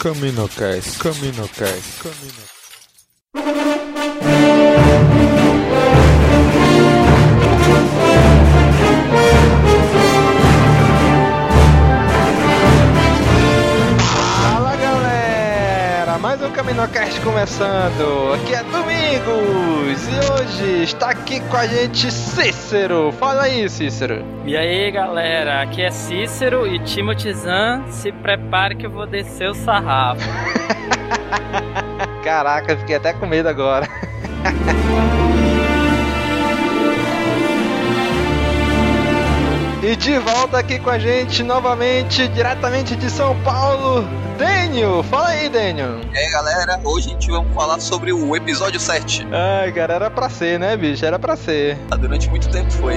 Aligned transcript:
Caminocast, 0.00 0.98
Caminocast, 0.98 2.02
Camino. 2.02 2.49
Mais 16.70 16.90
Caminocast 16.90 17.20
começando. 17.20 18.34
Aqui 18.34 18.54
é 18.54 18.62
Domingos 18.64 20.08
e 20.08 20.32
hoje 20.32 20.82
está 20.84 21.10
aqui 21.10 21.40
com 21.40 21.56
a 21.56 21.66
gente 21.66 22.10
Cícero. 22.10 23.12
Fala 23.12 23.42
aí, 23.42 23.68
Cícero. 23.68 24.24
E 24.44 24.56
aí 24.56 24.90
galera, 24.90 25.62
aqui 25.62 25.82
é 25.82 25.90
Cícero 25.90 26.66
e 26.66 26.78
Timothy 26.80 27.32
Zan, 27.34 27.84
se 27.90 28.12
prepare 28.12 28.76
que 28.76 28.86
eu 28.86 28.90
vou 28.90 29.06
descer 29.06 29.48
o 29.48 29.54
sarrafo. 29.54 30.20
Caraca, 32.24 32.76
fiquei 32.76 32.96
até 32.96 33.12
com 33.12 33.26
medo 33.26 33.48
agora. 33.48 33.88
E 39.82 39.96
de 39.96 40.18
volta 40.18 40.58
aqui 40.58 40.78
com 40.78 40.90
a 40.90 40.98
gente 40.98 41.42
novamente, 41.42 42.28
diretamente 42.28 42.94
de 42.94 43.08
São 43.10 43.34
Paulo, 43.42 44.04
Daniel. 44.36 45.02
Fala 45.02 45.28
aí, 45.30 45.48
Daniel. 45.48 46.00
E 46.12 46.18
aí 46.18 46.30
galera, 46.30 46.78
hoje 46.84 47.08
a 47.08 47.12
gente 47.12 47.30
vai 47.30 47.42
falar 47.54 47.80
sobre 47.80 48.12
o 48.12 48.36
episódio 48.36 48.78
7. 48.78 49.26
Ai, 49.32 49.72
cara, 49.72 49.94
era 49.94 50.10
pra 50.10 50.28
ser, 50.28 50.58
né, 50.58 50.76
bicho? 50.76 51.04
Era 51.04 51.18
pra 51.18 51.34
ser. 51.34 51.78
Ah, 51.90 51.96
Durante 51.96 52.28
muito 52.28 52.50
tempo 52.50 52.70
foi. 52.72 52.94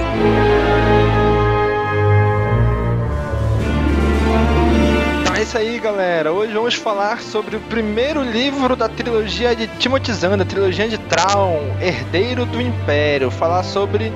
Então 5.22 5.34
é 5.34 5.42
isso 5.42 5.56
aí, 5.56 5.78
galera. 5.78 6.32
Hoje 6.32 6.52
vamos 6.52 6.74
falar 6.74 7.20
sobre 7.22 7.56
o 7.56 7.60
primeiro 7.60 8.22
livro 8.22 8.76
da 8.76 8.90
trilogia 8.90 9.56
de 9.56 9.66
Timothy 9.78 10.12
Zahn, 10.12 10.36
da 10.36 10.44
trilogia 10.44 10.86
de 10.86 10.98
Traum, 10.98 11.74
Herdeiro 11.80 12.44
do 12.44 12.60
Império. 12.60 13.30
Falar 13.30 13.62
sobre 13.62 14.12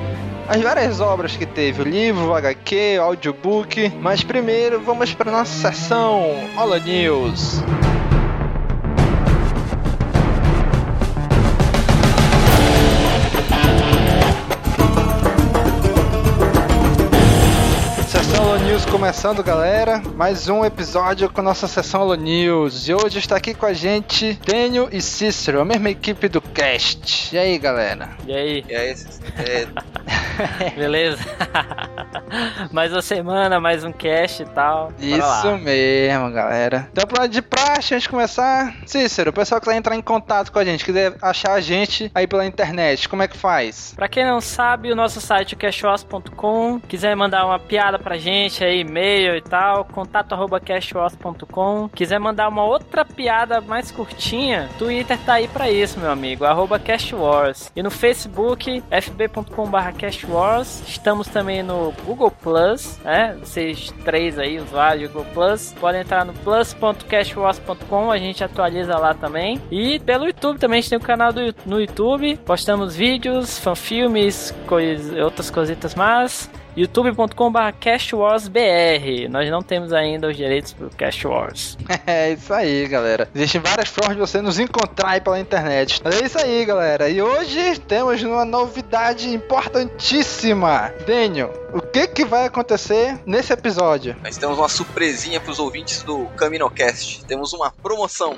as 0.48 0.62
várias 0.62 0.98
obras 1.00 1.36
que 1.36 1.44
teve, 1.44 1.82
o 1.82 1.84
livro, 1.84 2.28
o 2.28 2.34
HQ, 2.34 2.98
o 2.98 3.02
audiobook. 3.02 3.92
Mas 4.00 4.24
primeiro 4.24 4.80
vamos 4.80 5.12
para 5.12 5.30
nossa 5.30 5.70
sessão 5.70 6.22
Hola 6.56 6.78
News. 6.78 7.62
Começando, 18.98 19.44
galera. 19.44 20.02
Mais 20.16 20.48
um 20.48 20.64
episódio 20.64 21.30
com 21.30 21.40
nossa 21.40 21.68
sessão 21.68 22.02
Holo 22.02 22.16
News. 22.16 22.88
E 22.88 22.94
hoje 22.94 23.20
está 23.20 23.36
aqui 23.36 23.54
com 23.54 23.64
a 23.64 23.72
gente 23.72 24.36
Daniel 24.44 24.88
e 24.90 25.00
Cícero, 25.00 25.60
a 25.60 25.64
mesma 25.64 25.90
equipe 25.90 26.28
do 26.28 26.40
cast. 26.40 27.32
E 27.32 27.38
aí, 27.38 27.56
galera? 27.58 28.10
E 28.26 28.32
aí, 28.32 28.64
E 28.68 28.74
aí, 28.74 28.94
é, 29.38 29.66
beleza? 30.74 31.18
mais 32.72 32.92
uma 32.92 33.00
semana, 33.00 33.60
mais 33.60 33.84
um 33.84 33.92
cast 33.92 34.42
e 34.42 34.46
tal. 34.46 34.86
Bora 34.86 34.94
Isso 35.00 35.46
lá. 35.46 35.58
mesmo, 35.58 36.32
galera. 36.32 36.88
Então, 36.90 37.06
pra 37.06 37.28
de 37.28 37.40
praxe, 37.40 37.94
antes 37.94 38.02
de 38.02 38.08
começar, 38.08 38.74
Cícero, 38.84 39.30
o 39.30 39.32
pessoal 39.32 39.60
que 39.60 39.66
quiser 39.68 39.78
entrar 39.78 39.94
em 39.94 40.02
contato 40.02 40.50
com 40.50 40.58
a 40.58 40.64
gente, 40.64 40.84
quiser 40.84 41.14
achar 41.22 41.52
a 41.52 41.60
gente 41.60 42.10
aí 42.12 42.26
pela 42.26 42.44
internet, 42.44 43.08
como 43.08 43.22
é 43.22 43.28
que 43.28 43.36
faz? 43.36 43.92
Pra 43.94 44.08
quem 44.08 44.24
não 44.24 44.40
sabe, 44.40 44.90
o 44.90 44.96
nosso 44.96 45.20
site 45.20 45.54
é 45.54 45.56
cashwas.com. 45.56 46.80
Quiser 46.80 47.14
mandar 47.14 47.46
uma 47.46 47.60
piada 47.60 47.96
pra 47.96 48.16
gente 48.16 48.64
aí, 48.64 48.87
e-mail 48.88 49.36
e 49.36 49.40
tal, 49.40 49.84
contato 49.84 50.32
arroba. 50.32 50.58
Quiser 51.94 52.18
mandar 52.18 52.48
uma 52.48 52.64
outra 52.64 53.04
piada 53.04 53.60
mais 53.60 53.90
curtinha, 53.90 54.68
Twitter 54.78 55.18
tá 55.24 55.34
aí 55.34 55.48
pra 55.48 55.70
isso, 55.70 55.98
meu 55.98 56.10
amigo, 56.10 56.44
arroba 56.44 56.78
cashwars. 56.78 57.70
E 57.74 57.82
no 57.82 57.90
Facebook, 57.90 58.82
fb.com.br 58.90 59.92
cashwars. 59.98 60.82
Estamos 60.86 61.28
também 61.28 61.62
no 61.62 61.92
Google 62.04 62.30
Plus, 62.30 62.98
né? 63.04 63.36
Vocês 63.40 63.92
três 64.04 64.38
aí, 64.38 64.58
usuários 64.58 65.10
do 65.10 65.14
Google 65.14 65.32
Plus, 65.32 65.74
podem 65.80 66.00
entrar 66.00 66.24
no 66.24 66.32
plus.cashwars.com, 66.32 68.10
a 68.10 68.18
gente 68.18 68.42
atualiza 68.42 68.96
lá 68.96 69.14
também. 69.14 69.60
E 69.70 69.98
pelo 70.00 70.26
YouTube 70.26 70.58
também, 70.58 70.78
a 70.78 70.80
gente 70.80 70.90
tem 70.90 70.98
o 70.98 71.02
canal 71.02 71.32
do, 71.32 71.54
no 71.64 71.80
YouTube, 71.80 72.36
postamos 72.44 72.96
vídeos, 72.96 73.58
fanfilmes, 73.58 74.54
cois, 74.66 75.12
outras 75.14 75.50
cositas 75.50 75.94
mais 75.94 76.50
youtube.com.br 76.78 77.58
cashwarsbr. 77.80 79.28
Nós 79.28 79.50
não 79.50 79.62
temos 79.62 79.92
ainda 79.92 80.28
os 80.28 80.36
direitos 80.36 80.72
pro 80.72 80.88
Cash 80.90 81.24
Wars. 81.24 81.76
É 82.06 82.32
isso 82.32 82.54
aí, 82.54 82.86
galera. 82.88 83.28
Existem 83.34 83.60
várias 83.60 83.88
formas 83.88 84.14
de 84.14 84.20
você 84.20 84.40
nos 84.40 84.58
encontrar 84.58 85.10
aí 85.10 85.20
pela 85.20 85.38
internet. 85.38 86.00
Mas 86.02 86.20
é 86.20 86.24
isso 86.24 86.38
aí, 86.38 86.64
galera. 86.64 87.08
E 87.08 87.20
hoje 87.20 87.78
temos 87.80 88.22
uma 88.22 88.44
novidade 88.44 89.28
importantíssima. 89.28 90.92
Daniel, 91.06 91.52
o 91.74 91.80
que 91.80 92.06
que 92.06 92.24
vai 92.24 92.46
acontecer 92.46 93.18
nesse 93.26 93.52
episódio? 93.52 94.16
nós 94.22 94.36
temos 94.38 94.58
uma 94.58 94.68
surpresinha 94.68 95.40
pros 95.40 95.58
ouvintes 95.58 96.02
do 96.02 96.26
Caminocast. 96.36 97.24
Temos 97.26 97.52
uma 97.52 97.70
promoção. 97.70 98.34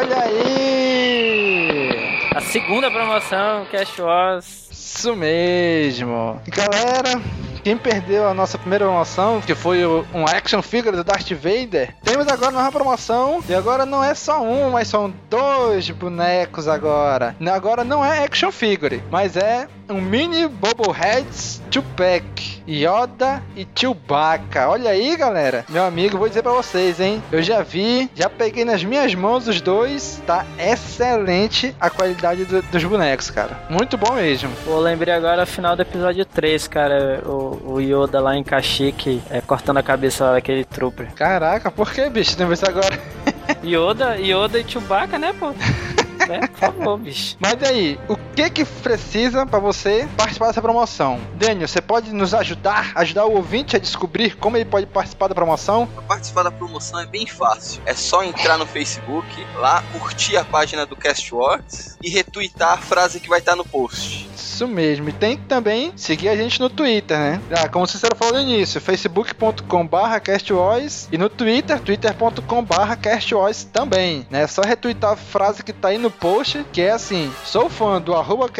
Olha 0.00 0.22
aí! 0.22 1.88
A 2.34 2.40
segunda 2.40 2.90
promoção 2.90 3.66
Cash 3.70 3.98
Wars. 3.98 4.68
Isso 4.70 5.14
mesmo. 5.16 6.40
Galera, 6.48 7.20
quem 7.64 7.78
perdeu 7.78 8.28
a 8.28 8.34
nossa 8.34 8.58
primeira 8.58 8.84
promoção, 8.84 9.40
que 9.40 9.54
foi 9.54 9.86
um 9.86 10.26
action 10.26 10.60
figure 10.60 10.94
do 10.94 11.02
Darth 11.02 11.30
Vader, 11.30 11.94
temos 12.02 12.28
agora 12.28 12.52
uma 12.52 12.70
promoção. 12.70 13.42
E 13.48 13.54
agora 13.54 13.86
não 13.86 14.04
é 14.04 14.14
só 14.14 14.42
um, 14.42 14.70
mas 14.72 14.88
são 14.88 15.12
dois 15.30 15.88
bonecos 15.88 16.68
agora. 16.68 17.34
Agora 17.54 17.82
não 17.82 18.04
é 18.04 18.22
action 18.22 18.52
figure, 18.52 19.02
mas 19.10 19.34
é 19.34 19.66
um 19.88 20.00
mini 20.00 20.46
Bobbleheads 20.48 21.60
Tupac, 21.70 22.24
Yoda 22.68 23.42
e 23.56 23.66
Chewbacca. 23.74 24.68
Olha 24.68 24.90
aí, 24.90 25.16
galera. 25.16 25.64
Meu 25.68 25.84
amigo, 25.84 26.16
vou 26.18 26.28
dizer 26.28 26.42
pra 26.42 26.52
vocês, 26.52 27.00
hein? 27.00 27.22
Eu 27.30 27.42
já 27.42 27.62
vi, 27.62 28.10
já 28.14 28.30
peguei 28.30 28.64
nas 28.64 28.82
minhas 28.84 29.14
mãos 29.14 29.46
os 29.48 29.60
dois. 29.60 30.22
Tá 30.26 30.44
excelente 30.58 31.74
a 31.80 31.90
qualidade 31.90 32.44
do- 32.44 32.62
dos 32.62 32.84
bonecos, 32.84 33.30
cara. 33.30 33.58
Muito 33.68 33.96
bom 33.98 34.12
mesmo. 34.14 34.50
Pô, 34.64 34.78
lembrei 34.78 35.12
agora 35.12 35.42
o 35.42 35.46
final 35.46 35.74
do 35.76 35.82
episódio 35.82 36.24
3, 36.24 36.68
cara. 36.68 37.22
O, 37.26 37.74
o 37.74 37.80
Yoda 37.80 38.20
lá 38.20 38.36
em 38.36 38.42
Kashyyyk 38.44 39.22
é, 39.30 39.40
cortando 39.40 39.78
a 39.78 39.82
cabeça 39.82 40.32
daquele 40.32 40.64
trooper. 40.64 41.12
Caraca, 41.14 41.70
por 41.70 41.92
que, 41.92 42.08
bicho? 42.08 42.36
Tem 42.36 42.50
isso 42.52 42.66
agora. 42.66 42.98
Yoda, 43.64 44.16
Yoda 44.16 44.58
e 44.58 44.64
Chewbacca, 44.68 45.18
né, 45.18 45.34
pô? 45.38 45.52
né? 46.26 46.46
Por 46.46 46.58
favor, 46.58 46.98
bicho. 46.98 47.36
Mas 47.38 47.62
aí, 47.62 47.98
o 48.08 48.16
que 48.34 48.50
que 48.50 48.64
precisa 48.64 49.46
pra 49.46 49.58
você 49.58 50.08
participar 50.16 50.48
dessa 50.48 50.62
promoção? 50.62 51.20
Daniel, 51.34 51.68
você 51.68 51.80
pode 51.80 52.12
nos 52.12 52.34
ajudar, 52.34 52.92
ajudar 52.94 53.26
o 53.26 53.32
ouvinte 53.32 53.76
a 53.76 53.78
descobrir 53.78 54.36
como 54.36 54.56
ele 54.56 54.64
pode 54.64 54.86
participar 54.86 55.28
da 55.28 55.34
promoção? 55.34 55.86
Pra 55.86 56.02
participar 56.02 56.42
da 56.44 56.50
promoção 56.50 57.00
é 57.00 57.06
bem 57.06 57.26
fácil. 57.26 57.82
É 57.86 57.94
só 57.94 58.22
entrar 58.22 58.58
no 58.58 58.66
Facebook, 58.66 59.26
lá 59.56 59.82
curtir 59.92 60.36
a 60.36 60.44
página 60.44 60.86
do 60.86 60.96
Cast 60.96 61.34
Wars 61.34 61.96
e 62.02 62.10
retweetar 62.10 62.74
a 62.74 62.78
frase 62.78 63.20
que 63.20 63.28
vai 63.28 63.38
estar 63.38 63.56
no 63.56 63.64
post. 63.64 64.28
Isso 64.34 64.68
mesmo. 64.68 65.08
E 65.08 65.12
tem 65.12 65.36
que 65.36 65.44
também 65.44 65.92
seguir 65.96 66.28
a 66.28 66.36
gente 66.36 66.60
no 66.60 66.70
Twitter, 66.70 67.18
né? 67.18 67.40
Ah, 67.50 67.68
como 67.68 67.84
o 67.84 67.88
Cícero 67.88 68.14
falou 68.14 68.34
no 68.34 68.40
início, 68.40 68.80
facebook.com.br 68.80 70.20
castvoice 70.22 71.08
e 71.10 71.18
no 71.18 71.28
Twitter, 71.28 71.80
twitter.com.br 71.80 72.96
castvoice 73.00 73.66
também, 73.66 74.26
né? 74.30 74.42
É 74.42 74.46
só 74.46 74.62
retweetar 74.62 75.12
a 75.12 75.16
frase 75.16 75.62
que 75.62 75.72
tá 75.72 75.88
aí 75.88 75.98
no 75.98 76.10
post, 76.14 76.64
que 76.72 76.80
é 76.80 76.92
assim, 76.92 77.32
sou 77.44 77.68
fã 77.68 78.00
do 78.00 78.14
arroba 78.14 78.50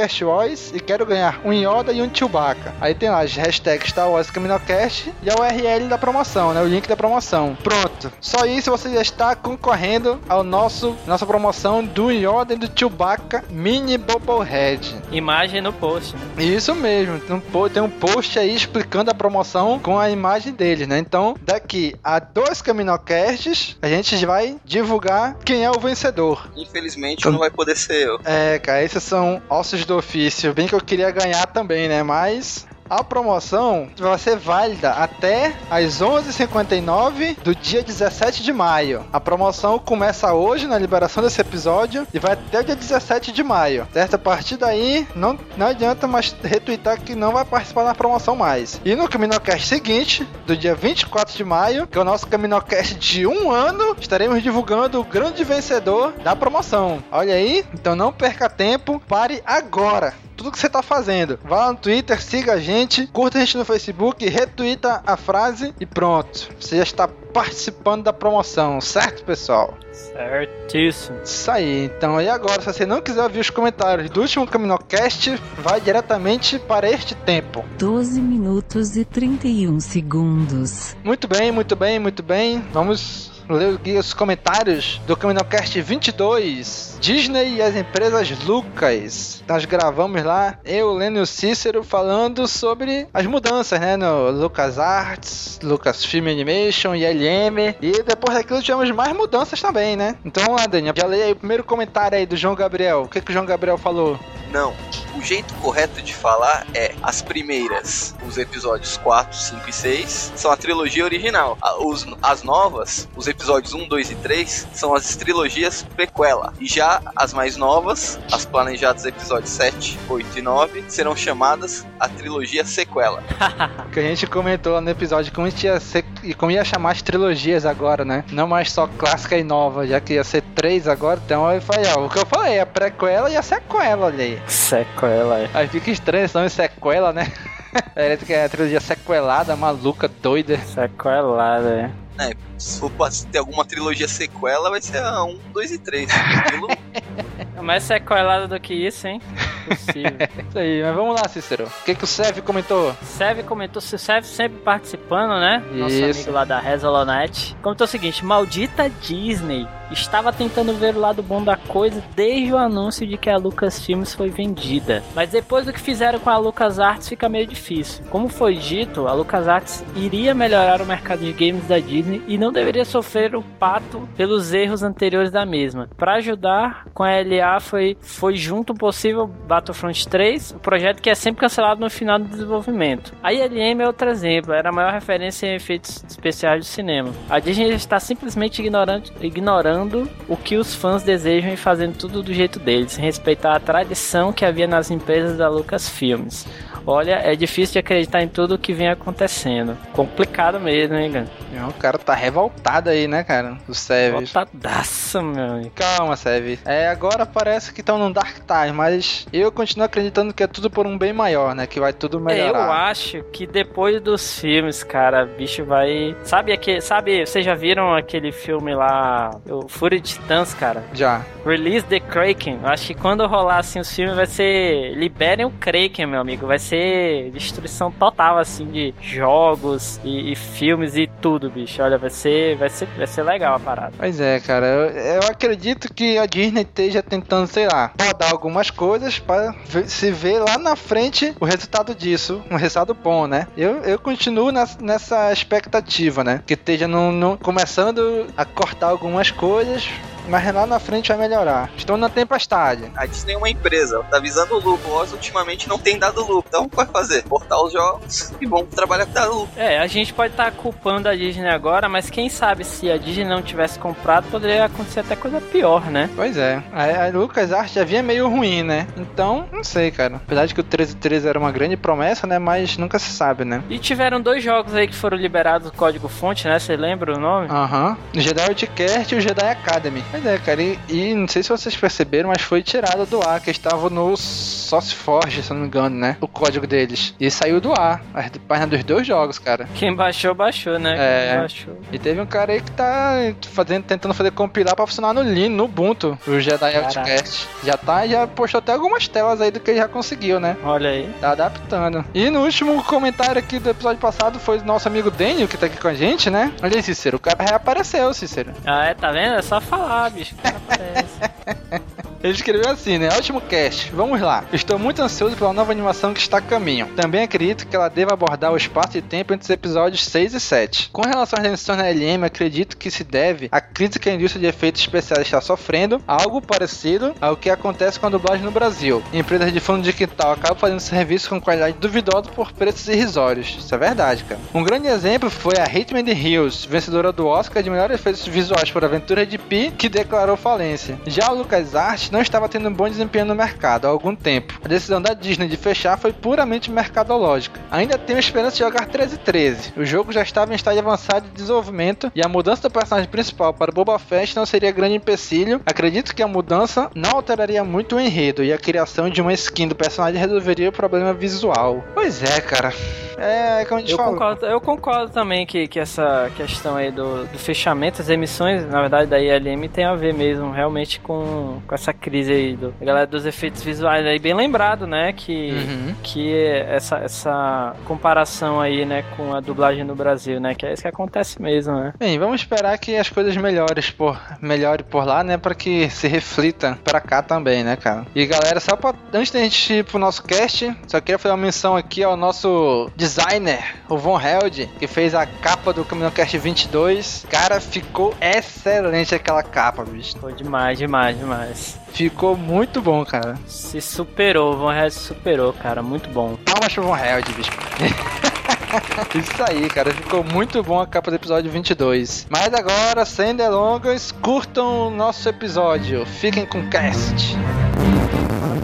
e 0.72 0.81
quero 0.81 1.06
ganhar 1.06 1.41
um 1.44 1.53
Yoda 1.53 1.92
e 1.92 2.03
um 2.03 2.12
Chewbacca. 2.12 2.75
Aí 2.81 2.94
tem 2.94 3.09
lá 3.09 3.23
as 3.23 3.34
hashtags 3.34 3.90
Star 3.90 4.11
Wars 4.11 4.31
Caminocast 4.31 5.12
e 5.23 5.31
a 5.31 5.34
URL 5.34 5.88
da 5.88 5.96
promoção, 5.96 6.52
né? 6.52 6.61
O 6.62 6.67
link 6.67 6.88
da 6.88 6.96
promoção. 6.96 7.56
Pronto. 7.62 8.12
Só 8.20 8.44
isso 8.44 8.70
você 8.70 8.93
já 8.93 9.02
está 9.02 9.34
concorrendo 9.34 10.20
ao 10.28 10.43
nosso 10.43 10.96
nossa 11.06 11.26
promoção 11.26 11.84
do 11.84 12.11
Yoda 12.11 12.55
e 12.55 12.56
do 12.56 12.70
Chewbacca 12.75 13.44
Mini 13.50 13.96
Bobblehead. 13.96 14.94
Imagem 15.12 15.61
no 15.61 15.73
post, 15.73 16.17
né? 16.17 16.44
Isso 16.44 16.75
mesmo, 16.75 17.19
tem 17.20 17.37
um, 17.37 17.69
tem 17.69 17.82
um 17.82 17.90
post 17.90 18.38
aí 18.38 18.55
explicando 18.55 19.11
a 19.11 19.14
promoção 19.14 19.78
com 19.78 19.99
a 19.99 20.11
imagem 20.11 20.52
deles, 20.52 20.88
né? 20.88 20.99
Então, 20.99 21.37
daqui 21.43 21.94
a 22.02 22.19
dois 22.19 22.61
Caminocasts, 22.61 23.76
a 23.81 23.88
gente 23.88 24.25
vai 24.25 24.56
divulgar 24.64 25.37
quem 25.44 25.64
é 25.64 25.70
o 25.70 25.78
vencedor. 25.78 26.49
Infelizmente 26.56 27.25
não 27.31 27.44
vai 27.44 27.50
poder 27.50 27.76
ser 27.76 28.06
eu. 28.06 28.19
É, 28.25 28.58
cara, 28.58 28.82
esses 28.82 29.02
são 29.02 29.41
ossos 29.49 29.85
do 29.85 29.96
ofício. 29.96 30.52
Bem 30.55 30.67
que 30.67 30.75
eu 30.75 30.81
queria 30.81 31.11
ganhar 31.11 31.46
também, 31.46 31.88
né? 31.88 32.02
Mas 32.02 32.67
a 32.88 33.02
promoção 33.02 33.88
vai 33.96 34.19
ser 34.19 34.36
válida 34.36 34.90
até 34.90 35.54
às 35.70 36.00
11h59 36.00 37.36
do 37.42 37.54
dia 37.54 37.82
17 37.82 38.42
de 38.42 38.52
maio. 38.52 39.04
A 39.12 39.20
promoção 39.20 39.78
começa 39.78 40.32
hoje 40.32 40.66
na 40.66 40.78
liberação 40.78 41.22
desse 41.22 41.40
episódio 41.40 42.06
e 42.12 42.19
vai 42.19 42.32
até 42.32 42.60
o 42.60 42.64
dia 42.64 42.76
17 42.76 43.32
de 43.32 43.42
maio, 43.42 43.86
certo? 43.92 44.14
A 44.14 44.19
partir 44.19 44.56
daí, 44.56 45.06
não, 45.14 45.38
não 45.56 45.69
adianta 45.69 46.06
mais 46.06 46.34
retweetar 46.42 47.00
que 47.00 47.14
não 47.14 47.32
vai 47.32 47.44
participar 47.44 47.84
da 47.84 47.94
promoção 47.94 48.36
mais. 48.36 48.81
E 48.84 48.94
no 48.94 49.08
Caminocast 49.08 49.66
seguinte, 49.66 50.26
do 50.46 50.56
dia 50.56 50.75
24 50.75 51.34
de 51.34 51.44
maio, 51.44 51.87
que 51.87 51.98
é 51.98 52.00
o 52.00 52.04
nosso 52.04 52.26
Caminocast 52.26 52.94
de 52.94 53.26
um 53.26 53.50
ano, 53.50 53.96
estaremos 54.00 54.42
divulgando 54.42 55.00
o 55.00 55.04
grande 55.04 55.44
vencedor 55.44 56.12
da 56.22 56.37
promoção. 56.37 57.02
Olha 57.10 57.34
aí, 57.34 57.64
então 57.72 57.94
não 57.96 58.12
perca 58.12 58.48
tempo, 58.48 59.00
pare 59.08 59.42
agora 59.46 60.24
tudo 60.36 60.50
que 60.50 60.58
você 60.58 60.69
tá 60.69 60.82
fazendo. 60.82 61.38
Vá 61.44 61.66
lá 61.66 61.72
no 61.72 61.78
Twitter, 61.78 62.20
siga 62.22 62.54
a 62.54 62.60
gente, 62.60 63.06
curta 63.08 63.38
a 63.38 63.40
gente 63.40 63.56
no 63.56 63.64
Facebook, 63.64 64.26
retweeta 64.28 65.02
a 65.06 65.16
frase 65.16 65.75
e 65.81 65.86
pronto. 65.86 66.48
Você 66.58 66.76
já 66.76 66.82
está 66.82 67.08
participando 67.08 68.04
da 68.04 68.12
promoção, 68.12 68.81
certo, 68.81 69.25
pessoal? 69.25 69.76
Certíssimo. 69.92 71.19
Isso 71.25 71.50
aí. 71.50 71.84
Então, 71.86 72.20
e 72.20 72.28
agora, 72.28 72.60
se 72.60 72.66
você 72.66 72.86
não 72.86 73.00
quiser 73.00 73.22
ouvir 73.22 73.40
os 73.40 73.50
comentários 73.50 74.10
do 74.10 74.20
último 74.20 74.46
Caminocast, 74.46 75.36
vai 75.58 75.81
diretamente 75.81 76.58
para 76.58 76.88
este 76.88 77.14
tempo. 77.14 77.64
12 77.78 78.20
minutos 78.20 78.96
e 78.96 79.04
31 79.04 79.80
segundos. 79.80 80.96
Muito 81.02 81.26
bem, 81.26 81.50
muito 81.50 81.75
bem, 81.75 81.98
muito 81.98 82.22
bem. 82.22 82.62
Vamos 82.72 83.33
aqui 83.75 83.99
os 83.99 84.14
comentários 84.14 85.00
do 85.06 85.17
Caminocast 85.17 85.81
22. 85.81 86.96
Disney 87.00 87.56
e 87.56 87.62
as 87.62 87.76
empresas 87.76 88.31
Lucas. 88.44 89.43
Nós 89.46 89.64
gravamos 89.67 90.23
lá, 90.25 90.58
eu, 90.64 90.94
Lênin 90.94 91.19
e 91.19 91.20
o 91.20 91.26
Cícero, 91.26 91.85
falando 91.85 92.49
sobre 92.49 93.06
as 93.12 93.26
mudanças, 93.26 93.79
né? 93.79 93.96
No 93.96 94.31
LucasArts, 94.31 95.61
Lucasfilm 95.62 96.29
Animation 96.29 96.94
e 96.94 97.05
LM. 97.05 97.76
E 97.82 98.02
depois 98.02 98.37
daquilo 98.37 98.62
tivemos 98.62 98.91
mais 98.91 99.14
mudanças 99.14 99.61
também, 99.61 99.97
né? 99.97 100.17
Então 100.25 100.43
vamos 100.44 100.61
lá, 100.62 100.67
Daniel. 100.67 100.94
Já 100.97 101.06
leia 101.06 101.26
aí 101.26 101.32
o 101.32 101.37
primeiro 101.37 101.62
comentário 101.62 102.17
aí 102.17 102.25
do 102.25 102.37
João 102.37 102.55
Gabriel. 102.55 103.02
O 103.02 103.08
que, 103.08 103.20
que 103.20 103.31
o 103.31 103.35
João 103.35 103.44
Gabriel 103.44 103.76
falou? 103.76 104.19
Não. 104.54 104.72
O 105.16 105.20
jeito 105.20 105.52
correto 105.54 106.00
de 106.00 106.14
falar 106.14 106.64
é 106.74 106.94
as 107.02 107.20
primeiras, 107.20 108.14
os 108.24 108.38
episódios 108.38 108.96
4, 108.98 109.36
5 109.36 109.68
e 109.68 109.72
6, 109.72 110.32
são 110.36 110.50
a 110.50 110.56
trilogia 110.56 111.04
original. 111.04 111.58
Os, 111.80 112.06
as 112.22 112.44
novas, 112.44 113.08
os 113.16 113.26
episódios 113.26 113.74
1, 113.74 113.88
2 113.88 114.10
e 114.12 114.14
3, 114.14 114.68
são 114.72 114.94
as 114.94 115.16
trilogias 115.16 115.84
prequela. 115.96 116.52
E 116.60 116.68
já 116.68 117.00
as 117.16 117.32
mais 117.32 117.56
novas, 117.56 118.18
as 118.30 118.44
planejadas 118.44 119.04
episódios 119.04 119.50
7, 119.50 119.98
8 120.08 120.38
e 120.38 120.42
9, 120.42 120.84
serão 120.86 121.16
chamadas 121.16 121.84
a 121.98 122.08
trilogia 122.08 122.64
sequela. 122.64 123.22
Que 123.92 124.00
a 124.00 124.02
gente 124.02 124.26
comentou 124.26 124.80
no 124.80 124.90
episódio 124.90 125.32
como, 125.32 125.46
ia 125.46 125.78
ser, 125.78 126.04
como 126.36 126.50
ia 126.50 126.64
chamar 126.64 126.92
as 126.92 127.02
trilogias 127.02 127.64
agora, 127.64 128.04
né? 128.04 128.24
Não 128.32 128.48
mais 128.48 128.72
só 128.72 128.88
clássica 128.88 129.38
e 129.38 129.44
nova, 129.44 129.86
já 129.86 130.00
que 130.00 130.14
ia 130.14 130.24
ser 130.24 130.42
três 130.54 130.88
agora. 130.88 131.20
Então 131.24 131.48
eu 131.52 131.60
falei, 131.60 131.84
ó, 131.96 132.04
o 132.04 132.10
que 132.10 132.18
eu 132.18 132.26
falei, 132.26 132.58
a 132.58 132.66
prequela 132.66 133.30
e 133.30 133.36
a 133.36 133.42
sequela, 133.42 134.06
olha 134.06 134.24
aí. 134.24 134.44
Sequela. 134.46 135.41
é. 135.41 135.50
Aí 135.55 135.69
fica 135.69 135.91
estranho 135.91 136.25
esse 136.25 136.35
nome 136.35 136.50
sequela, 136.50 137.12
né? 137.12 137.32
Parece 137.94 138.25
que 138.25 138.32
é 138.32 138.44
a 138.44 138.49
trilogia 138.49 138.81
sequelada, 138.81 139.56
maluca, 139.56 140.08
doida. 140.08 140.58
Sequelada, 140.58 141.91
é. 142.19 142.31
É, 142.31 142.32
se 142.64 142.81
for 142.81 142.90
pra 142.90 143.11
ter 143.31 143.38
alguma 143.38 143.64
trilogia 143.64 144.08
sequela, 144.08 144.70
vai 144.70 144.81
ser 144.81 144.99
a 144.99 145.22
1, 145.22 145.38
2 145.52 145.72
e 145.72 145.78
3. 145.78 146.11
Aquilo 146.11 146.69
É 147.56 147.61
mais 147.61 147.82
sequelada 147.84 148.49
do 148.49 148.58
que 148.58 148.75
isso, 148.75 149.06
hein? 149.06 149.20
Possível. 149.64 150.12
Isso 150.49 150.58
aí, 150.58 150.82
mas 150.82 150.94
vamos 150.94 151.14
lá, 151.14 151.28
Cícero. 151.28 151.64
O 151.64 151.84
que, 151.84 151.94
que 151.94 152.05
o 152.05 152.06
Sev 152.06 152.38
comentou? 152.43 152.94
Seve 153.02 153.43
comentou, 153.43 153.81
se 153.81 153.94
o 153.94 153.99
Seve 153.99 154.26
sempre 154.26 154.58
participando, 154.61 155.40
né? 155.40 155.62
Nosso 155.72 155.94
Isso. 155.94 156.20
amigo 156.20 156.32
lá 156.32 156.44
da 156.44 156.58
Resolonet. 156.58 157.56
Comentou 157.62 157.87
o 157.87 157.88
seguinte: 157.88 158.25
Maldita 158.25 158.90
Disney 158.90 159.66
estava 159.90 160.32
tentando 160.32 160.75
ver 160.75 160.96
o 160.96 161.00
lado 161.00 161.22
bom 161.22 161.43
da 161.43 161.56
coisa 161.56 162.02
desde 162.14 162.52
o 162.52 162.58
anúncio 162.58 163.06
de 163.06 163.16
que 163.16 163.31
a 163.31 163.37
Lucasfilmes 163.37 164.14
foi 164.14 164.28
vendida. 164.28 165.02
Mas 165.14 165.31
depois 165.31 165.66
do 165.66 165.72
que 165.72 165.81
fizeram 165.81 166.19
com 166.19 166.31
a 166.31 166.37
LucasArts 166.37 167.08
fica 167.08 167.28
meio 167.28 167.46
difícil. 167.46 168.05
Como 168.11 168.28
foi 168.28 168.56
dito, 168.56 169.06
a 169.06 169.12
LucasArts 169.12 169.84
iria 169.94 170.34
melhorar 170.34 170.81
o 170.81 170.87
mercado 170.87 171.20
de 171.20 171.32
games 171.32 171.66
da 171.66 171.78
Disney 171.78 172.22
e 172.26 172.37
não 172.37 172.52
deveria 172.54 172.84
sofrer 172.84 173.34
o 173.34 173.42
pato 173.42 174.08
pelos 174.16 174.54
erros 174.54 174.82
anteriores 174.82 175.30
da 175.30 175.44
mesma. 175.44 175.88
Para 175.96 176.14
ajudar 176.14 176.86
com 176.94 177.02
a 177.02 177.10
LA 177.10 177.60
foi, 177.60 177.96
foi 178.00 178.36
junto 178.36 178.72
um 178.72 178.76
possível 178.76 179.26
Battlefront 179.26 180.08
3, 180.08 180.52
o 180.52 180.58
projeto 180.60 181.02
que 181.02 181.10
é 181.10 181.14
sempre 181.14 181.40
cancelado 181.40 181.80
no 181.80 181.90
final 181.90 182.18
do 182.18 182.28
desenvolvimento. 182.28 183.12
A 183.22 183.32
ILM 183.32 183.82
é 183.82 183.86
outro 183.86 184.08
exemplo, 184.08 184.54
era 184.54 184.70
a 184.70 184.72
maior 184.72 184.92
referência 184.92 185.46
em 185.46 185.56
efeitos 185.56 186.04
especiais 186.08 186.60
do 186.60 186.66
cinema. 186.66 187.12
A 187.28 187.40
Disney 187.40 187.74
está 187.74 187.98
simplesmente 187.98 188.62
ignorando, 188.62 189.10
ignorando 189.20 190.08
o 190.28 190.36
que 190.36 190.56
os 190.56 190.74
fãs 190.74 191.02
desejam 191.02 191.52
e 191.52 191.56
fazendo 191.56 191.96
tudo 191.96 192.22
do 192.22 192.32
jeito 192.32 192.60
deles, 192.60 192.92
sem 192.92 193.04
respeitar 193.04 193.56
a 193.56 193.60
tradição 193.60 194.32
que 194.32 194.44
havia 194.44 194.68
nas 194.68 194.90
empresas 194.90 195.36
da 195.36 195.48
Lucasfilmes. 195.48 196.46
Olha, 196.86 197.14
é 197.14 197.34
difícil 197.34 197.74
de 197.74 197.78
acreditar 197.78 198.22
em 198.22 198.28
tudo 198.28 198.54
o 198.54 198.58
que 198.58 198.74
vem 198.74 198.88
acontecendo. 198.88 199.76
Complicado 199.92 200.60
mesmo, 200.60 200.94
hein, 200.94 201.10
Gan? 201.10 201.26
O 201.68 201.72
cara 201.72 201.96
tá 201.96 202.14
revoltado 202.34 202.90
aí, 202.90 203.06
né, 203.06 203.22
cara? 203.22 203.56
O 203.69 203.75
Sev. 203.75 204.14
Botadaça, 204.20 205.22
meu 205.22 205.44
amigo. 205.52 205.70
Calma, 205.75 206.16
Sev. 206.16 206.58
É, 206.64 206.88
agora 206.88 207.25
parece 207.25 207.72
que 207.72 207.81
estão 207.81 207.96
no 207.96 208.12
Dark 208.12 208.38
Time, 208.46 208.72
mas 208.72 209.26
eu 209.32 209.52
continuo 209.52 209.84
acreditando 209.86 210.34
que 210.34 210.42
é 210.42 210.46
tudo 210.48 210.69
por 210.69 210.84
um 210.86 210.98
bem 210.98 211.12
maior, 211.12 211.54
né? 211.54 211.66
Que 211.66 211.78
vai 211.78 211.92
tudo 211.92 212.16
É, 212.16 212.20
eu 212.20 212.25
melhorar. 212.25 212.90
acho 212.90 213.22
que 213.32 213.46
depois 213.46 214.00
dos 214.02 214.38
filmes, 214.40 214.82
cara, 214.82 215.25
bicho 215.25 215.64
vai. 215.64 216.16
Sabe 216.25 216.52
aquele. 216.52 216.81
Sabe, 216.81 217.25
vocês 217.25 217.44
já 217.44 217.54
viram 217.54 217.94
aquele 217.94 218.32
filme 218.32 218.75
lá, 218.75 219.30
o 219.48 219.69
Fúria 219.69 220.00
de 220.00 220.14
Titãs, 220.14 220.52
cara? 220.54 220.82
Já. 220.92 221.22
Release 221.46 221.87
the 221.87 222.00
Kraken. 222.00 222.58
Eu 222.62 222.69
acho 222.69 222.87
que 222.88 222.94
quando 222.94 223.25
rolar 223.26 223.58
assim 223.58 223.78
os 223.78 223.94
filmes 223.94 224.16
vai 224.16 224.26
ser. 224.26 224.94
Liberem 224.94 225.46
o 225.46 225.50
Kraken, 225.50 226.06
meu 226.06 226.20
amigo. 226.20 226.46
Vai 226.46 226.58
ser 226.58 227.30
destruição 227.30 227.90
total, 227.92 228.38
assim, 228.38 228.66
de 228.66 228.92
jogos 229.00 230.00
e, 230.04 230.32
e 230.32 230.34
filmes 230.34 230.96
e 230.96 231.06
tudo, 231.20 231.48
bicho. 231.50 231.80
Olha, 231.82 231.96
vai 231.96 232.10
ser. 232.10 232.24
Vai 232.59 232.71
ser, 232.71 232.87
vai 232.97 233.06
ser 233.06 233.23
legal 233.23 233.56
a 233.56 233.61
parada. 233.61 233.93
Pois 233.99 234.21
é, 234.21 234.41
cara. 234.41 234.67
Eu, 234.67 234.91
eu 234.91 235.21
acredito 235.31 235.93
que 235.93 236.17
a 236.19 236.26
Disney 236.26 236.62
esteja 236.62 237.03
tentando, 237.03 237.47
sei 237.47 237.67
lá, 237.67 237.93
rodar 238.00 238.31
algumas 238.31 238.71
coisas 238.71 239.19
para 239.19 239.55
se 239.87 240.11
ver 240.11 240.38
lá 240.38 240.56
na 240.59 240.75
frente 240.76 241.35
o 241.41 241.44
resultado 241.44 241.94
disso. 241.94 242.43
Um 242.50 242.56
resultado 242.56 242.94
bom, 242.94 243.26
né? 243.26 243.47
Eu, 243.56 243.76
eu 243.82 243.99
continuo 243.99 244.50
nessa, 244.50 244.79
nessa 244.81 245.32
expectativa, 245.32 246.23
né? 246.25 246.43
Que 246.47 246.55
esteja 246.55 246.88
no, 246.88 247.12
no- 247.12 247.37
começando 247.38 248.26
a 248.37 248.44
cortar 248.44 248.88
algumas 248.88 249.31
coisas. 249.31 249.88
Mas 250.29 250.55
lá 250.55 250.67
na 250.67 250.79
frente 250.79 251.09
vai 251.09 251.17
melhorar. 251.19 251.71
Estou 251.76 251.97
na 251.97 252.09
tempestade. 252.09 252.91
A 252.97 253.06
Disney 253.06 253.35
é 253.35 253.37
uma 253.37 253.49
empresa, 253.50 254.03
tá 254.11 254.19
visando 254.19 254.55
o 254.56 254.61
lucro. 254.61 254.91
Nós 254.91 255.12
ultimamente 255.12 255.69
não 255.69 255.79
tem 255.79 255.99
dado 255.99 256.21
lucro. 256.21 256.44
Então 256.49 256.65
o 256.65 256.69
que 256.69 256.76
vai 256.76 256.87
fazer? 256.87 257.23
Portar 257.25 257.61
os 257.62 257.73
jogos 257.73 258.32
e 258.41 258.47
vamos 258.47 258.69
trabalhar 258.69 259.06
com 259.06 259.25
lucro. 259.26 259.49
É, 259.57 259.78
a 259.78 259.87
gente 259.87 260.12
pode 260.12 260.33
estar 260.33 260.50
culpando 260.52 261.09
a 261.09 261.14
Disney 261.14 261.49
agora, 261.49 261.88
mas 261.88 262.11
quem 262.11 262.28
sabe 262.28 262.64
se 262.64 262.90
a 262.90 262.97
Disney 262.97 263.25
não 263.25 263.43
tivesse 263.43 263.78
comprado, 263.78 264.26
poderia 264.31 264.64
acontecer 264.64 265.00
até 265.00 265.16
coisa 265.16 265.40
pior, 265.40 265.90
né? 265.90 266.09
Pois 266.14 266.37
é. 266.37 266.62
A, 266.73 267.07
a 267.07 267.09
LucasArts 267.11 267.73
já 267.75 267.85
vinha 267.85 268.02
meio 268.02 268.28
ruim, 268.28 268.62
né? 268.62 268.87
Então, 268.97 269.47
não 269.52 269.64
sei, 269.64 269.90
cara. 269.90 270.16
Apesar 270.16 270.47
de 270.47 270.54
que 270.54 270.61
o 270.61 270.64
1313 270.64 271.28
era 271.28 271.38
uma 271.38 271.52
grande 271.52 271.76
promessa, 271.76 272.26
né? 272.26 272.38
Mas 272.38 272.76
nunca 272.76 272.99
se 272.99 273.11
sabe, 273.11 273.45
né? 273.45 273.62
E 273.69 273.78
tiveram 273.78 274.21
dois 274.21 274.43
jogos 274.43 274.75
aí 274.75 274.87
que 274.87 274.95
foram 274.95 275.16
liberados 275.16 275.71
do 275.71 275.76
código 275.76 276.09
fonte, 276.09 276.47
né? 276.49 276.59
Você 276.59 276.76
lembra 276.76 277.14
o 277.14 277.21
nome? 277.21 277.49
Aham. 277.50 277.97
O 278.14 278.21
Jedi 278.21 278.43
Outcast 278.49 279.14
e 279.14 279.19
o 279.19 279.21
Jedi 279.21 279.45
Academy. 279.49 280.04
Pois 280.14 280.26
é, 280.26 280.38
cara. 280.38 280.62
E, 280.62 280.78
e 280.88 281.12
não 281.12 281.26
sei 281.26 281.42
se 281.42 281.49
vocês 281.49 281.76
perceberam, 281.76 282.28
mas 282.28 282.40
foi 282.40 282.62
tirado 282.62 283.04
do 283.04 283.21
ar, 283.21 283.40
que 283.40 283.50
estava 283.50 283.90
no 283.90 284.16
SourceForge, 284.16 285.42
se 285.42 285.52
não 285.52 285.62
me 285.62 285.66
engano, 285.66 285.97
né? 285.97 286.16
O 286.21 286.28
código 286.28 286.68
deles. 286.68 287.12
E 287.18 287.28
saiu 287.28 287.61
do 287.61 287.73
ar. 287.73 288.00
A 288.14 288.23
página 288.47 288.68
dos 288.68 288.85
dois 288.85 289.04
jogos, 289.04 289.40
cara. 289.40 289.68
Quem 289.75 289.92
baixou, 289.92 290.33
baixou, 290.33 290.78
né? 290.78 290.94
É. 290.97 291.30
Quem 291.30 291.40
baixou. 291.40 291.80
E 291.90 291.99
teve 291.99 292.21
um 292.21 292.26
cara 292.26 292.52
aí 292.52 292.61
que 292.61 292.71
tá 292.71 293.35
fazendo, 293.50 293.83
tentando 293.83 294.14
fazer 294.14 294.30
compilar 294.30 294.76
pra 294.76 294.87
funcionar 294.87 295.12
no 295.12 295.21
Linux, 295.21 295.56
no 295.56 295.64
Ubuntu, 295.64 296.16
o 296.28 296.38
Jedi 296.38 296.59
Caraca. 296.59 297.00
Outcast. 297.00 297.49
Já 297.64 297.76
tá, 297.76 298.06
já 298.06 298.25
postou 298.28 298.61
até 298.61 298.73
algumas 298.73 299.09
telas 299.09 299.40
aí 299.40 299.50
do 299.50 299.59
que 299.59 299.73
ele 299.73 299.80
já 299.80 299.88
conseguiu, 299.88 300.38
né? 300.38 300.56
Olha 300.62 300.90
aí. 300.90 301.12
Tá 301.21 301.33
adaptando. 301.33 302.04
E 302.14 302.30
no 302.30 302.44
último 302.44 302.85
comentário 302.85 303.40
aqui 303.40 303.59
do 303.59 303.68
episódio 303.68 304.00
passado 304.00 304.38
foi 304.38 304.59
do 304.59 304.64
nosso 304.64 304.87
amigo 304.87 305.11
Daniel, 305.11 305.49
que 305.49 305.56
tá 305.56 305.66
aqui 305.66 305.76
com 305.76 305.88
a 305.88 305.94
gente, 305.94 306.30
né? 306.30 306.52
Olha 306.62 306.76
aí, 306.76 306.83
Cícero, 306.85 307.16
o 307.16 307.21
cara 307.21 307.42
reapareceu, 307.42 308.14
Cícero. 308.14 308.52
Ah, 308.64 308.85
é, 308.85 308.94
tá 308.94 309.11
vendo? 309.11 309.35
É 309.35 309.42
só 309.42 309.61
falar, 309.61 310.03
bicho. 310.11 310.37
que 310.37 310.49
aparece. 310.49 311.84
Ele 312.25 312.33
escreveu 312.33 312.71
assim, 312.71 312.97
né? 312.97 313.11
Ótimo 313.14 313.38
cast. 313.38 313.93
Vamos 313.93 314.19
lá. 314.19 314.45
Estou 314.50 314.78
muito 314.78 315.02
ansioso 315.02 315.37
pela 315.37 315.52
nova 315.52 315.71
animação 315.71 316.14
que 316.14 316.21
está 316.21 316.38
a 316.38 316.40
caminho. 316.40 316.87
Também 316.97 317.23
acredito 317.23 317.66
que 317.66 317.76
ela 317.76 317.90
deva 317.90 318.14
abordar 318.14 318.50
o 318.50 318.57
espaço 318.57 318.97
e 318.97 319.02
tempo 319.02 319.35
entre 319.35 319.45
os 319.45 319.50
episódios 319.50 320.07
6 320.07 320.33
e 320.33 320.40
7. 320.40 320.88
Com 320.90 321.02
relação 321.02 321.38
às 321.38 321.45
emissões 321.45 321.76
na 321.76 321.90
LM, 321.90 322.25
acredito 322.25 322.78
que 322.78 322.90
se 322.90 323.04
deve 323.04 323.50
à 323.52 323.61
crise 323.61 323.99
que 323.99 324.09
a 324.09 324.14
indústria 324.14 324.40
de 324.40 324.47
efeitos 324.47 324.81
especiais 324.81 325.26
está 325.26 325.38
sofrendo, 325.38 326.02
algo 326.09 326.40
parecido 326.40 327.14
ao 327.21 327.37
que 327.37 327.50
acontece 327.50 328.00
com 328.00 328.07
a 328.07 328.11
dublagem 328.11 328.43
no 328.43 328.50
Brasil. 328.50 329.02
Empresas 329.12 329.52
de 329.52 329.61
fundo 329.61 329.83
de 329.83 329.93
quintal 329.93 330.33
acabam 330.33 330.57
fazendo 330.57 330.81
serviço 330.81 331.28
com 331.28 331.38
qualidade 331.38 331.76
duvidosa 331.78 332.31
por 332.31 332.52
preços 332.52 332.88
irrisórios. 332.88 333.54
Isso 333.59 333.75
é 333.75 333.76
verdade, 333.76 334.25
cara. 334.25 334.40
Um 334.54 334.64
grande 334.64 334.88
exemplo 334.88 335.28
foi 335.28 335.59
a 335.59 335.66
Hitman 335.66 336.02
the 336.02 336.14
Hills, 336.14 336.66
vencedora 336.66 337.12
do 337.12 337.26
Oscar 337.26 337.62
de 337.62 337.69
melhores 337.69 338.00
efeitos 338.00 338.26
visuais 338.26 338.71
por 338.71 338.83
Aventura 338.83 339.26
de 339.26 339.37
Pi, 339.37 339.71
que 339.76 339.90
declarou 339.90 340.38
falência. 340.38 340.99
Já 341.07 341.31
o 341.31 341.35
LucasArts 341.35 342.13
não 342.14 342.23
estava 342.23 342.49
tendo 342.49 342.68
um 342.68 342.73
bom 342.73 342.88
desempenho 342.88 343.25
no 343.25 343.35
mercado 343.35 343.87
há 343.87 343.90
algum 343.90 344.14
tempo. 344.14 344.61
A 344.64 344.68
decisão 344.68 345.02
da 345.02 345.12
Disney 345.12 345.49
de 345.49 345.56
fechar 345.56 345.99
foi 345.99 346.12
puramente 346.12 346.71
mercadológica. 346.71 347.61
Ainda 347.71 347.99
tenho 347.99 348.21
esperança 348.21 348.52
de 348.52 348.62
jogar 348.62 348.83
1313. 348.83 349.73
O 349.76 349.85
jogo 349.85 350.12
já 350.12 350.23
estava 350.23 350.52
em 350.52 350.54
estágio 350.54 350.80
avançado 350.80 351.26
de 351.26 351.35
desenvolvimento 351.35 352.12
e 352.14 352.25
a 352.25 352.28
mudança 352.28 352.62
do 352.62 352.73
personagem 352.73 353.11
principal 353.11 353.52
para 353.52 353.73
Boba 353.73 353.99
Fett 353.99 354.37
não 354.37 354.47
seria 354.47 354.71
grande 354.71 354.94
empecilho. 354.94 355.61
Acredito 355.66 356.14
que 356.14 356.23
a 356.23 356.28
mudança 356.28 356.88
não 356.94 357.11
alteraria 357.11 357.64
muito 357.64 357.97
o 357.97 358.00
enredo 358.00 358.44
e 358.44 358.52
a 358.52 358.59
criação 358.59 359.11
de 359.11 359.21
uma 359.21 359.33
skin 359.33 359.66
do 359.66 359.75
personagem 359.75 360.21
resolveria 360.21 360.68
o 360.68 360.73
problema 360.73 361.12
visual. 361.12 361.83
Pois 361.94 362.23
é, 362.23 362.40
cara. 362.40 362.73
É, 363.18 363.64
como 363.64 363.78
a 363.78 363.80
gente 363.80 363.92
Eu 363.92 363.97
falou. 363.97 364.12
concordo, 364.14 364.47
eu 364.47 364.61
concordo 364.61 365.12
também 365.12 365.47
que, 365.47 365.66
que 365.68 365.78
essa 365.78 366.30
questão 366.37 366.76
aí 366.76 366.90
do, 366.90 367.25
do 367.26 367.38
fechamento, 367.38 368.00
as 368.02 368.09
emissões, 368.09 368.66
na 368.68 368.80
verdade, 368.80 369.09
da 369.11 369.18
ILM 369.18 369.68
tem 369.68 369.85
a 369.85 369.94
ver 369.94 370.12
mesmo 370.14 370.50
realmente 370.50 371.00
com, 371.00 371.61
com 371.66 371.75
essa 371.75 371.92
crise 371.92 372.33
aí 372.33 372.56
do 372.56 372.75
a 372.80 372.85
galera 372.85 373.06
dos 373.06 373.25
efeitos 373.26 373.62
visuais 373.62 374.04
aí, 374.04 374.18
bem 374.18 374.35
lembrado, 374.35 374.87
né? 374.87 375.12
Que, 375.12 375.35
Uhum. 375.54 375.94
que 376.02 376.35
essa, 376.68 376.97
essa 376.99 377.75
comparação 377.87 378.61
aí, 378.61 378.85
né, 378.85 379.04
com 379.16 379.33
a 379.35 379.40
dublagem 379.40 379.85
no 379.85 379.94
Brasil, 379.94 380.40
né? 380.40 380.54
Que 380.54 380.66
é 380.66 380.73
isso 380.73 380.83
que 380.83 380.88
acontece 380.88 381.40
mesmo, 381.40 381.75
né? 381.75 381.92
Bem, 381.99 382.18
vamos 382.18 382.40
esperar 382.40 382.76
que 382.78 382.97
as 382.97 383.09
coisas 383.09 383.37
melhores 383.37 383.90
por, 383.90 384.18
melhore 384.40 384.83
por 384.83 385.04
lá, 385.06 385.23
né? 385.23 385.37
Pra 385.37 385.54
que 385.54 385.88
se 385.90 386.09
reflita 386.09 386.78
pra 386.85 387.00
cá 387.00 387.23
também, 387.23 387.62
né, 387.64 387.76
cara? 387.76 388.04
E 388.14 388.26
galera, 388.26 388.61
só 388.61 388.76
pra, 388.76 388.94
antes 389.12 389.30
da 389.30 389.38
gente 389.40 389.73
ir 389.75 389.85
pro 389.85 389.99
nosso 389.99 390.23
cast, 390.25 390.75
só 390.87 391.00
queria 391.00 391.18
fazer 391.18 391.33
uma 391.35 391.42
menção 391.42 391.76
aqui 391.76 392.02
ao 392.02 392.16
nosso 392.16 392.90
designer, 393.04 393.62
o 393.87 393.99
Von 393.99 394.18
Held, 394.18 394.66
que 394.78 394.87
fez 394.87 395.14
a 395.14 395.26
capa 395.26 395.75
do 395.75 395.84
CaminoCast 395.84 396.38
22. 396.38 397.26
Cara, 397.28 397.61
ficou 397.61 398.14
excelente 398.18 399.14
aquela 399.14 399.42
capa, 399.42 399.84
bicho. 399.84 400.18
Foi 400.18 400.32
demais, 400.32 400.78
demais, 400.78 401.18
demais. 401.18 401.78
Ficou 401.92 402.34
muito 402.34 402.80
bom, 402.80 403.04
cara. 403.04 403.37
Se 403.46 403.78
superou, 403.82 404.54
o 404.54 404.56
Von 404.56 404.73
Hell 404.73 404.90
se 404.90 405.00
superou, 405.00 405.52
cara, 405.52 405.82
muito 405.82 406.08
bom. 406.08 406.38
Palmas 406.46 406.73
pro 406.73 406.84
Von 406.84 406.96
Held, 406.96 407.30
bicho. 407.34 407.50
Isso 409.14 409.44
aí, 409.46 409.68
cara, 409.68 409.92
ficou 409.92 410.25
muito 410.25 410.62
bom 410.62 410.80
a 410.80 410.87
capa 410.87 411.11
do 411.11 411.16
episódio 411.16 411.50
22. 411.50 412.26
Mas 412.30 412.54
agora, 412.54 413.04
sem 413.04 413.37
delongas, 413.37 414.12
curtam 414.12 414.88
o 414.88 414.90
nosso 414.90 415.28
episódio. 415.28 416.06
Fiquem 416.06 416.46
com 416.46 416.61
o 416.61 416.70
cast. 416.70 417.37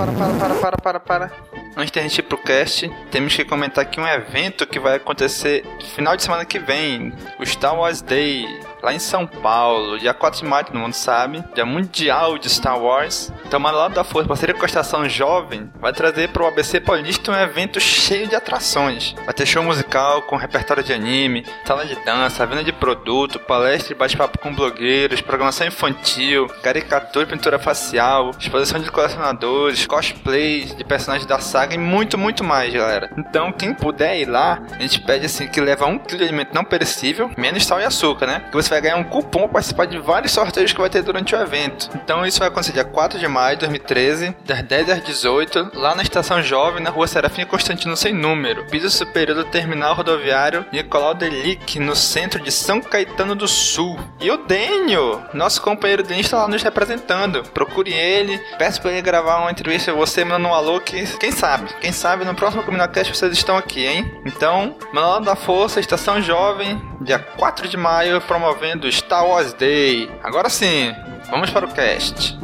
Para, 0.01 0.13
para, 0.13 0.33
para, 0.33 0.55
para, 0.55 0.79
para, 0.79 1.01
para. 1.01 1.31
Antes 1.77 1.91
da 1.91 2.01
gente 2.01 2.21
ir 2.21 2.23
pro 2.23 2.39
cast, 2.39 2.91
temos 3.11 3.37
que 3.37 3.45
comentar 3.45 3.85
aqui 3.85 4.01
um 4.01 4.07
evento 4.07 4.67
que 4.67 4.81
vai 4.81 4.97
acontecer 4.97 5.63
no 5.63 5.87
final 5.89 6.17
de 6.17 6.23
semana 6.23 6.43
que 6.47 6.59
vem, 6.59 7.13
o 7.39 7.43
Star 7.43 7.79
Wars 7.79 8.01
Day, 8.01 8.47
lá 8.83 8.93
em 8.93 8.99
São 8.99 9.27
Paulo, 9.27 9.99
dia 9.99 10.15
4 10.15 10.41
de 10.41 10.47
maio, 10.47 10.67
todo 10.67 10.79
mundo 10.79 10.95
sabe, 10.95 11.45
dia 11.55 11.65
mundial 11.65 12.39
de 12.39 12.49
Star 12.49 12.79
Wars. 12.79 13.33
Então, 13.47 13.61
mano, 13.61 13.79
lá 13.79 13.89
da 13.89 14.05
Força, 14.05 14.29
parceria 14.29 14.55
com 14.55 14.63
a 14.63 14.67
Estação 14.67 15.09
Jovem, 15.09 15.71
vai 15.81 15.93
trazer 15.93 16.29
pro 16.29 16.47
ABC 16.47 16.81
Paulista 16.81 17.33
um 17.33 17.35
evento 17.35 17.81
cheio 17.81 18.29
de 18.29 18.35
atrações. 18.35 19.15
Vai 19.25 19.35
ter 19.35 19.47
show 19.47 19.63
musical 19.63 20.23
com 20.23 20.37
repertório 20.37 20.83
de 20.83 20.93
anime, 20.93 21.45
sala 21.65 21.85
de 21.85 21.97
dança, 22.05 22.47
venda 22.47 22.65
de 22.65 22.73
produto, 22.73 23.39
palestra 23.39 23.93
e 23.93 23.97
bate-papo 23.97 24.39
com 24.39 24.55
blogueiros, 24.55 25.21
programação 25.21 25.67
infantil, 25.67 26.47
caricatura 26.63 27.25
e 27.25 27.29
pintura 27.29 27.59
facial, 27.59 28.31
exposição 28.39 28.81
de 28.81 28.91
colecionadores, 28.91 29.87
cosplays 29.87 30.75
de 30.75 30.85
personagens 30.85 31.27
da 31.27 31.39
saga 31.39 31.75
e 31.75 31.79
muito, 31.79 32.17
muito 32.17 32.45
mais, 32.45 32.73
galera. 32.73 33.11
Então, 33.17 33.53
quem 33.53 33.75
puder 33.75 34.19
ir 34.19 34.27
lá, 34.27 34.63
a 34.73 34.83
gente 34.83 35.01
pede 35.01 35.27
assim 35.27 35.49
que 35.49 35.61
leva 35.61 35.87
um 35.87 35.99
quilo 35.99 36.19
de 36.19 36.25
alimento 36.25 36.55
não 36.55 36.65
perecível, 36.65 37.31
menos 37.37 37.65
sal 37.65 37.81
e 37.81 37.85
açúcar, 37.85 38.27
né? 38.27 38.43
Que 38.51 38.57
você 38.57 38.70
vai 38.71 38.81
ganhar 38.81 38.97
um 38.97 39.05
cupom 39.05 39.43
para 39.43 39.55
participar 39.55 39.87
de 39.87 39.99
vários 39.99 40.33
sorteios 40.33 40.73
que 40.73 40.81
vai 40.81 40.89
ter 40.89 41.03
durante 41.03 41.35
o 41.35 41.41
evento. 41.41 41.91
Então, 41.95 42.25
isso 42.25 42.39
vai 42.39 42.49
acontecer 42.49 42.73
dia 42.73 42.85
4 42.85 43.19
de 43.19 43.29
maio 43.29 43.57
de 43.57 43.61
2013, 43.61 44.35
das 44.45 44.63
10 44.63 44.91
às 44.91 45.05
18, 45.05 45.73
lá 45.75 45.95
na 45.95 46.03
Estação 46.03 46.43
Jovem, 46.43 46.83
na 46.83 46.91
rua 46.91 47.07
Serafim 47.07 47.45
Constantino 47.45 47.97
Sem 47.97 48.13
Número, 48.13 48.65
piso 48.67 48.89
superior 48.91 49.37
do 49.37 49.45
terminal 49.45 49.95
rodoviário 49.95 50.65
Nicolau 50.73 51.15
Delic, 51.15 51.79
no 51.79 51.95
centro 51.97 52.41
de 52.41 52.51
São 52.51 52.81
Caetano 52.81 53.35
do 53.35 53.49
Sul. 53.49 53.99
E 54.21 54.31
o 54.31 54.37
Dênio, 54.39 55.23
nosso 55.35 55.61
companheiro 55.61 56.03
Dênio, 56.03 56.21
está 56.21 56.39
lá 56.39 56.49
nos 56.49 56.63
representando. 56.63 57.43
Procure 57.53 57.93
ele, 57.93 58.39
peço 58.59 58.81
para 58.81 58.93
ele 58.93 59.03
gravar 59.03 59.41
uma 59.41 59.51
entrevista, 59.51 59.93
você 59.93 60.25
mandando 60.25 60.49
um 60.49 60.55
alô, 60.55 60.81
que 60.81 61.05
quem 61.19 61.33
sabe, 61.33 61.73
quem 61.81 61.93
sabe 61.93 62.25
no 62.25 62.35
próximo 62.35 62.63
Comunacast 62.63 63.15
vocês 63.15 63.33
estão 63.33 63.57
aqui, 63.57 63.87
hein? 63.87 64.11
Então, 64.25 64.77
Manual 64.93 65.21
da 65.21 65.35
Força, 65.35 65.81
Estação 65.81 66.21
Jovem, 66.23 66.81
dia 67.01 67.19
4 67.19 67.69
de 67.69 67.77
maio, 67.77 68.21
promovendo 68.21 68.60
Star 68.91 69.27
Wars 69.27 69.55
Day. 69.55 70.07
Agora 70.23 70.51
sim, 70.51 70.93
vamos 71.31 71.51
para 71.51 71.65
o 71.65 71.75
cast. 71.75 72.37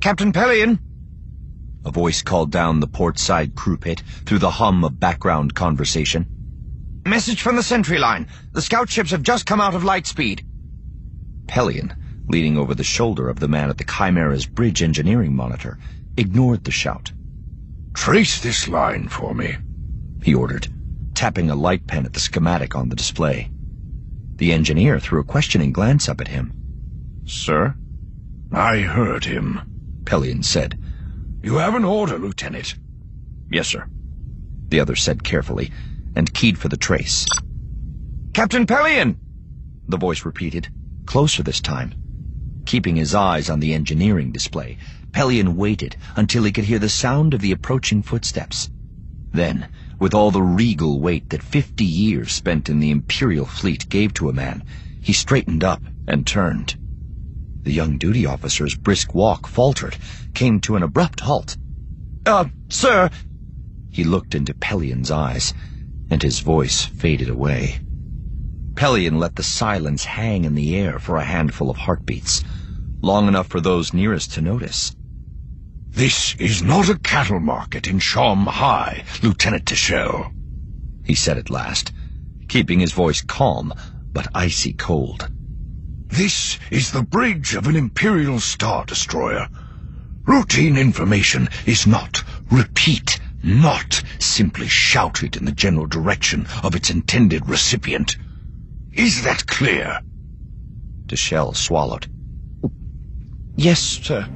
Captain 0.00 0.32
Pelion! 0.32 0.78
A 1.84 1.90
voice 1.90 2.22
called 2.22 2.52
down 2.52 2.78
the 2.78 2.86
port 2.86 3.18
side 3.18 3.56
crew 3.56 3.76
pit 3.76 4.04
through 4.24 4.38
the 4.38 4.50
hum 4.50 4.84
of 4.84 5.00
background 5.00 5.54
conversation. 5.54 6.26
Message 7.04 7.42
from 7.42 7.56
the 7.56 7.62
sentry 7.64 7.98
line. 7.98 8.28
The 8.52 8.62
scout 8.62 8.88
ships 8.88 9.10
have 9.10 9.22
just 9.22 9.46
come 9.46 9.60
out 9.60 9.74
of 9.74 9.82
light 9.82 10.06
speed. 10.06 10.46
Pelion, 11.48 11.92
leaning 12.28 12.56
over 12.56 12.72
the 12.72 12.84
shoulder 12.84 13.28
of 13.28 13.40
the 13.40 13.48
man 13.48 13.68
at 13.68 13.78
the 13.78 13.84
Chimera's 13.84 14.46
bridge 14.46 14.80
engineering 14.80 15.34
monitor, 15.34 15.76
ignored 16.16 16.62
the 16.62 16.70
shout. 16.70 17.10
Trace 17.94 18.40
this 18.40 18.68
line 18.68 19.08
for 19.08 19.34
me. 19.34 19.56
He 20.22 20.34
ordered, 20.34 20.68
tapping 21.14 21.48
a 21.48 21.54
light 21.54 21.86
pen 21.86 22.04
at 22.04 22.12
the 22.12 22.20
schematic 22.20 22.74
on 22.74 22.88
the 22.88 22.96
display. 22.96 23.50
The 24.36 24.52
engineer 24.52 24.98
threw 24.98 25.20
a 25.20 25.24
questioning 25.24 25.72
glance 25.72 26.08
up 26.08 26.20
at 26.20 26.28
him. 26.28 26.52
Sir? 27.24 27.76
I 28.52 28.80
heard 28.80 29.24
him. 29.24 29.60
Pelion 30.04 30.42
said. 30.42 30.78
You 31.42 31.56
have 31.56 31.74
an 31.74 31.84
order, 31.84 32.18
Lieutenant. 32.18 32.76
Yes, 33.50 33.68
sir. 33.68 33.86
The 34.68 34.80
other 34.80 34.96
said 34.96 35.22
carefully, 35.22 35.70
and 36.16 36.34
keyed 36.34 36.58
for 36.58 36.68
the 36.68 36.76
trace. 36.76 37.24
Captain 38.32 38.66
Pelion! 38.66 39.16
The 39.88 39.96
voice 39.96 40.24
repeated, 40.24 40.68
closer 41.06 41.42
this 41.42 41.60
time. 41.60 41.94
Keeping 42.66 42.96
his 42.96 43.14
eyes 43.14 43.48
on 43.48 43.60
the 43.60 43.74
engineering 43.74 44.32
display, 44.32 44.78
Pelion 45.14 45.54
waited 45.54 45.96
until 46.16 46.42
he 46.42 46.50
could 46.50 46.64
hear 46.64 46.80
the 46.80 46.88
sound 46.88 47.34
of 47.34 47.40
the 47.40 47.52
approaching 47.52 48.02
footsteps. 48.02 48.68
Then, 49.30 49.68
with 50.00 50.12
all 50.12 50.32
the 50.32 50.42
regal 50.42 50.98
weight 50.98 51.30
that 51.30 51.40
fifty 51.40 51.84
years 51.84 52.32
spent 52.32 52.68
in 52.68 52.80
the 52.80 52.90
Imperial 52.90 53.46
fleet 53.46 53.88
gave 53.88 54.12
to 54.14 54.28
a 54.28 54.32
man, 54.32 54.64
he 55.00 55.12
straightened 55.12 55.62
up 55.62 55.84
and 56.08 56.26
turned. 56.26 56.74
The 57.62 57.72
young 57.72 57.96
duty 57.96 58.26
officer's 58.26 58.74
brisk 58.74 59.14
walk 59.14 59.46
faltered, 59.46 59.96
came 60.34 60.58
to 60.62 60.74
an 60.74 60.82
abrupt 60.82 61.20
halt. 61.20 61.56
Uh, 62.26 62.46
sir! 62.68 63.08
He 63.90 64.02
looked 64.02 64.34
into 64.34 64.52
Pelion's 64.52 65.12
eyes, 65.12 65.54
and 66.10 66.24
his 66.24 66.40
voice 66.40 66.84
faded 66.84 67.28
away. 67.28 67.78
Pelion 68.74 69.20
let 69.20 69.36
the 69.36 69.44
silence 69.44 70.04
hang 70.04 70.44
in 70.44 70.56
the 70.56 70.74
air 70.74 70.98
for 70.98 71.18
a 71.18 71.24
handful 71.24 71.70
of 71.70 71.76
heartbeats, 71.76 72.42
long 73.00 73.28
enough 73.28 73.46
for 73.46 73.60
those 73.60 73.94
nearest 73.94 74.32
to 74.34 74.40
notice. 74.40 74.92
This 75.94 76.34
is 76.40 76.60
not 76.60 76.88
a 76.88 76.98
cattle 76.98 77.38
market 77.38 77.86
in 77.86 78.00
Sham 78.00 78.46
High, 78.46 79.04
Lieutenant 79.22 79.64
Tichel. 79.64 80.32
He 81.04 81.14
said 81.14 81.38
at 81.38 81.50
last, 81.50 81.92
keeping 82.48 82.80
his 82.80 82.90
voice 82.90 83.20
calm 83.20 83.72
but 84.12 84.26
icy 84.34 84.72
cold. 84.72 85.30
This 86.08 86.58
is 86.68 86.90
the 86.90 87.04
bridge 87.04 87.54
of 87.54 87.68
an 87.68 87.76
Imperial 87.76 88.40
Star 88.40 88.84
Destroyer. 88.84 89.48
Routine 90.26 90.76
information 90.76 91.48
is 91.64 91.86
not, 91.86 92.24
repeat, 92.50 93.20
not 93.44 94.02
simply 94.18 94.66
shouted 94.66 95.36
in 95.36 95.44
the 95.44 95.52
general 95.52 95.86
direction 95.86 96.48
of 96.64 96.74
its 96.74 96.90
intended 96.90 97.48
recipient. 97.48 98.16
Is 98.92 99.22
that 99.22 99.46
clear? 99.46 100.00
Deshelle 101.06 101.54
swallowed. 101.54 102.08
Yes, 103.54 103.78
sir. 103.78 104.28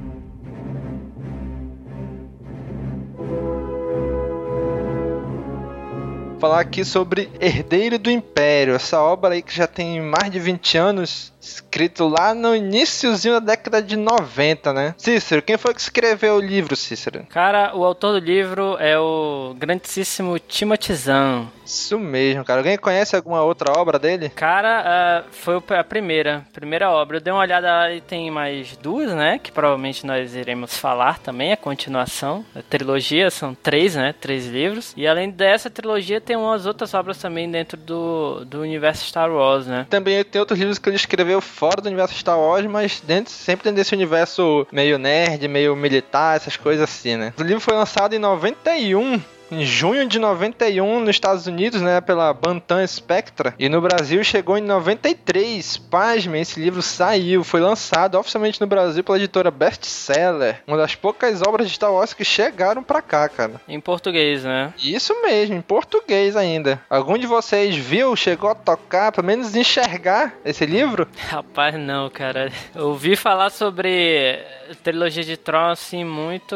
Falar 6.39 6.61
aqui 6.61 6.85
sobre 6.85 7.29
Herdeiro 7.39 7.99
do 7.99 8.09
Império, 8.09 8.73
essa 8.73 9.01
obra 9.01 9.33
aí 9.33 9.41
que 9.41 9.53
já 9.53 9.67
tem 9.67 10.01
mais 10.01 10.31
de 10.31 10.39
20 10.39 10.77
anos, 10.77 11.33
escrito 11.41 12.07
lá 12.07 12.33
no 12.33 12.55
iníciozinho 12.55 13.35
da 13.35 13.53
década 13.53 13.81
de 13.81 13.95
90, 13.95 14.73
né? 14.73 14.95
Cícero, 14.97 15.41
quem 15.41 15.57
foi 15.57 15.73
que 15.73 15.81
escreveu 15.81 16.35
o 16.35 16.39
livro, 16.39 16.75
Cícero? 16.75 17.25
Cara, 17.29 17.75
o 17.75 17.83
autor 17.83 18.19
do 18.19 18.25
livro 18.25 18.77
é 18.79 18.97
o 18.99 19.55
grandíssimo 19.57 20.37
Timothy 20.39 20.93
Zahn. 20.93 21.47
Isso 21.65 21.99
mesmo, 21.99 22.43
cara. 22.43 22.61
Alguém 22.61 22.77
conhece 22.77 23.15
alguma 23.15 23.43
outra 23.43 23.71
obra 23.77 23.99
dele? 23.99 24.29
Cara, 24.29 25.23
uh, 25.23 25.31
foi 25.31 25.61
a 25.77 25.83
primeira, 25.83 26.43
primeira 26.51 26.89
obra. 26.89 27.17
Eu 27.17 27.21
dei 27.21 27.31
uma 27.31 27.41
olhada 27.41 27.67
lá 27.67 27.91
e 27.91 28.01
tem 28.01 28.31
mais 28.31 28.75
duas, 28.77 29.13
né? 29.13 29.39
Que 29.39 29.51
provavelmente 29.51 30.05
nós 30.05 30.33
iremos 30.33 30.75
falar 30.77 31.19
também, 31.19 31.53
a 31.53 31.57
continuação. 31.57 32.43
A 32.55 32.61
trilogia, 32.63 33.29
são 33.29 33.53
três, 33.53 33.95
né? 33.95 34.13
Três 34.19 34.47
livros. 34.47 34.93
E 34.97 35.07
além 35.07 35.29
dessa 35.29 35.69
trilogia, 35.69 36.19
tem 36.19 36.35
umas 36.35 36.65
outras 36.65 36.93
obras 36.95 37.19
também 37.19 37.49
dentro 37.49 37.77
do, 37.77 38.43
do 38.45 38.61
universo 38.61 39.05
Star 39.05 39.31
Wars, 39.31 39.67
né? 39.67 39.85
Também 39.89 40.23
tem 40.23 40.39
outros 40.39 40.57
livros 40.57 40.79
que 40.79 40.89
ele 40.89 40.95
escreveu 40.95 41.28
fora 41.39 41.81
do 41.81 41.87
universo 41.87 42.15
Star 42.15 42.39
Wars, 42.39 42.65
mas 42.65 43.01
dentro, 43.01 43.31
sempre 43.31 43.63
dentro 43.65 43.77
desse 43.77 43.93
universo 43.93 44.65
meio 44.71 44.97
nerd, 44.97 45.47
meio 45.47 45.75
militar, 45.75 46.35
essas 46.35 46.57
coisas 46.57 46.83
assim, 46.83 47.15
né? 47.15 47.33
O 47.37 47.43
livro 47.43 47.59
foi 47.59 47.75
lançado 47.75 48.13
em 48.13 48.19
91 48.19 49.21
em 49.51 49.65
junho 49.65 50.07
de 50.07 50.19
91 50.19 50.99
nos 50.99 51.09
Estados 51.09 51.47
Unidos, 51.47 51.81
né, 51.81 52.01
pela 52.01 52.33
Bantam 52.33 52.85
Spectra, 52.85 53.53
e 53.57 53.69
no 53.69 53.81
Brasil 53.81 54.23
chegou 54.23 54.57
em 54.57 54.61
93. 54.61 55.77
Pasmem, 55.77 56.41
esse 56.41 56.59
livro 56.59 56.81
saiu, 56.81 57.43
foi 57.43 57.59
lançado 57.59 58.17
oficialmente 58.17 58.61
no 58.61 58.67
Brasil 58.67 59.03
pela 59.03 59.17
editora 59.17 59.51
Bestseller, 59.51 60.61
uma 60.67 60.77
das 60.77 60.95
poucas 60.95 61.41
obras 61.41 61.67
de 61.67 61.73
Star 61.75 61.93
Wars 61.93 62.13
que 62.13 62.23
chegaram 62.23 62.83
pra 62.83 63.01
cá, 63.01 63.27
cara. 63.27 63.61
Em 63.67 63.79
português, 63.79 64.43
né? 64.43 64.73
Isso 64.81 65.19
mesmo, 65.21 65.55
em 65.55 65.61
português 65.61 66.35
ainda. 66.35 66.81
Algum 66.89 67.17
de 67.17 67.27
vocês 67.27 67.75
viu, 67.75 68.15
chegou 68.15 68.49
a 68.49 68.55
tocar, 68.55 69.11
pelo 69.11 69.27
menos 69.27 69.55
enxergar 69.55 70.33
esse 70.45 70.65
livro? 70.65 71.07
Rapaz, 71.27 71.75
não, 71.75 72.09
cara. 72.09 72.51
Eu 72.75 72.89
ouvi 72.89 73.15
falar 73.15 73.49
sobre 73.49 74.39
trilogia 74.75 75.23
de 75.23 75.37
Tron 75.37 75.69
assim 75.69 76.03
muito 76.03 76.55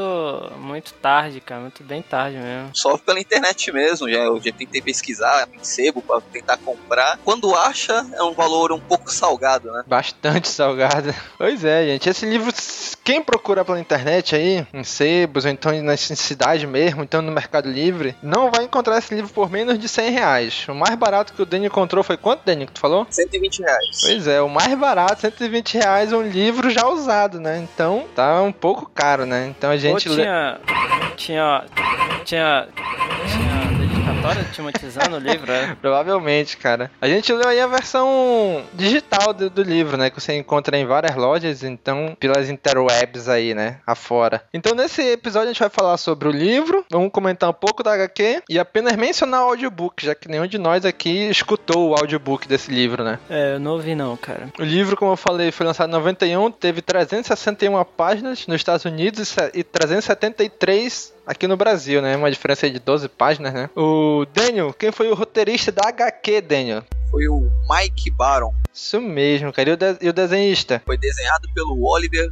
muito 0.59 0.93
tarde, 0.93 1.39
cara, 1.39 1.61
muito 1.61 1.83
bem 1.83 2.01
tarde 2.01 2.37
mesmo 2.37 2.73
só 2.73 2.97
pela 2.97 3.19
internet 3.19 3.71
mesmo. 3.71 4.09
Já, 4.09 4.19
eu 4.19 4.39
já 4.41 4.51
tentei 4.51 4.81
pesquisar 4.81 5.47
em 5.53 5.63
sebo 5.63 6.01
para 6.01 6.19
tentar 6.21 6.57
comprar. 6.57 7.17
Quando 7.23 7.55
acha, 7.55 8.05
é 8.13 8.23
um 8.23 8.33
valor 8.33 8.71
um 8.71 8.79
pouco 8.79 9.11
salgado, 9.11 9.71
né? 9.71 9.83
Bastante 9.87 10.47
salgado. 10.49 11.13
Pois 11.37 11.63
é, 11.63 11.85
gente. 11.85 12.09
Esse 12.09 12.25
livro, 12.25 12.51
quem 13.03 13.23
procura 13.23 13.63
pela 13.63 13.79
internet 13.79 14.35
aí, 14.35 14.65
em 14.73 14.83
sebos, 14.83 15.45
ou 15.45 15.51
então 15.51 15.71
na 15.81 15.95
cidade 15.95 16.67
mesmo, 16.67 17.03
então 17.03 17.21
no 17.21 17.31
Mercado 17.31 17.69
Livre, 17.69 18.15
não 18.21 18.51
vai 18.51 18.65
encontrar 18.65 18.97
esse 18.97 19.13
livro 19.13 19.31
por 19.31 19.49
menos 19.49 19.79
de 19.79 19.87
100 19.87 20.11
reais. 20.11 20.65
O 20.67 20.75
mais 20.75 20.95
barato 20.95 21.33
que 21.33 21.41
o 21.41 21.45
Dani 21.45 21.67
encontrou 21.67 22.03
foi 22.03 22.17
quanto, 22.17 22.43
Dani, 22.45 22.65
que 22.65 22.73
tu 22.73 22.79
falou? 22.79 23.07
120 23.09 23.59
reais. 23.61 24.01
Pois 24.01 24.27
é, 24.27 24.41
o 24.41 24.49
mais 24.49 24.77
barato, 24.77 25.21
120 25.21 25.75
reais, 25.75 26.13
um 26.13 26.21
livro 26.21 26.69
já 26.69 26.87
usado, 26.87 27.39
né? 27.39 27.57
Então 27.57 28.02
tá 28.15 28.41
um 28.41 28.51
pouco 28.51 28.89
caro, 28.93 29.25
né? 29.25 29.47
Então 29.47 29.69
a 29.69 29.77
gente. 29.77 30.09
Tinha. 30.09 30.59
Tinha. 31.15 31.65
Tinha 32.23 32.67
tinha 33.25 33.52
dedicatória 34.23 34.43
tematizando 34.55 35.17
o 35.17 35.19
livro, 35.19 35.51
é? 35.51 35.75
Provavelmente, 35.81 36.55
cara. 36.55 36.89
A 37.01 37.07
gente 37.07 37.31
leu 37.33 37.47
aí 37.47 37.59
a 37.59 37.67
versão 37.67 38.63
digital 38.73 39.33
do, 39.33 39.49
do, 39.49 39.61
livro, 39.61 39.97
né? 39.97 40.09
Que 40.09 40.21
você 40.21 40.33
encontra 40.37 40.77
em 40.77 40.85
várias 40.85 41.15
lojas, 41.15 41.63
então, 41.63 42.15
pelas 42.19 42.49
interwebs 42.49 43.27
aí, 43.27 43.53
né? 43.53 43.79
Afora. 43.85 44.43
Então, 44.53 44.73
nesse 44.73 45.01
episódio, 45.01 45.49
a 45.49 45.53
gente 45.53 45.59
vai 45.59 45.69
falar 45.69 45.97
sobre 45.97 46.27
o 46.27 46.31
livro, 46.31 46.85
vamos 46.89 47.11
comentar 47.11 47.49
um 47.49 47.53
pouco 47.53 47.83
da 47.83 47.93
HQ 47.93 48.43
e 48.49 48.57
apenas 48.57 48.95
mencionar 48.95 49.45
o 49.45 49.49
audiobook, 49.49 50.05
já 50.05 50.15
que 50.15 50.29
nenhum 50.29 50.47
de 50.47 50.57
nós 50.57 50.85
aqui 50.85 51.29
escutou 51.29 51.89
o 51.89 51.95
audiobook 51.95 52.47
desse 52.47 52.71
livro, 52.71 53.03
né? 53.03 53.19
É, 53.29 53.55
eu 53.55 53.59
não 53.59 53.71
ouvi 53.71 53.95
não, 53.95 54.15
cara. 54.15 54.47
O 54.57 54.63
livro, 54.63 54.95
como 54.95 55.11
eu 55.11 55.17
falei, 55.17 55.51
foi 55.51 55.65
lançado 55.65 55.89
em 55.89 55.93
91, 55.93 56.51
teve 56.51 56.81
361 56.81 57.83
páginas 57.83 58.47
nos 58.47 58.55
Estados 58.55 58.85
Unidos 58.85 59.35
e 59.53 59.63
373 59.63 61.13
aqui 61.25 61.47
no 61.47 61.57
Brasil, 61.57 62.01
né? 62.01 62.15
Uma 62.15 62.31
diferença 62.31 62.69
de 62.69 62.79
12 62.79 63.09
páginas, 63.09 63.53
né? 63.53 63.69
O 63.75 64.25
Daniel, 64.33 64.73
quem 64.73 64.91
foi 64.91 65.09
o 65.09 65.15
roteirista 65.15 65.71
da 65.71 65.87
HQ, 65.87 66.41
Daniel? 66.41 66.83
Foi 67.09 67.27
o 67.27 67.49
Mike 67.69 68.11
Baron. 68.11 68.53
Isso 68.73 68.99
mesmo, 68.99 69.53
cara. 69.53 69.69
E 69.69 69.73
o, 69.73 69.77
de 69.77 69.97
e 70.01 70.09
o 70.09 70.13
desenhista? 70.13 70.81
Foi 70.85 70.97
desenhado 70.97 71.47
pelo 71.53 71.83
Oliver 71.85 72.31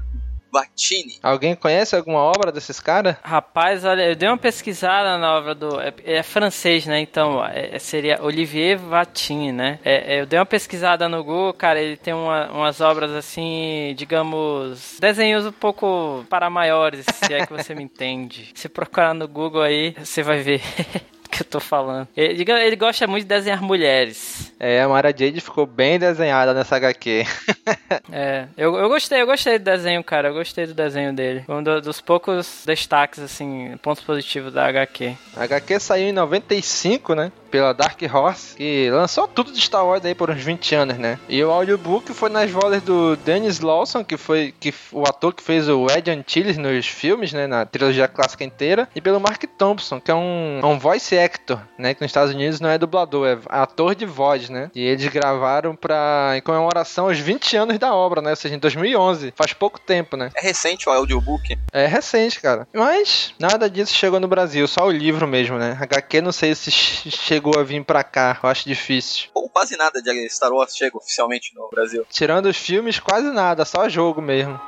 Vatini. 0.51 1.17
Alguém 1.22 1.55
conhece 1.55 1.96
alguma 1.96 2.20
obra 2.20 2.51
desses 2.51 2.79
caras? 2.79 3.15
Rapaz, 3.24 3.86
olha, 3.86 4.10
eu 4.10 4.15
dei 4.15 4.27
uma 4.27 4.38
pesquisada 4.38 5.17
na 5.17 5.38
obra 5.38 5.55
do. 5.55 5.79
É, 5.79 5.93
é 6.05 6.24
francês, 6.24 6.86
né? 6.86 7.00
Então, 7.00 7.43
é, 7.46 7.77
seria 7.79 8.22
Olivier 8.22 8.77
Vatini, 8.77 9.51
né? 9.51 9.79
É, 9.84 10.15
é, 10.15 10.22
eu 10.22 10.25
dei 10.25 10.38
uma 10.39 10.46
pesquisada 10.46 11.08
no 11.08 11.24
Google, 11.24 11.53
cara, 11.53 11.79
ele 11.79 11.98
tem 11.98 12.13
uma, 12.13 12.51
umas 12.51 12.81
obras 12.81 13.12
assim, 13.12 13.93
digamos, 13.98 14.98
desenhos 15.00 15.46
um 15.46 15.51
pouco 15.51 16.25
para 16.29 16.50
maiores, 16.50 17.05
se 17.05 17.34
é 17.34 17.46
que 17.46 17.53
você 17.53 17.74
me 17.74 17.84
entende. 17.84 18.52
Se 18.62 18.69
procurar 18.69 19.13
no 19.13 19.28
Google 19.28 19.62
aí, 19.62 19.95
você 19.97 20.21
vai 20.21 20.39
ver. 20.39 20.62
que 21.32 21.41
eu 21.41 21.45
tô 21.45 21.60
falando. 21.60 22.08
Ele, 22.15 22.43
ele 22.43 22.75
gosta 22.75 23.08
muito 23.08 23.23
de 23.23 23.30
desenhar 23.30 23.63
mulheres. 23.63 24.40
É, 24.63 24.80
a 24.80 24.88
Mara 24.88 25.10
Jade 25.10 25.41
ficou 25.41 25.65
bem 25.65 25.97
desenhada 25.97 26.54
nessa 26.54 26.76
HQ. 26.76 27.26
é, 28.13 28.45
eu, 28.56 28.76
eu 28.76 28.89
gostei, 28.89 29.19
eu 29.19 29.26
gostei 29.26 29.58
do 29.58 29.65
desenho, 29.65 30.04
cara. 30.04 30.28
Eu 30.28 30.36
gostei 30.36 30.67
do 30.67 30.74
desenho 30.76 31.12
dele. 31.12 31.43
Um 31.50 31.63
do, 31.63 31.82
dos 31.82 32.00
poucos 32.00 32.62
destaques, 32.63 33.17
assim, 33.17 33.76
pontos 33.82 34.04
positivos 34.04 34.54
da 34.54 34.67
HQ. 34.67 35.17
A 35.36 35.45
HQ 35.45 35.80
saiu 35.80 36.10
em 36.10 36.12
95, 36.12 37.15
né? 37.15 37.32
Pela 37.51 37.73
Dark 37.73 37.99
Horse, 38.01 38.55
que 38.55 38.89
lançou 38.89 39.27
tudo 39.27 39.51
de 39.51 39.59
Star 39.59 39.85
Wars 39.85 40.03
aí 40.05 40.15
por 40.15 40.31
uns 40.31 40.41
20 40.41 40.73
anos, 40.73 40.97
né? 40.97 41.19
E 41.27 41.43
o 41.43 41.51
audiobook 41.51 42.13
foi 42.13 42.29
nas 42.29 42.49
vozes 42.49 42.81
do 42.81 43.15
Dennis 43.17 43.59
Lawson, 43.59 44.03
que 44.03 44.17
foi 44.17 44.53
que, 44.57 44.73
o 44.91 45.03
ator 45.03 45.33
que 45.33 45.43
fez 45.43 45.67
o 45.67 45.85
Ed 45.87 46.09
Antilles 46.09 46.57
nos 46.57 46.87
filmes, 46.87 47.33
né? 47.33 47.45
Na 47.45 47.65
trilogia 47.65 48.07
clássica 48.07 48.43
inteira, 48.43 48.87
e 48.95 49.01
pelo 49.01 49.19
Mark 49.19 49.43
Thompson, 49.57 49.99
que 49.99 50.09
é 50.09 50.15
um, 50.15 50.61
um 50.63 50.79
voice 50.79 51.17
actor, 51.17 51.61
né? 51.77 51.93
Que 51.93 52.01
nos 52.01 52.09
Estados 52.09 52.33
Unidos 52.33 52.61
não 52.61 52.69
é 52.69 52.77
dublador, 52.77 53.27
é 53.27 53.37
ator 53.49 53.93
de 53.93 54.05
voz, 54.05 54.49
né? 54.49 54.71
E 54.73 54.81
eles 54.81 55.05
gravaram 55.07 55.75
pra, 55.75 56.33
em 56.37 56.41
comemoração 56.41 57.07
aos 57.07 57.19
20 57.19 57.57
anos 57.57 57.77
da 57.77 57.93
obra, 57.93 58.21
né? 58.21 58.29
Ou 58.29 58.35
seja, 58.35 58.55
em 58.55 58.59
2011. 58.59 59.33
Faz 59.35 59.53
pouco 59.53 59.79
tempo, 59.79 60.15
né? 60.15 60.31
É 60.35 60.41
recente 60.41 60.87
o 60.87 60.91
audiobook? 60.91 61.57
É 61.73 61.85
recente, 61.85 62.39
cara. 62.39 62.67
Mas 62.73 63.33
nada 63.37 63.69
disso 63.69 63.93
chegou 63.93 64.19
no 64.19 64.27
Brasil, 64.27 64.67
só 64.67 64.85
o 64.85 64.91
livro 64.91 65.27
mesmo, 65.27 65.57
né? 65.57 65.77
HQ 65.79 66.21
não 66.21 66.31
sei 66.31 66.55
se 66.55 66.71
chegou 66.71 67.40
chegou 67.41 67.60
a 67.60 67.63
vir 67.63 67.84
pra 67.84 68.04
cá. 68.04 68.39
Eu 68.41 68.49
acho 68.49 68.69
difícil. 68.69 69.30
Ou 69.34 69.49
quase 69.49 69.75
nada 69.75 69.99
de 69.99 70.30
Star 70.30 70.51
Wars 70.51 70.75
chega 70.75 70.95
oficialmente 70.95 71.56
no 71.56 71.67
Brasil. 71.69 72.06
Tirando 72.10 72.45
os 72.45 72.58
filmes, 72.58 72.99
quase 72.99 73.32
nada, 73.32 73.65
só 73.65 73.89
jogo 73.89 74.21
mesmo. 74.21 74.60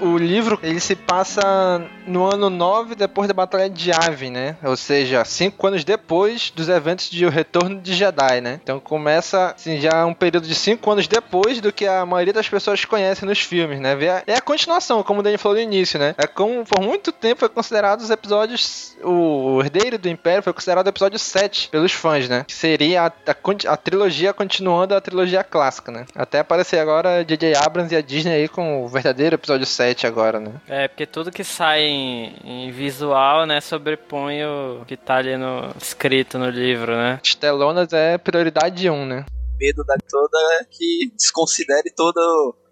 O 0.00 0.16
livro 0.16 0.58
ele 0.62 0.80
se 0.80 0.94
passa 0.94 1.82
no 2.06 2.24
ano 2.24 2.50
9 2.50 2.94
depois 2.94 3.28
da 3.28 3.34
Batalha 3.34 3.68
de 3.68 3.90
Yavin, 3.90 4.30
né? 4.30 4.56
Ou 4.62 4.76
seja, 4.76 5.24
cinco 5.24 5.66
anos 5.66 5.84
depois 5.84 6.52
dos 6.54 6.68
eventos 6.68 7.10
de 7.10 7.24
O 7.26 7.30
Retorno 7.30 7.80
de 7.80 7.94
Jedi, 7.94 8.40
né? 8.40 8.60
Então 8.62 8.80
começa 8.80 9.54
assim, 9.54 9.80
já 9.80 10.04
um 10.06 10.14
período 10.14 10.46
de 10.46 10.54
cinco 10.54 10.90
anos 10.90 11.06
depois 11.06 11.60
do 11.60 11.72
que 11.72 11.86
a 11.86 12.04
maioria 12.06 12.32
das 12.32 12.48
pessoas 12.48 12.84
conhecem 12.84 13.28
nos 13.28 13.40
filmes, 13.40 13.80
né? 13.80 13.96
É 14.26 14.34
a 14.34 14.40
continuação, 14.40 15.02
como 15.02 15.20
o 15.20 15.22
Daniel 15.22 15.38
falou 15.38 15.56
no 15.56 15.62
início, 15.62 15.98
né? 15.98 16.14
É 16.16 16.26
como 16.26 16.64
por 16.64 16.80
muito 16.82 17.12
tempo 17.12 17.40
foi 17.40 17.48
considerado 17.48 18.00
os 18.00 18.10
episódios. 18.10 18.96
O 19.02 19.60
Herdeiro 19.62 19.98
do 19.98 20.08
Império 20.08 20.42
foi 20.42 20.52
considerado 20.52 20.86
o 20.86 20.90
episódio 20.90 21.18
7 21.18 21.68
pelos 21.68 21.92
fãs, 21.92 22.28
né? 22.28 22.44
Que 22.46 22.54
seria 22.54 23.02
a, 23.02 23.06
a, 23.06 23.72
a 23.72 23.76
trilogia 23.76 24.32
continuando 24.32 24.94
a 24.94 25.00
trilogia 25.00 25.42
clássica, 25.44 25.90
né? 25.90 26.06
Até 26.14 26.40
aparecer 26.40 26.78
agora 26.78 27.24
J.J. 27.24 27.54
Abrams 27.56 27.92
e 27.92 27.96
a 27.96 28.00
Disney 28.00 28.32
aí 28.32 28.48
com 28.48 28.84
o 28.84 28.88
verdadeiro 28.88 29.34
episódio 29.34 29.66
7 29.66 29.87
agora, 30.06 30.40
né? 30.40 30.60
É, 30.68 30.88
porque 30.88 31.06
tudo 31.06 31.32
que 31.32 31.44
sai 31.44 31.82
em, 31.82 32.36
em, 32.44 32.70
visual, 32.70 33.46
né, 33.46 33.60
sobrepõe 33.60 34.44
o 34.44 34.84
que 34.86 34.96
tá 34.96 35.16
ali 35.16 35.36
no 35.36 35.70
escrito 35.80 36.38
no 36.38 36.50
livro, 36.50 36.94
né? 36.94 37.20
Estelonas 37.22 37.92
é 37.92 38.18
prioridade 38.18 38.88
1, 38.88 39.06
né? 39.06 39.24
medo 39.58 39.84
da 39.84 39.96
toda 40.08 40.38
é 40.60 40.64
que 40.64 41.12
desconsidere 41.16 41.90
toda 41.94 42.20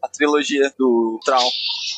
a 0.06 0.08
trilogia 0.08 0.72
do 0.78 1.18
Traum, 1.24 1.50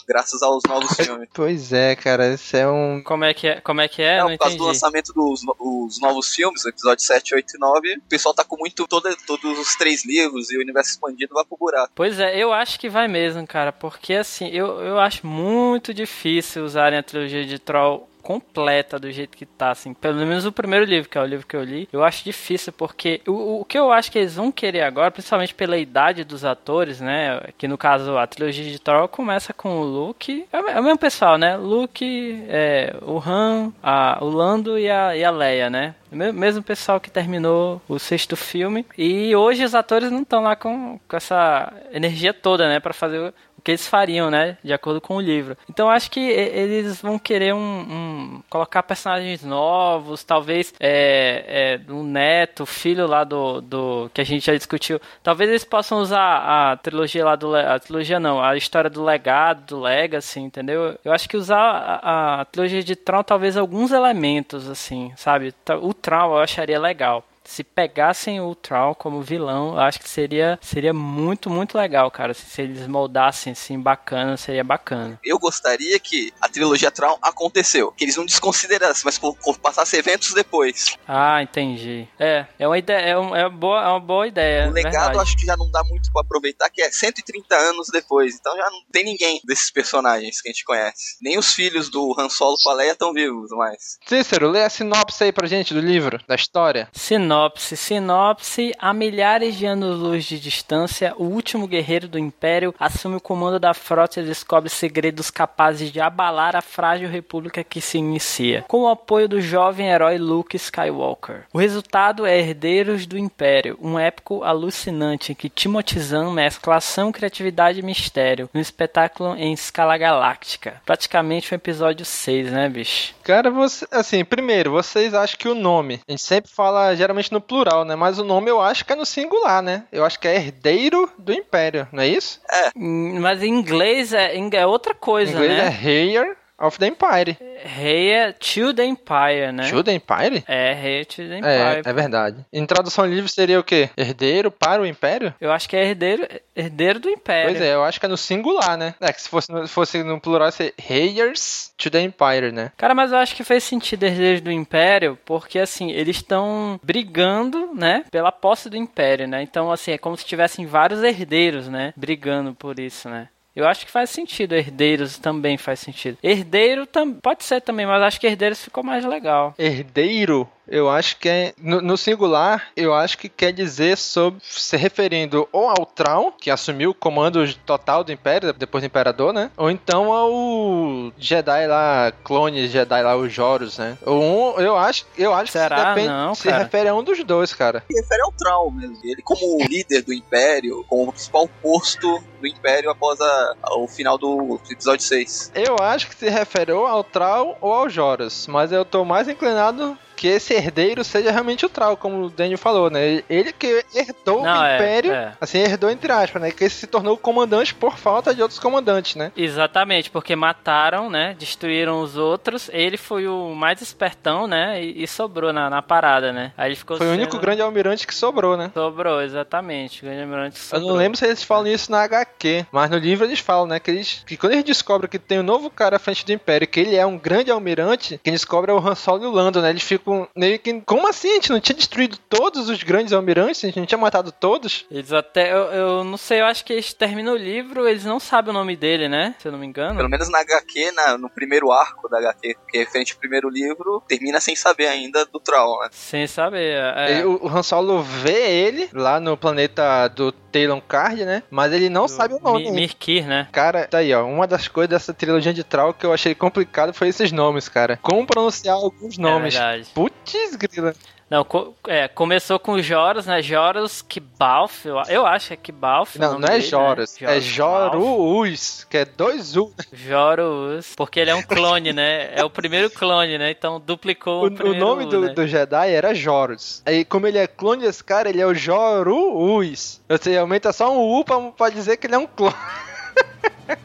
graças 0.07 0.43
aos 0.43 0.63
novos 0.67 0.91
filmes. 0.97 1.29
Pois 1.33 1.73
é, 1.73 1.95
cara, 1.95 2.35
isso 2.35 2.57
é 2.57 2.67
um. 2.69 3.03
Como 3.05 3.25
é 3.25 3.35
que 3.35 3.47
é? 3.47 3.61
Como 3.61 3.81
é, 3.81 3.89
que 3.89 4.03
é? 4.03 4.19
Não, 4.19 4.31
por 4.31 4.39
causa 4.39 4.57
do 4.57 4.65
lançamento 4.65 5.13
dos 5.13 5.43
os 5.59 6.01
novos 6.01 6.35
filmes, 6.35 6.65
episódio 6.65 7.05
7, 7.05 7.35
8 7.35 7.57
e 7.57 7.59
9, 7.59 7.97
o 7.97 8.01
pessoal 8.09 8.35
tá 8.35 8.45
com 8.45 8.57
muito. 8.57 8.87
Todo, 8.89 9.15
todos 9.27 9.59
os 9.59 9.77
três 9.77 10.05
livros 10.05 10.51
e 10.51 10.57
o 10.57 10.61
universo 10.61 10.93
expandido 10.93 11.35
vai 11.35 11.45
pro 11.45 11.57
buraco. 11.59 11.93
Pois 11.95 12.19
é, 12.19 12.37
eu 12.37 12.53
acho 12.53 12.81
que 12.81 12.89
vai 12.89 13.07
mesmo, 13.07 13.47
cara, 13.47 13.73
porque 13.73 14.15
assim, 14.15 14.49
eu, 14.49 14.81
eu 14.81 14.99
acho 14.99 15.27
muito 15.27 15.93
difícil 15.93 16.65
usarem 16.65 16.99
a 16.99 17.03
trilogia 17.03 17.45
de 17.45 17.59
Troll 17.59 18.09
completa 18.29 18.99
do 18.99 19.11
jeito 19.11 19.39
que 19.39 19.47
tá, 19.47 19.71
assim. 19.71 19.95
Pelo 19.95 20.19
menos 20.19 20.45
o 20.45 20.53
primeiro 20.53 20.85
livro, 20.85 21.09
que 21.09 21.17
é 21.17 21.21
o 21.23 21.25
livro 21.25 21.47
que 21.47 21.57
eu 21.57 21.65
li, 21.65 21.89
eu 21.91 22.05
acho 22.05 22.23
difícil, 22.23 22.75
porque 22.75 23.23
o, 23.27 23.63
o 23.63 23.65
que 23.65 23.79
eu 23.79 23.91
acho 23.91 24.13
que 24.13 24.19
eles 24.19 24.35
vão 24.35 24.53
querer 24.53 24.83
agora, 24.83 25.11
principalmente 25.11 25.55
pela 25.55 25.79
idade 25.79 26.25
dos 26.25 26.45
atores, 26.45 27.01
né? 27.01 27.41
Que 27.57 27.67
no 27.67 27.79
caso 27.79 28.19
a 28.19 28.27
trilogia 28.27 28.71
de 28.71 28.79
Thor 28.79 29.09
começa 29.09 29.55
com 29.55 29.81
o 29.81 29.83
Luke, 29.83 30.47
é 30.53 30.61
o 30.61 30.69
é 30.69 30.83
mesmo 30.83 30.99
pessoal, 30.99 31.39
né? 31.39 31.57
Luke, 31.57 32.45
é, 32.51 32.95
o 33.01 33.19
Han, 33.19 33.73
a, 33.83 34.19
o 34.21 34.29
Lando 34.29 34.79
e 34.79 34.91
a, 34.91 35.17
e 35.17 35.25
a 35.25 35.31
Leia, 35.31 35.71
né? 35.71 35.95
Mesmo 36.11 36.63
pessoal 36.63 37.01
que 37.01 37.11
terminou 37.11 37.81
o 37.89 37.99
sexto 37.99 38.37
filme. 38.37 38.85
E 38.97 39.35
hoje 39.37 39.65
os 39.65 39.75
atores 39.75 40.11
não 40.11 40.23
estão 40.23 40.43
lá 40.43 40.57
com, 40.57 40.99
com 41.07 41.17
essa 41.17 41.73
energia 41.93 42.35
toda, 42.35 42.69
né? 42.69 42.79
Pra 42.81 42.93
fazer 42.93 43.33
que 43.69 43.73
eles 43.73 43.87
fariam, 43.87 44.31
né? 44.31 44.57
De 44.65 44.73
acordo 44.73 44.99
com 44.99 45.17
o 45.17 45.21
livro. 45.21 45.55
Então 45.69 45.91
acho 45.91 46.11
que 46.11 46.21
eles 46.21 47.03
vão 47.03 47.19
querer 47.19 47.53
um, 47.53 47.59
um 47.59 48.43
colocar 48.49 48.83
personagens 48.83 49.45
novos, 49.45 50.25
talvez 50.25 50.73
é, 50.81 51.79
é, 51.87 51.93
um 51.93 52.03
neto, 52.03 52.65
filho 52.65 53.07
lá 53.07 53.25
do, 53.25 53.61
do 53.61 54.11
que 54.15 54.23
a 54.23 54.25
gente 54.25 54.47
já 54.47 54.55
discutiu. 54.55 54.99
Talvez 55.23 55.51
eles 55.51 55.65
possam 55.65 55.99
usar 55.99 56.71
a 56.71 56.77
trilogia 56.79 57.23
lá 57.23 57.37
do 57.37 57.55
a 57.55 57.79
trilogia 57.79 58.19
não, 58.19 58.43
a 58.43 58.57
história 58.57 58.89
do 58.89 59.05
legado, 59.05 59.67
do 59.67 59.81
legacy, 59.81 60.41
entendeu? 60.41 60.99
Eu 61.05 61.13
acho 61.13 61.29
que 61.29 61.37
usar 61.37 61.61
a, 61.61 62.41
a 62.41 62.45
trilogia 62.47 62.83
de 62.83 62.97
Tron 62.97 63.23
talvez 63.23 63.55
alguns 63.55 63.93
elementos 63.93 64.67
assim, 64.67 65.13
sabe? 65.15 65.53
O 65.83 65.93
Tron 65.93 66.37
eu 66.37 66.39
acharia 66.39 66.81
legal 66.81 67.23
se 67.49 67.65
pegassem 67.65 68.41
o 68.43 68.55
Troll 68.55 68.95
como 68.95 69.23
vilão, 69.23 69.73
eu 69.73 69.81
acho 69.81 69.99
que 69.99 70.09
seria, 70.09 70.59
seria 70.61 70.93
muito, 70.93 71.49
muito 71.49 71.79
legal, 71.79 72.11
cara. 72.11 72.35
Se, 72.35 72.43
se 72.43 72.61
eles 72.61 72.87
moldassem 72.87 73.53
assim, 73.53 73.81
bacana, 73.81 74.37
seria 74.37 74.63
bacana. 74.63 75.19
Eu 75.25 75.39
gostaria 75.39 75.99
que 75.99 76.31
a 76.43 76.49
trilogia 76.49 76.91
Troll 76.91 77.19
aconteceu, 77.23 77.91
que 77.93 78.05
eles 78.05 78.17
não 78.17 78.27
desconsiderassem, 78.27 79.03
mas 79.05 79.19
passassem 79.57 79.99
eventos 79.99 80.35
depois. 80.35 80.95
Ah, 81.07 81.43
entendi. 81.43 82.07
É, 82.19 82.47
é 82.59 82.69
uma 82.69 82.77
ideia, 82.77 83.01
é, 83.01 83.17
uma, 83.17 83.39
é 83.39 83.49
boa, 83.49 83.83
é 83.83 83.89
uma 83.89 84.01
boa 84.01 84.29
ideia. 84.29 84.69
O 84.69 84.73
legado 84.73 85.19
acho 85.19 85.35
que 85.35 85.47
já 85.47 85.57
não 85.57 85.71
dá 85.71 85.83
muito 85.85 86.13
para 86.13 86.21
aproveitar, 86.21 86.69
que 86.69 86.83
é 86.83 86.91
130 86.91 87.57
anos 87.57 87.89
depois, 87.91 88.37
então 88.39 88.55
já 88.59 88.71
não 88.71 88.83
tem 88.93 89.05
ninguém 89.05 89.41
desses 89.43 89.71
personagens 89.71 90.43
que 90.43 90.51
a 90.51 90.53
gente 90.53 90.65
conhece. 90.65 91.17
Nem 91.23 91.39
os 91.39 91.55
filhos 91.55 91.91
do 91.91 92.15
Han 92.19 92.29
Solo 92.29 92.59
com 92.63 92.69
a 92.69 92.75
Leia 92.75 92.93
estão 92.93 93.15
vivos 93.15 93.51
mais. 93.53 93.99
Cícero, 94.07 94.51
lê 94.51 94.63
a 94.65 94.71
sinopse 94.71 95.25
aí 95.25 95.33
pra 95.33 95.49
gente 95.49 95.73
do 95.73 95.81
livro, 95.81 96.21
da 96.29 96.35
história. 96.35 96.91
Sinopse 96.93 97.38
Sinopse. 97.39 97.77
Sinopse. 97.77 98.75
A 98.79 98.93
milhares 98.93 99.55
de 99.55 99.65
anos-luz 99.65 100.25
de 100.25 100.41
distância, 100.41 101.15
o 101.17 101.25
último 101.25 101.69
guerreiro 101.69 102.09
do 102.09 102.19
Império 102.19 102.75
assume 102.79 103.17
o 103.17 103.21
comando 103.21 103.61
da 103.61 103.73
frota 103.73 104.21
e 104.21 104.25
descobre 104.25 104.69
segredos 104.69 105.31
capazes 105.31 105.93
de 105.93 106.01
abalar 106.01 106.57
a 106.57 106.61
frágil 106.61 107.09
república 107.09 107.63
que 107.63 107.81
se 107.81 107.99
inicia, 107.99 108.65
com 108.67 108.83
o 108.83 108.89
apoio 108.89 109.29
do 109.29 109.41
jovem 109.41 109.89
herói 109.89 110.19
Luke 110.19 110.57
Skywalker. 110.57 111.45
O 111.53 111.59
resultado 111.59 112.27
é 112.27 112.39
Herdeiros 112.39 113.07
do 113.07 113.17
Império, 113.17 113.79
um 113.81 113.99
épico 113.99 114.43
alucinante 114.43 115.33
em 115.33 115.35
que 115.35 115.49
Timothy 115.49 116.01
Zahn 116.01 116.33
mescla 116.33 116.77
ação, 116.77 117.13
criatividade 117.13 117.79
e 117.79 117.83
mistério, 117.83 118.51
um 118.53 118.61
espetáculo 118.61 119.37
em 119.37 119.53
escala 119.53 119.97
galáctica. 119.97 120.81
Praticamente 120.85 121.55
um 121.55 121.57
episódio 121.57 122.05
6, 122.05 122.53
né, 122.53 122.69
bicho? 122.69 123.15
Cara, 123.23 123.51
você, 123.51 123.87
assim, 123.93 124.25
primeiro, 124.25 124.73
vocês 124.73 125.15
acham 125.15 125.39
que 125.39 125.49
o 125.49 125.55
nome, 125.55 126.01
a 126.09 126.13
gente 126.13 126.23
sempre 126.23 126.51
fala 126.51 126.95
geralmente 126.95 127.28
no 127.33 127.41
plural, 127.41 127.85
né? 127.85 127.95
Mas 127.97 128.19
o 128.19 128.25
nome 128.25 128.51
eu 128.51 128.61
acho 128.61 128.85
que 128.85 128.93
é 128.93 128.97
no 128.97 129.07
singular, 129.07 129.63
né? 129.63 129.85
Eu 129.93 130.05
acho 130.05 130.19
que 130.19 130.29
é 130.29 130.37
herdeiro 130.37 131.11
do 131.19 131.33
império, 131.33 131.87
não 131.93 132.03
é 132.03 132.09
isso? 132.09 132.41
É. 132.51 132.71
Mas 132.75 133.43
em 133.43 133.49
inglês 133.49 134.13
é, 134.13 134.37
é 134.37 134.67
outra 134.67 134.95
coisa, 134.95 135.33
em 135.33 135.35
inglês 135.35 135.59
né? 135.59 135.79
é 135.83 135.89
heir 135.89 136.37
of 136.59 136.79
the 136.79 136.87
Empire. 136.87 137.37
Heir 137.79 138.35
to 138.35 138.73
the 138.75 138.85
Empire, 138.85 139.53
né? 139.53 139.69
To 139.71 139.83
the 139.83 139.93
Empire? 139.93 140.45
É, 140.47 140.73
Heir 140.73 141.07
to 141.07 141.17
the 141.17 141.35
É, 141.35 141.39
Empire. 141.39 141.83
é 141.85 141.93
verdade. 141.93 142.45
Em 142.53 142.65
tradução 142.67 143.07
livre 143.07 143.31
seria 143.31 143.59
o 143.61 143.65
quê? 143.65 143.91
Herdeiro 143.97 144.51
para 144.51 144.83
o 144.83 144.87
Império? 144.87 145.35
Eu 145.41 145.53
acho 145.53 145.69
que 145.69 145.77
é 145.77 145.85
herdeiro, 145.85 146.27
herdeiro 146.55 146.99
do 147.01 147.09
Império. 147.11 147.51
Pois 147.51 147.61
é, 147.61 147.75
eu 147.75 147.85
acho 147.85 147.99
que 148.01 148.07
é 148.07 148.09
no 148.09 148.17
singular, 148.17 148.77
né? 148.77 148.95
É, 149.01 149.13
que 149.13 149.21
se 149.23 149.29
fosse 149.29 149.51
no, 149.53 149.67
fosse 149.69 150.03
no 150.03 150.21
plural 150.21 150.51
seria 150.51 150.75
Heirs 150.89 151.73
to 151.77 151.91
the 151.91 152.01
Empire, 152.01 152.53
né? 152.53 152.73
Cara, 152.77 152.95
mas 152.95 153.13
eu 153.13 153.19
acho 153.19 153.35
que 153.35 153.45
fez 153.45 153.65
sentido 153.65 154.05
herdeiros 154.05 154.41
do 154.41 154.51
Império, 154.53 155.19
porque 155.25 155.59
assim, 155.59 155.91
eles 155.91 156.17
estão 156.17 156.79
brigando, 156.83 157.73
né, 157.75 158.05
pela 158.11 158.33
posse 158.33 158.69
do 158.69 158.77
Império, 158.77 159.27
né? 159.29 159.43
Então, 159.43 159.71
assim, 159.71 159.93
é 159.93 159.99
como 159.99 160.17
se 160.17 160.25
tivessem 160.25 160.67
vários 160.67 161.03
herdeiros, 161.03 161.69
né, 161.69 161.93
brigando 161.97 162.55
por 162.55 162.79
isso, 162.79 163.09
né? 163.09 163.29
Eu 163.59 163.67
acho 163.67 163.85
que 163.85 163.91
faz 163.91 164.11
sentido. 164.11 164.55
Herdeiros 164.55 165.19
também 165.19 165.59
faz 165.59 165.81
sentido. 165.81 166.17
Herdeiro 166.23 166.87
tam, 166.87 167.13
pode 167.13 167.43
ser 167.43 167.61
também, 167.61 167.85
mas 167.87 168.01
acho 168.03 168.21
que 168.21 168.27
herdeiros 168.29 168.63
ficou 168.63 168.85
mais 168.85 169.05
legal. 169.05 169.53
Herdeiro 169.59 170.49
eu 170.69 170.89
acho 170.89 171.17
que 171.19 171.29
é. 171.29 171.55
No, 171.59 171.81
no, 171.81 171.97
singular, 171.97 172.69
eu 172.77 172.95
acho 172.95 173.19
que 173.19 173.29
quer 173.29 173.53
dizer 173.53 173.97
sobre. 173.97 174.41
se 174.45 174.77
referindo 174.77 175.49
ou 175.51 175.69
ao 175.69 175.87
Traum, 175.87 176.31
que 176.31 176.51
assumiu 176.51 176.91
o 176.91 176.95
comando 176.95 177.43
total 177.67 178.05
do 178.05 178.13
Império, 178.13 178.53
depois 178.53 178.83
do 178.83 178.87
Imperador, 178.87 179.33
né? 179.33 179.51
Ou 179.57 179.71
então 179.71 180.13
ao 180.13 181.13
Jedi 181.19 181.67
lá, 181.67 182.13
clone 182.23 182.69
Jedi 182.69 183.03
lá, 183.03 183.17
o 183.17 183.29
Joros, 183.29 183.79
né? 183.79 183.97
Ou 184.05 184.23
um, 184.23 184.61
eu 184.61 184.77
acho, 184.77 185.07
eu 185.17 185.33
acho 185.33 185.53
Será? 185.53 185.77
que 185.77 185.83
se, 185.83 185.89
depende, 185.89 186.09
Não, 186.09 186.35
se 186.35 186.51
refere 186.51 186.89
a 186.89 186.95
um 186.95 187.03
dos 187.03 187.23
dois, 187.25 187.53
cara. 187.55 187.83
Se 187.91 188.01
refere 188.01 188.23
ao 188.23 188.33
Traum 188.33 188.71
mesmo. 188.71 188.99
Ele, 189.03 189.23
como 189.23 189.59
líder 189.65 190.03
do 190.03 190.13
Império, 190.13 190.85
como 190.89 191.13
principal 191.13 191.49
posto 191.63 192.23
do 192.41 192.47
Império 192.47 192.91
após 192.91 193.21
a, 193.21 193.55
o 193.77 193.89
final 193.89 194.19
do 194.19 194.61
episódio 194.71 195.05
6. 195.05 195.53
Eu 195.55 195.77
acho 195.81 196.09
que 196.09 196.15
se 196.15 196.29
refere 196.29 196.73
ou 196.73 196.87
ao 196.87 197.03
Traum 197.03 197.55
ou 197.61 197.73
ao 197.73 197.89
Joros, 197.89 198.47
mas 198.47 198.71
eu 198.73 198.85
tô 198.85 199.05
mais 199.05 199.29
inclinado 199.29 199.99
que 200.19 200.27
esse 200.27 200.53
herdeiro 200.53 201.05
seja 201.05 201.31
realmente 201.31 201.65
o 201.65 201.69
Trau, 201.69 201.97
como 201.97 202.25
o 202.25 202.29
Daniel 202.29 202.59
falou, 202.59 202.91
né? 202.91 203.23
Ele 203.31 203.53
que 203.53 203.85
herdou 203.95 204.43
Não, 204.43 204.63
o 204.63 204.65
é, 204.65 204.75
Império, 204.75 205.13
é. 205.13 205.33
assim, 205.41 205.59
herdou 205.59 205.89
entre 205.89 206.11
aspas, 206.11 206.43
né? 206.43 206.51
Que 206.51 206.65
ele 206.65 206.71
se 206.71 206.89
tornou 206.89 207.17
comandante 207.17 207.73
por 207.73 207.97
falta 207.97 208.35
de 208.35 208.43
outros 208.43 208.59
comandantes, 208.59 209.15
né? 209.15 209.31
Exatamente, 209.37 210.11
porque 210.11 210.35
mataram, 210.35 211.09
né? 211.09 211.37
Destruíram 211.39 212.03
os 212.03 212.17
outros. 212.17 212.69
Ele 212.73 212.97
foi 212.97 213.29
o 213.29 213.55
mais 213.55 213.81
espertão, 213.81 214.49
né? 214.49 214.83
E, 214.83 215.05
e 215.05 215.07
sobrou 215.07 215.53
na, 215.53 215.71
na, 215.71 215.81
parada, 215.81 216.33
né? 216.33 216.53
Aí 216.57 216.71
ele 216.71 216.77
ficou 216.77 216.97
Foi 216.97 217.07
o 217.07 217.11
sendo... 217.11 217.21
único 217.21 217.39
grande 217.39 217.63
almirante 217.63 218.05
que 218.05 218.15
sobrou, 218.15 218.57
né? 218.57 218.73
Sobrou, 218.75 219.23
exatamente. 219.23 220.03
O 220.03 220.07
grande 220.07 220.23
almirante 220.23 220.59
que 220.59 220.61
Eu 220.61 220.81
sobrou. 220.81 220.89
não 220.89 220.97
lembro 220.97 221.17
se 221.17 221.27
eles 221.27 221.45
falam 221.45 221.69
isso 221.69 221.93
na 221.93 222.03
HQ, 222.03 222.67
mas 222.73 222.91
no 222.91 222.99
livro 222.99 223.25
eles 223.25 223.39
falam, 223.39 223.69
né? 223.69 223.79
Que, 223.79 223.93
eles, 223.93 224.25
que 224.27 224.37
quando 224.37 224.55
eles 224.55 224.65
descobrem 224.65 225.09
que 225.09 225.19
tem 225.19 225.39
um 225.39 225.45
novo 225.45 225.71
cara 225.71 225.95
à 225.95 226.01
frente 226.01 226.27
do 226.27 226.33
Império, 226.33 226.67
que 226.67 226.81
ele 226.81 226.97
é 226.97 227.07
um 227.07 227.17
grande 227.17 227.53
almirante, 227.53 228.19
quem 228.25 228.33
descobre 228.33 228.73
é 228.73 228.75
o 228.75 228.79
Han 228.79 228.97
Solo 228.97 229.23
e 229.23 229.27
o 229.27 229.31
Lando, 229.31 229.63
né? 229.63 229.71
Eles 229.71 229.85
ficam 229.85 230.08
meio 230.37 230.59
que 230.59 230.81
como 230.83 231.09
assim? 231.09 231.31
A 231.31 231.35
gente 231.35 231.51
não 231.51 231.61
tinha 231.61 231.77
destruído 231.77 232.17
todos 232.29 232.69
os 232.69 232.83
grandes 232.83 233.13
almirantes? 233.13 233.65
A 233.65 233.69
gente 233.69 233.79
não 233.79 233.87
tinha 233.87 233.99
matado 233.99 234.31
todos? 234.33 234.87
Eles 234.91 235.13
até. 235.13 235.53
Eu, 235.53 235.65
eu 235.73 236.05
não 236.05 236.17
sei, 236.17 236.41
eu 236.41 236.47
acho 236.47 236.65
que 236.65 236.73
eles 236.73 236.93
terminam 236.93 237.35
o 237.35 237.37
livro, 237.37 237.87
eles 237.89 238.05
não 238.05 238.19
sabem 238.21 238.51
o 238.51 238.55
nome 238.55 238.77
dele, 238.77 239.09
né? 239.09 239.35
Se 239.39 239.49
eu 239.49 239.53
não 239.53 239.59
me 239.59 239.67
engano. 239.67 239.97
Pelo 239.97 240.09
menos 240.09 240.29
na 240.29 240.41
HQ, 240.41 240.93
na, 240.93 241.19
no 241.19 241.29
primeiro 241.29 241.71
arco 241.73 242.09
da 242.09 242.19
HQ, 242.19 242.57
que 242.69 242.77
é 242.77 242.81
referente 242.81 243.13
ao 243.13 243.19
primeiro 243.19 243.49
livro, 243.49 244.03
termina 244.09 244.41
sem 244.41 244.55
saber 244.57 244.87
ainda 244.89 245.25
do 245.27 245.41
Troll, 245.41 245.81
né? 245.81 245.89
Sem 245.93 246.27
saber. 246.27 246.77
É. 246.97 247.11
Ele- 247.13 247.25
o, 247.25 247.45
o 247.45 247.49
Han 247.49 247.63
Solo 247.63 248.03
vê 248.03 248.51
ele 248.51 248.89
lá 248.93 249.21
no 249.21 249.37
planeta 249.37 250.09
do 250.09 250.33
Talon 250.51 250.81
Card, 250.81 251.25
né? 251.25 251.43
Mas 251.51 251.73
ele 251.73 251.89
não 251.89 252.09
sabe 252.09 252.35
o 252.35 252.41
nome. 252.41 252.65
Mi- 252.65 252.71
Mirkir, 252.73 253.27
né? 253.27 253.47
Cara, 253.53 253.87
tá 253.87 253.99
aí, 253.99 254.13
ó. 254.15 254.25
Uma 254.27 254.47
das 254.47 254.69
coisas 254.69 254.89
dessa 254.91 255.13
trilogia 255.15 255.53
de 255.55 255.63
Troll 255.65 255.93
que 255.95 256.05
eu 256.07 256.13
achei 256.13 256.35
complicado 256.35 256.93
foi 256.93 257.09
esses 257.09 257.31
nomes, 257.33 257.69
cara. 257.69 257.99
Como 258.03 258.27
pronunciar 258.27 258.75
alguns 258.77 259.17
nomes. 259.19 259.55
É 259.55 259.59
verdade. 259.59 259.89
Putz, 259.95 260.57
grila. 260.57 260.95
Não, 261.31 261.45
co- 261.45 261.75
é, 261.87 262.09
começou 262.09 262.59
com 262.59 262.81
Joros, 262.81 263.27
né? 263.27 263.43
Joros 263.43 264.01
Kibalf, 264.01 264.87
eu, 264.87 264.97
eu 265.09 265.27
acho 265.27 265.49
que 265.49 265.53
é 265.55 265.57
Kibalf. 265.59 266.17
Não, 266.17 266.39
não 266.39 266.49
é 266.49 266.53
dele, 266.53 266.63
né? 266.65 266.69
Joros. 266.71 267.15
É 267.17 267.19
Kibalf. 267.19 267.45
Joruus, 267.45 268.87
que 268.89 268.97
é 268.97 269.05
dois 269.05 269.55
U. 269.55 269.71
Jorus, 269.93 270.95
porque 270.97 271.21
ele 271.21 271.31
é 271.31 271.35
um 271.35 271.43
clone, 271.43 271.93
né? 271.93 272.31
É 272.35 272.43
o 272.43 272.49
primeiro 272.49 272.89
clone, 272.91 273.37
né? 273.37 273.51
Então 273.51 273.79
duplicou 273.79 274.45
O, 274.45 274.47
o, 274.49 274.71
o 274.71 274.75
nome 274.75 275.05
U, 275.05 275.09
do, 275.09 275.21
né? 275.21 275.29
do 275.35 275.47
Jedi 275.47 275.91
era 275.93 276.15
Joros. 276.15 276.83
Aí, 276.87 277.05
como 277.05 277.27
ele 277.27 277.37
é 277.39 277.47
clone 277.47 277.83
desse 277.83 278.03
cara, 278.03 278.31
ele 278.31 278.41
é 278.41 278.47
o 278.47 278.55
Joruus. 278.55 280.01
Ou 280.09 280.19
seja, 280.19 280.41
aumenta 280.41 280.73
só 280.73 280.91
um 280.91 281.19
U 281.19 281.25
pra, 281.25 281.39
pra 281.53 281.69
dizer 281.71 281.97
que 281.99 282.07
ele 282.07 282.15
é 282.15 282.19
um 282.19 282.27
clone. 282.27 282.55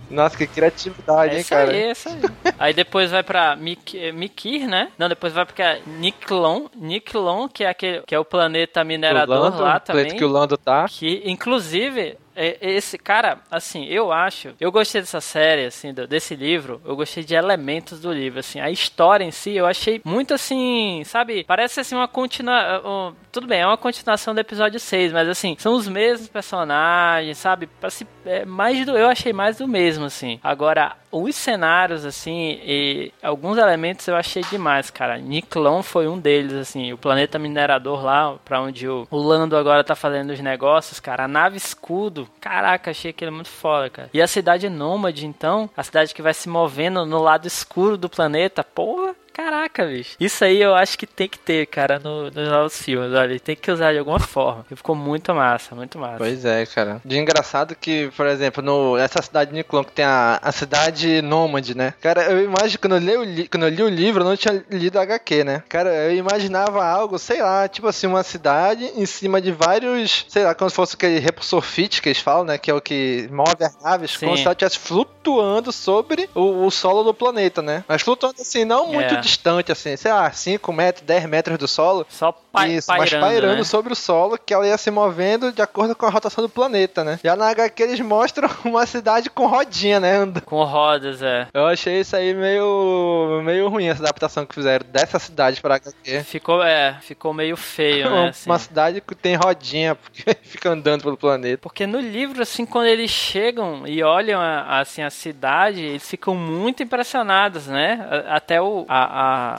Nossa, 0.09 0.37
que 0.37 0.45
criatividade, 0.47 1.31
É 1.31 1.35
hein, 1.35 1.41
isso 1.41 1.49
cara? 1.49 1.71
aí, 1.71 1.81
é 1.81 1.91
isso 1.91 2.07
aí. 2.09 2.53
aí 2.59 2.73
depois 2.73 3.11
vai 3.11 3.23
pra 3.23 3.55
Mik 3.55 3.97
eh, 3.99 4.11
Mikir, 4.11 4.67
né? 4.67 4.89
Não, 4.97 5.09
depois 5.09 5.33
vai 5.33 5.45
pra 5.45 5.77
Niklon, 5.85 6.67
Niklon, 6.75 7.49
que 7.49 7.63
é 7.63 7.69
aquele 7.69 8.01
que 8.03 8.13
é 8.15 8.19
o 8.19 8.23
planeta 8.23 8.83
minerador 8.83 9.39
Lando, 9.39 9.57
lá 9.61 9.77
o 9.77 9.81
planeta 9.81 9.85
também. 9.85 10.15
que 10.17 10.23
o 10.23 10.27
Lando 10.27 10.55
tá. 10.57 10.85
Que, 10.87 11.23
inclusive, 11.25 12.17
esse 12.35 12.97
cara, 12.97 13.39
assim, 13.49 13.85
eu 13.85 14.11
acho, 14.11 14.53
eu 14.59 14.71
gostei 14.71 15.01
dessa 15.01 15.21
série, 15.21 15.65
assim, 15.65 15.93
desse 15.93 16.35
livro, 16.35 16.81
eu 16.85 16.95
gostei 16.95 17.23
de 17.23 17.35
elementos 17.35 17.99
do 17.99 18.11
livro, 18.11 18.39
assim, 18.39 18.59
a 18.59 18.69
história 18.69 19.23
em 19.23 19.31
si, 19.31 19.55
eu 19.55 19.65
achei 19.65 20.01
muito 20.03 20.33
assim, 20.33 21.03
sabe, 21.05 21.43
parece 21.43 21.79
assim 21.79 21.95
uma 21.95 22.07
continuação, 22.07 23.15
tudo 23.31 23.47
bem, 23.47 23.61
é 23.61 23.67
uma 23.67 23.77
continuação 23.77 24.33
do 24.33 24.39
episódio 24.39 24.79
6, 24.79 25.13
mas 25.13 25.27
assim, 25.27 25.55
são 25.59 25.73
os 25.73 25.87
mesmos 25.87 26.27
personagens, 26.27 27.37
sabe, 27.37 27.69
parece, 27.79 28.07
é, 28.25 28.45
mais 28.45 28.85
do, 28.85 28.97
eu 28.97 29.07
achei 29.07 29.33
mais 29.33 29.57
do 29.57 29.67
mesmo, 29.67 30.05
assim, 30.05 30.39
agora, 30.43 30.95
os 31.13 31.35
cenários, 31.35 32.05
assim, 32.05 32.59
e 32.63 33.11
alguns 33.21 33.57
elementos 33.57 34.07
eu 34.07 34.15
achei 34.15 34.41
demais, 34.43 34.89
cara. 34.89 35.17
Niclon 35.17 35.83
foi 35.83 36.07
um 36.07 36.19
deles, 36.19 36.53
assim, 36.53 36.91
o 36.91 36.97
planeta 36.97 37.37
minerador 37.37 38.03
lá, 38.03 38.35
pra 38.43 38.59
onde 38.59 38.87
o, 38.87 39.07
Lando 39.11 39.55
agora 39.55 39.83
tá 39.83 39.95
fazendo 39.95 40.31
os 40.31 40.39
negócios, 40.39 40.99
cara. 40.99 41.25
A 41.25 41.27
nave 41.27 41.55
escudo, 41.55 42.27
caraca, 42.41 42.91
achei 42.91 43.11
aquele 43.11 43.31
muito 43.31 43.49
foda, 43.49 43.89
cara. 43.89 44.09
E 44.13 44.21
a 44.21 44.27
cidade 44.27 44.67
nômade, 44.69 45.25
então, 45.25 45.69
a 45.77 45.83
cidade 45.83 46.13
que 46.13 46.21
vai 46.21 46.33
se 46.33 46.49
movendo 46.49 47.05
no 47.05 47.21
lado 47.21 47.47
escuro 47.47 47.97
do 47.97 48.09
planeta, 48.09 48.63
porra, 48.63 49.15
Caraca, 49.33 49.85
bicho. 49.85 50.15
Isso 50.19 50.43
aí 50.45 50.61
eu 50.61 50.75
acho 50.75 50.97
que 50.97 51.07
tem 51.07 51.27
que 51.27 51.39
ter, 51.39 51.65
cara, 51.65 51.99
no, 51.99 52.25
nos 52.25 52.49
novos 52.49 52.81
filmes. 52.81 53.11
Olha, 53.13 53.39
tem 53.39 53.55
que 53.55 53.71
usar 53.71 53.91
de 53.91 53.99
alguma 53.99 54.19
forma. 54.21 54.65
E 54.69 54.75
ficou 54.75 54.95
muito 54.95 55.33
massa, 55.33 55.75
muito 55.75 55.97
massa. 55.97 56.17
Pois 56.17 56.45
é, 56.45 56.65
cara. 56.65 57.01
De 57.03 57.17
engraçado 57.17 57.75
que, 57.75 58.11
por 58.15 58.27
exemplo, 58.27 58.63
no, 58.63 58.95
nessa 58.95 59.21
cidade 59.21 59.49
de 59.49 59.57
Niclon, 59.57 59.83
que 59.83 59.91
tem 59.91 60.05
a, 60.05 60.39
a 60.41 60.51
cidade 60.51 61.21
nômade, 61.21 61.75
né? 61.75 61.93
Cara, 61.99 62.23
eu 62.23 62.43
imagino, 62.43 62.79
quando 62.79 62.93
eu, 62.93 62.99
li 62.99 63.17
o, 63.17 63.23
li, 63.23 63.47
quando 63.47 63.63
eu 63.63 63.69
li 63.69 63.83
o 63.83 63.89
livro, 63.89 64.21
eu 64.21 64.29
não 64.29 64.37
tinha 64.37 64.63
lido 64.69 64.99
HQ, 64.99 65.43
né? 65.43 65.63
Cara, 65.67 65.89
eu 65.89 66.15
imaginava 66.15 66.85
algo, 66.85 67.17
sei 67.17 67.41
lá, 67.41 67.67
tipo 67.67 67.87
assim, 67.87 68.05
uma 68.05 68.23
cidade 68.23 68.85
em 68.95 69.05
cima 69.05 69.41
de 69.41 69.51
vários, 69.51 70.25
sei 70.29 70.43
lá, 70.43 70.53
como 70.53 70.69
se 70.69 70.75
fosse 70.75 70.95
aquele 70.95 71.19
repulsor 71.19 71.61
fit 71.61 72.01
que 72.01 72.09
eles 72.09 72.19
falam, 72.19 72.45
né? 72.45 72.57
Que 72.57 72.69
é 72.69 72.73
o 72.73 72.81
que 72.81 73.27
move 73.31 73.63
as 73.63 73.81
naves, 73.81 74.11
Sim. 74.11 74.27
como 74.27 74.37
se 74.37 74.43
ela 74.43 74.53
estivesse 74.53 74.77
flutuando 74.77 75.22
sobre 75.71 76.29
o, 76.35 76.65
o 76.65 76.71
solo 76.71 77.03
do 77.03 77.13
planeta, 77.13 77.61
né? 77.61 77.83
Mas 77.87 78.01
flutuando 78.01 78.35
assim, 78.41 78.65
não 78.65 78.87
muito 78.87 79.13
É. 79.13 79.19
distante, 79.19 79.71
assim, 79.71 79.95
sei 79.95 80.11
lá, 80.11 80.31
5 80.31 80.71
metros, 80.73 81.05
10 81.05 81.25
metros 81.25 81.57
do 81.57 81.67
solo. 81.67 82.05
Só 82.09 82.31
pa 82.31 82.67
Isso, 82.67 82.87
pairando, 82.87 83.11
mas 83.11 83.19
pairando 83.29 83.57
né? 83.57 83.63
sobre 83.63 83.93
o 83.93 83.95
solo, 83.95 84.37
que 84.37 84.53
ela 84.53 84.67
ia 84.67 84.77
se 84.77 84.91
movendo 84.91 85.51
de 85.51 85.61
acordo 85.61 85.95
com 85.95 86.05
a 86.05 86.09
rotação 86.09 86.43
do 86.43 86.49
planeta, 86.49 87.03
né? 87.03 87.19
Já 87.23 87.35
na 87.35 87.49
HQ 87.49 87.81
eles 87.83 87.99
mostram 87.99 88.47
uma 88.65 88.85
cidade 88.85 89.29
com 89.29 89.47
rodinha, 89.47 89.99
né? 89.99 90.13
Com 90.45 90.63
rodas, 90.63 91.21
é. 91.21 91.47
Eu 91.53 91.65
achei 91.65 91.99
isso 92.01 92.15
aí 92.15 92.33
meio, 92.33 93.41
meio 93.43 93.67
ruim, 93.69 93.87
essa 93.87 94.03
adaptação 94.03 94.45
que 94.45 94.53
fizeram 94.53 94.85
dessa 94.89 95.17
cidade 95.19 95.61
pra 95.61 95.75
HQ. 95.75 96.23
Ficou, 96.23 96.61
é, 96.63 96.97
ficou 97.01 97.33
meio 97.33 97.57
feio, 97.57 98.09
né? 98.09 98.29
assim. 98.29 98.49
Uma 98.49 98.59
cidade 98.59 99.01
que 99.01 99.15
tem 99.15 99.35
rodinha, 99.35 99.95
porque 99.95 100.23
fica 100.43 100.69
andando 100.69 101.01
pelo 101.03 101.17
planeta. 101.17 101.57
Porque 101.61 101.87
no 101.87 101.99
livro, 101.99 102.41
assim, 102.41 102.65
quando 102.65 102.85
eles 102.87 103.09
chegam 103.09 103.87
e 103.87 104.03
olham 104.03 104.39
a- 104.39 104.79
assim, 104.79 105.01
a 105.01 105.09
cidade, 105.13 105.81
eles 105.81 106.07
ficam 106.09 106.35
muito 106.35 106.83
impressionados, 106.83 107.67
né? 107.67 108.05
A- 108.09 108.35
Até 108.35 108.61
o, 108.61 108.85
a, 108.87 109.03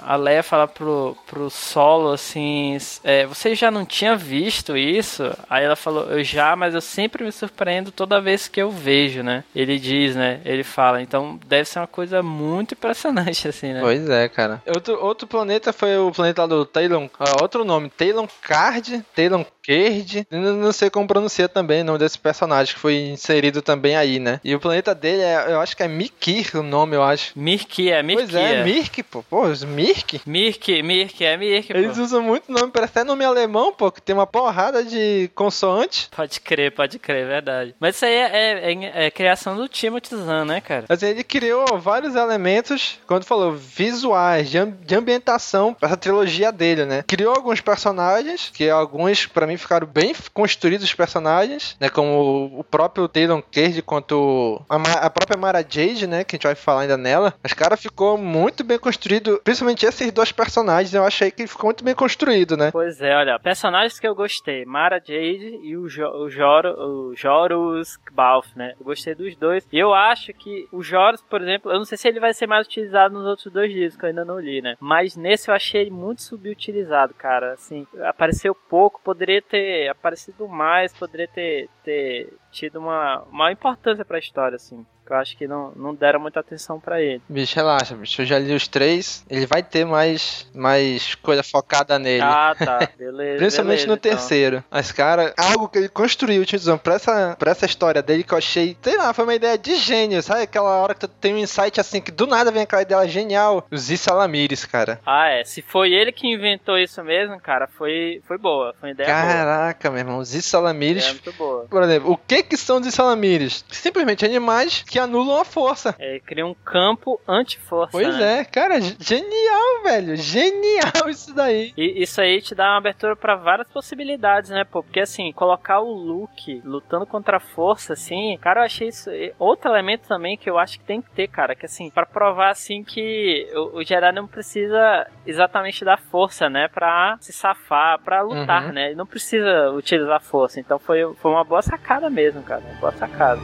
a, 0.08 0.12
a 0.14 0.16
Leia 0.16 0.42
fala 0.42 0.66
pro, 0.68 1.16
pro 1.26 1.48
Solo, 1.50 2.12
assim, 2.12 2.76
é, 3.02 3.24
você 3.26 3.54
já 3.54 3.70
não 3.70 3.84
tinha 3.84 4.16
visto 4.16 4.76
isso? 4.76 5.22
Aí 5.48 5.64
ela 5.64 5.76
falou, 5.76 6.04
eu 6.10 6.22
já, 6.24 6.54
mas 6.56 6.74
eu 6.74 6.80
sempre 6.80 7.24
me 7.24 7.32
surpreendo 7.32 7.90
toda 7.90 8.20
vez 8.20 8.48
que 8.48 8.60
eu 8.60 8.70
vejo, 8.70 9.22
né? 9.22 9.44
Ele 9.54 9.78
diz, 9.78 10.14
né? 10.16 10.40
Ele 10.44 10.62
fala, 10.64 11.00
então 11.02 11.38
deve 11.46 11.68
ser 11.68 11.78
uma 11.78 11.86
coisa 11.86 12.22
muito 12.22 12.72
impressionante, 12.74 13.46
assim, 13.48 13.72
né? 13.72 13.80
Pois 13.80 14.08
é, 14.10 14.28
cara. 14.28 14.62
Outro, 14.66 15.02
outro 15.04 15.26
planeta 15.26 15.72
foi 15.72 15.96
o 15.96 16.10
planeta 16.12 16.42
lá 16.42 16.48
do 16.48 16.64
Talon. 16.66 17.08
ah, 17.18 17.42
outro 17.42 17.64
nome, 17.64 17.88
Talon 17.90 18.26
Card, 18.42 19.04
Talon 19.14 19.44
Card. 19.66 20.26
Não, 20.30 20.40
não 20.54 20.72
sei 20.72 20.90
como 20.90 21.06
pronuncia 21.06 21.48
também 21.48 21.82
o 21.82 21.84
nome 21.84 21.98
desse 21.98 22.18
personagem 22.18 22.74
que 22.74 22.80
foi 22.80 22.96
inserido 22.96 23.62
também 23.62 23.96
aí, 23.96 24.18
né? 24.18 24.40
E 24.44 24.54
o 24.54 24.60
planeta 24.60 24.94
dele 24.94 25.22
é, 25.22 25.43
eu 25.48 25.60
acho 25.60 25.76
que 25.76 25.82
é 25.82 25.88
Mikir 25.88 26.56
o 26.56 26.62
nome, 26.62 26.96
eu 26.96 27.02
acho. 27.02 27.32
Mirk, 27.36 27.90
é, 27.90 28.02
Mirk. 28.02 28.22
Pois 28.22 28.34
é, 28.34 28.62
Mirk, 28.64 29.02
pô. 29.04 29.22
Pô, 29.22 29.42
os 29.46 29.62
Mirk. 29.64 30.20
Mirk, 30.26 30.82
Mirk, 30.82 31.24
é 31.24 31.36
Mirk, 31.36 31.72
pô. 31.72 31.78
Eles 31.78 31.98
usam 31.98 32.22
muito 32.22 32.50
nome, 32.50 32.70
parece 32.72 32.92
até 32.98 33.04
nome 33.04 33.24
alemão, 33.24 33.72
pô, 33.72 33.90
que 33.90 34.00
tem 34.02 34.14
uma 34.14 34.26
porrada 34.26 34.84
de 34.84 35.30
consoante. 35.34 36.08
Pode 36.14 36.40
crer, 36.40 36.72
pode 36.72 36.98
crer, 36.98 37.26
verdade. 37.26 37.74
Mas 37.80 37.96
isso 37.96 38.04
aí 38.04 38.12
é, 38.14 38.24
é- 38.24 38.72
é- 38.72 39.06
é 39.06 39.10
criação 39.10 39.56
do 39.56 39.68
Timothy 39.68 40.16
Zahn, 40.16 40.44
né, 40.44 40.60
cara? 40.60 40.84
Assim, 40.88 41.06
ele 41.06 41.24
criou 41.24 41.78
vários 41.78 42.14
elementos, 42.14 42.98
quando 43.06 43.24
falou, 43.24 43.52
visuais, 43.52 44.48
de, 44.50 44.64
de 44.64 44.94
ambientação 44.94 45.74
pra 45.74 45.88
essa 45.88 45.96
trilogia 45.96 46.50
dele, 46.50 46.84
né? 46.84 47.04
Criou 47.06 47.34
alguns 47.34 47.60
personagens, 47.60 48.50
que 48.54 48.68
alguns, 48.68 49.26
pra 49.26 49.46
mim, 49.46 49.56
ficaram 49.56 49.86
bem 49.86 50.14
construídos 50.32 50.84
os 50.84 50.94
personagens, 50.94 51.76
né? 51.80 51.88
Como 51.88 52.50
o- 52.58 52.64
próprio 52.64 53.06
Taylor 53.08 53.42
Cage, 53.52 53.82
quanto 53.82 54.60
a, 54.68 54.76
a 55.06 55.10
própria 55.10 55.33
Mara 55.36 55.62
Jade, 55.62 56.06
né? 56.06 56.24
Que 56.24 56.34
a 56.34 56.36
gente 56.36 56.46
vai 56.46 56.54
falar 56.54 56.82
ainda 56.82 56.96
nela. 56.96 57.34
Mas, 57.42 57.52
cara, 57.52 57.76
ficou 57.76 58.16
muito 58.16 58.64
bem 58.64 58.78
construído, 58.78 59.40
principalmente 59.42 59.86
esses 59.86 60.12
dois 60.12 60.32
personagens, 60.32 60.94
eu 60.94 61.04
achei 61.04 61.30
que 61.30 61.46
ficou 61.46 61.68
muito 61.68 61.84
bem 61.84 61.94
construído, 61.94 62.56
né? 62.56 62.70
Pois 62.70 63.00
é, 63.00 63.14
olha, 63.16 63.38
personagens 63.38 63.98
que 63.98 64.06
eu 64.06 64.14
gostei, 64.14 64.64
Mara 64.64 64.98
Jade 64.98 65.60
e 65.62 65.76
o, 65.76 65.88
jo 65.88 66.06
o, 66.06 66.30
Joro, 66.30 66.70
o 66.78 67.14
Jorus 67.14 67.98
Balf, 68.12 68.54
né? 68.56 68.74
Eu 68.78 68.84
gostei 68.84 69.14
dos 69.14 69.36
dois. 69.36 69.66
E 69.72 69.78
eu 69.78 69.92
acho 69.92 70.32
que 70.32 70.68
o 70.72 70.82
Jorus, 70.82 71.22
por 71.22 71.42
exemplo, 71.42 71.70
eu 71.70 71.78
não 71.78 71.84
sei 71.84 71.98
se 71.98 72.08
ele 72.08 72.20
vai 72.20 72.32
ser 72.32 72.46
mais 72.46 72.66
utilizado 72.66 73.14
nos 73.14 73.26
outros 73.26 73.52
dois 73.52 73.72
livros, 73.72 73.96
que 73.96 74.04
eu 74.04 74.08
ainda 74.08 74.24
não 74.24 74.38
li, 74.38 74.60
né? 74.60 74.76
Mas 74.80 75.16
nesse 75.16 75.50
eu 75.50 75.54
achei 75.54 75.82
ele 75.82 75.90
muito 75.90 76.22
subutilizado, 76.22 77.14
cara. 77.14 77.52
Assim, 77.52 77.86
apareceu 78.02 78.54
pouco, 78.54 79.00
poderia 79.02 79.42
ter 79.42 79.88
aparecido 79.88 80.48
mais, 80.48 80.92
poderia 80.92 81.28
ter, 81.28 81.68
ter 81.82 82.32
tido 82.50 82.78
uma 82.78 83.24
maior 83.30 83.52
importância 83.52 84.04
pra 84.04 84.18
história, 84.18 84.56
assim. 84.56 84.84
Que 85.04 85.12
eu 85.12 85.16
acho 85.16 85.36
que 85.36 85.46
não, 85.46 85.72
não 85.76 85.94
deram 85.94 86.20
muita 86.20 86.40
atenção 86.40 86.80
pra 86.80 87.00
ele. 87.00 87.20
Bicho, 87.28 87.56
relaxa, 87.56 87.94
bicho. 87.94 88.22
Eu 88.22 88.26
já 88.26 88.38
li 88.38 88.54
os 88.54 88.66
três. 88.66 89.24
Ele 89.28 89.46
vai 89.46 89.62
ter 89.62 89.84
mais, 89.84 90.48
mais 90.54 91.14
coisa 91.16 91.42
focada 91.42 91.98
nele. 91.98 92.22
Ah, 92.22 92.54
tá. 92.58 92.88
Beleza. 92.98 93.36
Principalmente 93.38 93.78
beleza, 93.80 93.86
no 93.88 93.94
então. 93.94 94.10
terceiro. 94.10 94.64
Mas, 94.70 94.92
cara, 94.92 95.34
algo 95.36 95.68
que 95.68 95.78
ele 95.78 95.88
construiu, 95.88 96.44
Tizão, 96.44 96.78
pra 96.78 96.94
essa, 96.94 97.36
pra 97.38 97.50
essa 97.50 97.66
história 97.66 98.02
dele 98.02 98.22
que 98.24 98.32
eu 98.32 98.38
achei, 98.38 98.76
sei 98.80 98.96
lá, 98.96 99.12
foi 99.12 99.24
uma 99.24 99.34
ideia 99.34 99.58
de 99.58 99.76
gênio, 99.76 100.22
sabe? 100.22 100.42
Aquela 100.42 100.76
hora 100.78 100.94
que 100.94 101.00
tu 101.00 101.08
tem 101.08 101.34
um 101.34 101.38
insight 101.38 101.78
assim, 101.80 102.00
que 102.00 102.10
do 102.10 102.26
nada 102.26 102.50
vem 102.50 102.62
aquela 102.62 102.82
ideia 102.82 103.06
genial. 103.06 103.66
Os 103.70 103.90
Isalamires, 103.90 104.64
cara. 104.64 105.00
Ah, 105.04 105.28
é. 105.28 105.44
Se 105.44 105.60
foi 105.60 105.92
ele 105.92 106.12
que 106.12 106.26
inventou 106.26 106.78
isso 106.78 107.02
mesmo, 107.04 107.38
cara, 107.40 107.66
foi, 107.66 108.22
foi 108.26 108.38
boa. 108.38 108.74
Foi 108.80 108.88
uma 108.88 108.92
ideia 108.92 109.08
Caraca, 109.08 109.90
meu 109.90 109.98
irmão, 109.98 110.18
os 110.18 110.30
boa. 110.30 110.38
Isalamires. 110.38 111.06
É 111.06 111.10
muito 111.10 111.32
boa. 111.32 111.66
Por 111.68 111.82
exemplo, 111.82 112.12
o 112.12 112.16
que 112.16 112.42
que 112.42 112.56
são 112.56 112.78
os 112.78 112.86
Isalamires? 112.86 113.64
Simplesmente 113.70 114.24
animais 114.24 114.84
que 114.94 114.98
anulam 115.00 115.40
a 115.40 115.44
força. 115.44 115.94
É, 115.98 116.20
cria 116.20 116.46
um 116.46 116.54
campo 116.54 117.20
anti-força. 117.26 117.90
Pois 117.90 118.16
né? 118.16 118.38
é, 118.40 118.44
cara, 118.44 118.80
ge- 118.80 118.96
genial, 119.00 119.82
velho. 119.82 120.16
Genial 120.16 121.08
isso 121.10 121.34
daí. 121.34 121.72
E 121.76 122.00
isso 122.02 122.20
aí 122.20 122.40
te 122.40 122.54
dá 122.54 122.64
uma 122.70 122.78
abertura 122.78 123.16
pra 123.16 123.34
várias 123.34 123.66
possibilidades, 123.68 124.50
né, 124.50 124.62
pô? 124.64 124.84
Porque 124.84 125.00
assim, 125.00 125.32
colocar 125.32 125.80
o 125.80 125.92
Luke 125.92 126.62
lutando 126.64 127.04
contra 127.06 127.38
a 127.38 127.40
força, 127.40 127.94
assim, 127.94 128.38
cara, 128.40 128.60
eu 128.60 128.64
achei 128.66 128.86
isso. 128.88 129.10
Outro 129.36 129.68
elemento 129.68 130.06
também 130.06 130.36
que 130.36 130.48
eu 130.48 130.58
acho 130.58 130.78
que 130.78 130.84
tem 130.84 131.02
que 131.02 131.10
ter, 131.10 131.26
cara, 131.26 131.56
que 131.56 131.66
assim, 131.66 131.90
pra 131.90 132.06
provar 132.06 132.50
assim 132.50 132.84
que 132.84 133.48
o, 133.52 133.78
o 133.78 133.84
Jedi 133.84 134.12
não 134.12 134.28
precisa 134.28 135.06
exatamente 135.26 135.84
da 135.84 135.96
força, 135.96 136.48
né, 136.48 136.68
pra 136.68 137.16
se 137.20 137.32
safar, 137.32 137.98
pra 138.04 138.22
lutar, 138.22 138.66
Uhum. 138.66 138.72
né? 138.72 138.86
Ele 138.86 138.94
não 138.94 139.06
precisa 139.06 139.70
utilizar 139.72 140.20
força. 140.22 140.60
Então 140.60 140.78
foi, 140.78 141.00
foi 141.16 141.30
uma 141.32 141.42
boa 141.42 141.62
sacada 141.62 142.08
mesmo, 142.08 142.42
cara. 142.44 142.62
Uma 142.62 142.78
boa 142.80 142.92
sacada. 142.92 143.40